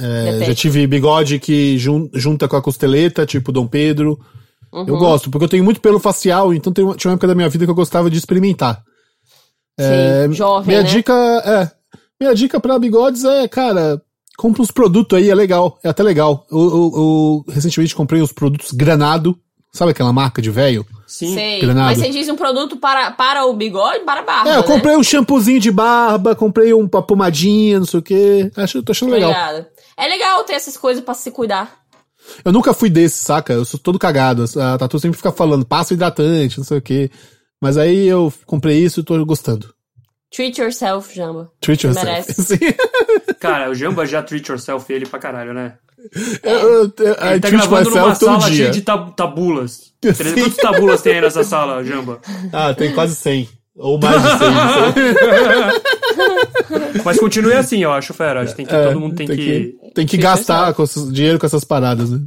[0.00, 4.18] É, já tive bigode que jun- junta com a costeleta, tipo Dom Pedro.
[4.72, 4.86] Uhum.
[4.88, 7.48] Eu gosto, porque eu tenho muito pelo facial, então tem tinha uma época da minha
[7.48, 8.82] vida que eu gostava de experimentar.
[9.78, 10.88] Sim, jovem, Minha né?
[10.88, 11.12] dica
[11.44, 11.70] é.
[12.20, 14.00] Minha dica pra bigodes é, cara,
[14.38, 15.78] compra uns produtos aí, é legal.
[15.84, 16.46] É até legal.
[16.50, 16.92] Eu, eu-
[17.46, 19.38] eu recentemente comprei uns produtos Granado.
[19.74, 20.86] Sabe aquela marca de velho?
[21.04, 21.34] Sim.
[21.34, 21.60] Sei.
[21.60, 21.86] Granado.
[21.88, 24.66] Mas você diz um produto para, para o bigode, para a barba, é, eu né?
[24.66, 28.50] comprei um shampoozinho de barba, comprei um- uma pomadinha, não sei o quê.
[28.56, 29.30] Acho, tô achando legal.
[29.30, 29.68] Obrigada.
[29.96, 31.80] É legal ter essas coisas pra se cuidar.
[32.44, 33.52] Eu nunca fui desse, saca?
[33.52, 34.44] Eu sou todo cagado.
[34.58, 37.10] A Tatu sempre fica falando, passa hidratante, não sei o quê.
[37.60, 39.74] Mas aí eu comprei isso e tô gostando.
[40.34, 41.50] Treat yourself, Jamba.
[41.60, 42.06] Treat Você yourself.
[42.06, 42.34] merece.
[42.42, 42.58] Sim.
[43.38, 45.74] Cara, o Jamba já treat yourself ele pra caralho, né?
[46.42, 48.56] Eu, eu, eu, I Ele tá treat gravando numa sala dia.
[48.56, 49.92] cheia de tab- tabulas.
[50.02, 52.20] Quantos tabulas tem aí nessa sala, Jamba?
[52.52, 53.48] Ah, tem quase 100.
[53.76, 54.38] Ou mais de 100.
[54.38, 55.14] não sei.
[57.04, 58.40] Mas continue assim, eu acho, fera.
[58.40, 59.34] A gente tem que, É, todo mundo tem, que...
[59.94, 60.76] tem que Treat gastar yourself.
[60.76, 62.20] com esses- dinheiro com essas paradas, né?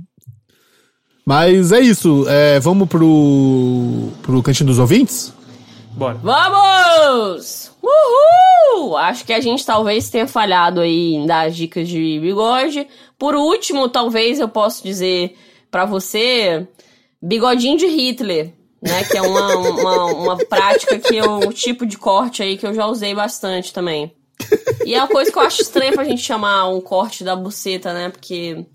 [1.26, 2.26] Mas é isso.
[2.28, 5.34] É, vamos pro, pro cantinho dos ouvintes?
[5.92, 6.18] Bora.
[6.24, 7.72] Vamos!
[7.88, 8.98] Uhul!
[8.98, 12.88] Acho que a gente talvez tenha falhado aí em dar as dicas de bigode.
[13.18, 15.36] Por último, talvez eu possa dizer
[15.72, 16.68] pra você
[17.22, 19.04] bigodinho de Hitler, né?
[19.06, 22.74] Que é uma, uma, uma prática que eu, um tipo de corte aí que eu
[22.74, 24.12] já usei bastante também.
[24.86, 27.94] E é uma coisa que eu acho estranha pra gente chamar um corte da buceta,
[27.94, 28.10] né?
[28.10, 28.66] Porque não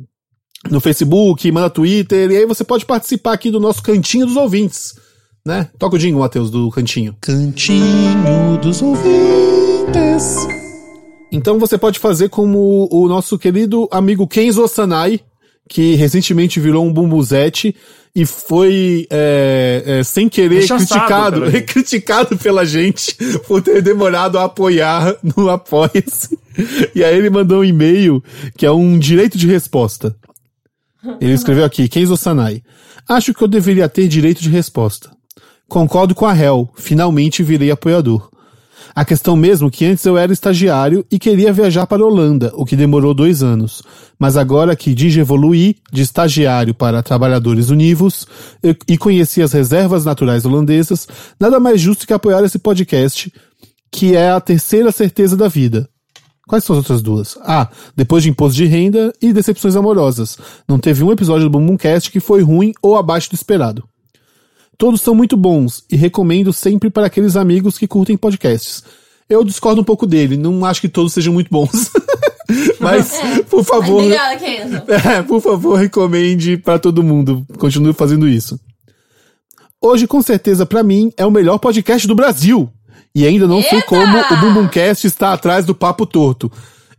[0.69, 4.93] no Facebook, manda Twitter, e aí você pode participar aqui do nosso cantinho dos ouvintes,
[5.45, 5.67] né?
[5.77, 7.15] Toca o jingle, Matheus, do cantinho.
[7.21, 10.47] Cantinho dos ouvintes.
[11.31, 15.19] Então você pode fazer como o nosso querido amigo Kenzo Sanai,
[15.67, 17.75] que recentemente virou um bumbuzete
[18.15, 23.15] e foi é, é, sem querer Rechaçado criticado, pela criticado pela gente
[23.47, 26.37] por ter demorado a apoiar no Apoia-se.
[26.95, 28.23] E aí ele mandou um e-mail
[28.57, 30.15] que é um direito de resposta.
[31.21, 32.61] Ele escreveu aqui, Kenzo Sanai.
[33.07, 35.11] Acho que eu deveria ter direito de resposta.
[35.69, 38.27] Concordo com a Hel, finalmente virei apoiador.
[38.95, 42.51] A questão mesmo é que antes eu era estagiário e queria viajar para a Holanda,
[42.55, 43.83] o que demorou dois anos.
[44.17, 48.25] Mas agora que digievoluí de estagiário para trabalhadores univos
[48.87, 51.07] e conheci as reservas naturais holandesas,
[51.39, 53.31] nada mais justo que apoiar esse podcast,
[53.91, 55.87] que é a terceira certeza da vida.
[56.47, 57.37] Quais são as outras duas?
[57.43, 60.35] Ah, depois de imposto de renda e decepções amorosas.
[60.67, 63.87] Não teve um episódio do Bumbumcast que foi ruim ou abaixo do esperado.
[64.79, 68.81] Todos são muito bons e recomendo sempre para aqueles amigos que curtem podcasts.
[69.29, 71.91] Eu discordo um pouco dele, não acho que todos sejam muito bons.
[72.79, 73.11] Mas,
[73.49, 74.81] por favor, Obrigada, Kenzo.
[75.05, 77.45] é, por favor, recomende para todo mundo.
[77.57, 78.57] Continue fazendo isso.
[79.81, 82.71] Hoje, com certeza, pra mim, é o melhor podcast do Brasil.
[83.13, 83.85] E ainda não sei Eita!
[83.85, 86.49] como o Bumbumcast está atrás do Papo Torto.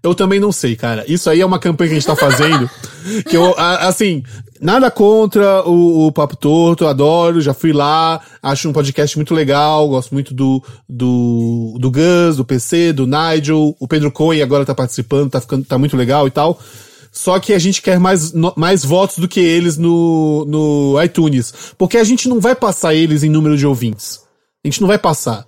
[0.02, 1.04] Eu também não sei, cara.
[1.06, 2.68] Isso aí é uma campanha que a gente tá fazendo.
[3.28, 4.22] que eu, a- assim,
[4.60, 9.86] nada contra o, o Papo Torto, adoro, já fui lá, acho um podcast muito legal,
[9.88, 14.74] gosto muito do, do, do Gus, do PC, do Nigel, o Pedro Cohen agora tá
[14.74, 16.58] participando, tá ficando, tá muito legal e tal.
[17.12, 21.52] Só que a gente quer mais, mais votos do que eles no, no iTunes.
[21.76, 24.20] Porque a gente não vai passar eles em número de ouvintes.
[24.64, 25.44] A gente não vai passar.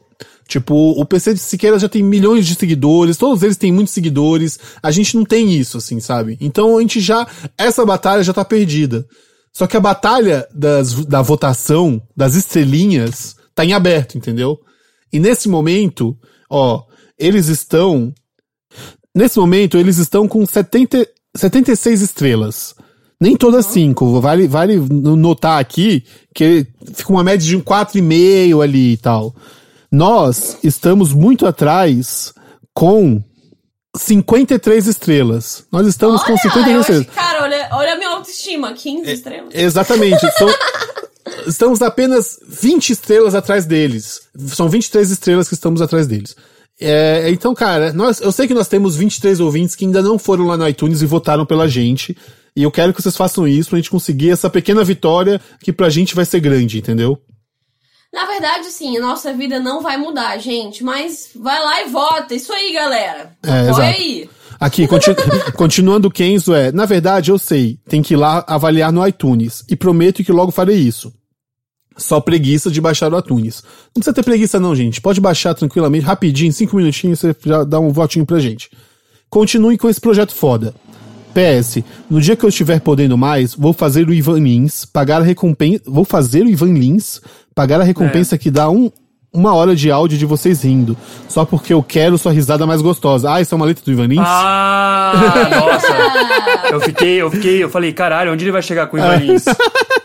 [0.53, 4.59] Tipo, o PC de Siqueira já tem milhões de seguidores, todos eles têm muitos seguidores.
[4.83, 6.37] A gente não tem isso, assim, sabe?
[6.43, 7.27] Então a gente já.
[7.57, 9.07] Essa batalha já tá perdida.
[9.51, 14.61] Só que a batalha das, da votação, das estrelinhas, tá em aberto, entendeu?
[15.11, 16.15] E nesse momento,
[16.51, 16.83] ó,
[17.19, 18.12] eles estão.
[19.15, 22.74] Nesse momento, eles estão com 70, 76 estrelas.
[23.19, 24.20] Nem todas cinco.
[24.20, 26.05] Vale, vale notar aqui
[26.35, 29.35] que fica uma média de um 4,5 ali e tal.
[29.93, 32.32] Nós estamos muito atrás
[32.73, 33.23] com
[33.97, 35.66] 53 estrelas.
[35.70, 37.06] Nós estamos com Olha, 53 eu estrelas.
[37.09, 39.55] acho, cara, olha, olha a minha autoestima, 15 estrelas.
[39.55, 40.20] Exatamente.
[40.39, 40.48] São-
[41.47, 44.23] estamos apenas 20 estrelas atrás deles.
[44.48, 46.35] São 23 estrelas que estamos atrás deles.
[46.81, 50.47] É, então, cara, nós, eu sei que nós temos 23 ouvintes que ainda não foram
[50.47, 52.16] lá no iTunes e votaram pela gente.
[52.56, 55.90] E eu quero que vocês façam isso pra gente conseguir essa pequena vitória que pra
[55.90, 57.19] gente vai ser grande, entendeu?
[58.12, 60.84] Na verdade, sim, nossa vida não vai mudar, gente.
[60.84, 62.34] Mas vai lá e vota.
[62.34, 63.32] Isso aí, galera.
[63.43, 64.30] É, Apoia aí.
[64.60, 65.14] Aqui, conti-
[65.56, 69.64] continuando o Kenzo é, na verdade eu sei, tem que ir lá avaliar no iTunes.
[69.68, 71.12] E prometo que logo farei isso.
[71.97, 73.62] Só preguiça de baixar o iTunes.
[73.86, 75.01] Não precisa ter preguiça não, gente.
[75.01, 78.70] Pode baixar tranquilamente, rapidinho, cinco minutinhos, você já dá um votinho pra gente.
[79.28, 80.74] Continue com esse projeto foda.
[81.33, 85.25] PS, no dia que eu estiver podendo mais, vou fazer o Ivan Lins, pagar a
[85.25, 85.83] recompensa.
[85.87, 87.21] Vou fazer o Ivan Lins,
[87.55, 88.91] pagar a recompensa que dá um,
[89.33, 90.97] uma hora de áudio de vocês rindo.
[91.29, 93.33] Só porque eu quero sua risada mais gostosa.
[93.33, 94.21] Ah, isso é uma letra do Ivan Lins?
[94.25, 96.73] Ah, nossa.
[96.73, 99.45] Eu fiquei, eu fiquei, eu falei, caralho, onde ele vai chegar com o Ivanins?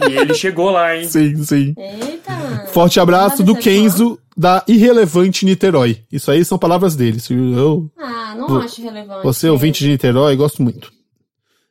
[0.09, 1.07] E ele chegou lá, hein?
[1.07, 1.73] Sim, sim.
[1.77, 2.67] Eita.
[2.71, 3.55] Forte abraço do.
[3.55, 5.97] Kenzo da Irrelevante Niterói.
[6.11, 7.19] Isso aí são palavras dele.
[7.29, 9.23] Eu, Ah, não acho relevante.
[9.23, 10.91] você, ouvinte de Niterói, gosto muito.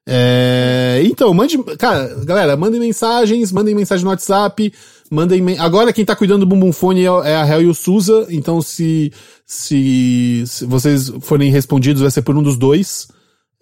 [0.09, 1.59] É, então, mande.
[1.79, 4.73] Cara, galera, mandem mensagens, mandem mensagem no WhatsApp.
[5.11, 5.59] Mandem.
[5.59, 8.27] Agora quem tá cuidando do Bumbum Fone é é a Hel e o Suza.
[8.31, 9.13] Então, se,
[9.45, 13.09] se, se vocês forem respondidos, vai ser por um dos dois.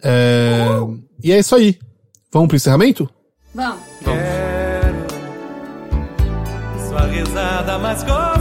[0.03, 0.67] É,
[1.23, 1.79] E é isso aí.
[2.31, 3.09] Vamos pro encerramento?
[3.53, 3.79] Vamos.
[4.03, 5.05] Quero
[6.89, 8.34] sua risada mais gostosa,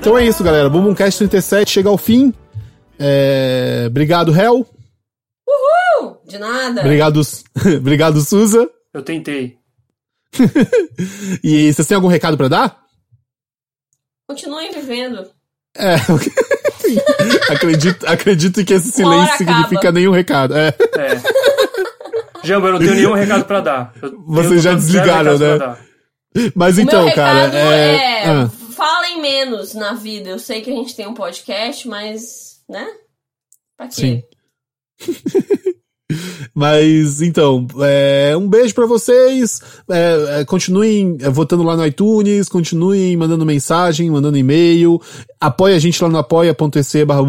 [0.00, 0.70] Então é isso, galera.
[0.70, 2.32] Bumbumcast 37 chega ao fim.
[2.98, 4.66] É, Obrigado, Hel.
[5.46, 6.80] Uh, de nada.
[6.80, 7.20] Obrigado,
[7.76, 8.68] obrigado, Suza.
[8.94, 9.58] Eu tentei.
[11.42, 12.80] E vocês têm algum recado pra dar?
[14.28, 15.26] Continuem vivendo.
[15.76, 15.96] É.
[17.52, 20.54] acredito, acredito que esse silêncio significa nenhum recado.
[20.56, 20.68] É.
[20.68, 21.20] É.
[22.42, 23.94] Jamba, eu não tenho nenhum recado pra dar.
[24.00, 25.76] Eu Vocês já desligaram, né?
[26.54, 27.54] Mas o então, meu cara.
[27.54, 28.24] É...
[28.24, 28.50] é, ah,
[28.80, 30.30] falem menos na vida.
[30.30, 32.88] Eu sei que a gente tem um podcast, mas, né?
[33.76, 34.24] Pra quê?
[34.98, 35.10] Sim.
[36.52, 39.60] Mas então, é, um beijo pra vocês.
[39.88, 45.00] É, é, continuem é, votando lá no iTunes, continuem mandando mensagem, mandando e-mail.
[45.40, 47.22] Apoie a gente lá no apoia.se barra.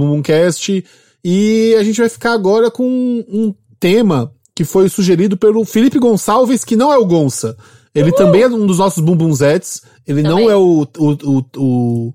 [1.24, 2.84] E a gente vai ficar agora com
[3.30, 7.56] um tema que foi sugerido pelo Felipe Gonçalves, que não é o Gonça.
[7.94, 9.84] Ele também é um dos nossos bumbumzetes.
[10.08, 10.50] Ele não Também.
[10.50, 12.14] é o, o, o,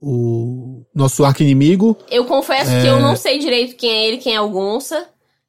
[0.00, 1.96] o, nosso arqui-inimigo.
[2.10, 2.82] Eu confesso É.
[2.82, 5.06] que eu não sei direito quem é ele, quem é o Gonça,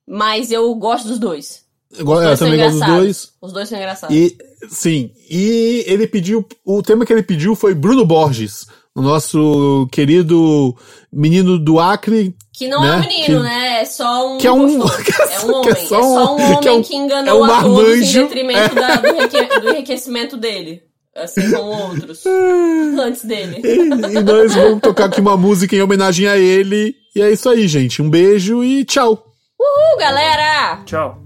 [0.07, 1.63] mas eu gosto dos dois.
[1.91, 3.31] Eu, eu dois são também gosto dos dois.
[3.41, 4.15] Os dois são engraçados.
[4.15, 4.37] E,
[4.69, 8.65] sim, e ele pediu, o tema que ele pediu foi Bruno Borges,
[8.97, 10.73] O nosso querido
[11.11, 12.33] menino do Acre.
[12.53, 12.87] Que não né?
[12.89, 13.81] é um menino, Que- né?
[13.81, 14.37] É só um.
[14.37, 14.71] que é um- é
[15.35, 15.87] é um que é homem.
[15.87, 17.79] só É só um um- homem que é um- que enganou é um a todos
[17.83, 18.19] em marmanjo.
[18.23, 20.81] detrimento da- do, reque- do enriquecimento dele.
[21.15, 22.25] Assim como outros.
[22.99, 23.61] antes dele.
[23.63, 26.93] E nós vamos tocar aqui uma música em homenagem a ele.
[27.15, 28.01] E é isso aí, gente.
[28.01, 29.25] Um beijo e tchau.
[29.57, 30.81] Uhul, galera!
[30.85, 31.17] Tchau.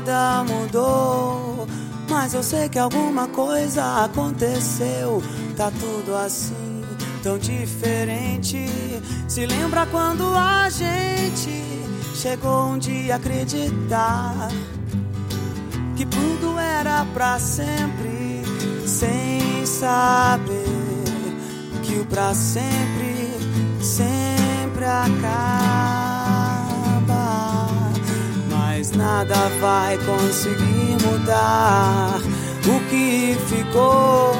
[0.00, 1.66] Nada mudou.
[2.08, 5.22] Mas eu sei que alguma coisa aconteceu.
[5.56, 6.82] Tá tudo assim,
[7.22, 8.68] tão diferente.
[9.28, 11.62] Se lembra quando a gente
[12.14, 14.48] chegou um dia a acreditar
[15.96, 18.42] que tudo era pra sempre,
[18.86, 20.64] sem saber
[21.82, 23.30] que o pra sempre
[23.80, 25.95] sempre acaba.
[28.86, 32.20] Mas nada vai conseguir mudar
[32.66, 34.32] o que ficou.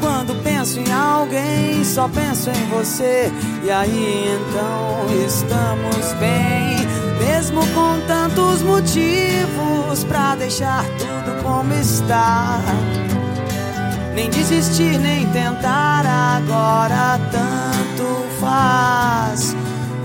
[0.00, 3.30] Quando penso em alguém, só penso em você.
[3.64, 6.78] E aí então estamos bem,
[7.18, 12.58] mesmo com tantos motivos pra deixar tudo como está.
[14.14, 19.54] Nem desistir, nem tentar agora tanto faz.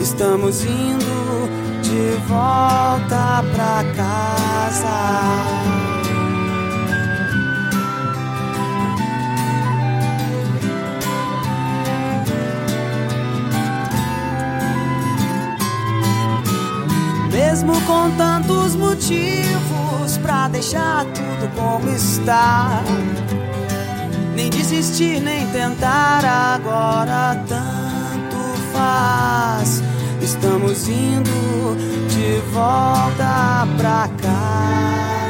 [0.02, 1.61] Estamos indo
[1.92, 4.98] de volta pra casa.
[17.30, 22.82] Mesmo com tantos motivos pra deixar tudo como está.
[24.34, 28.38] Nem desistir, nem tentar agora tanto
[28.72, 29.91] faz.
[30.22, 31.76] Estamos indo
[32.10, 35.21] de volta pra cá.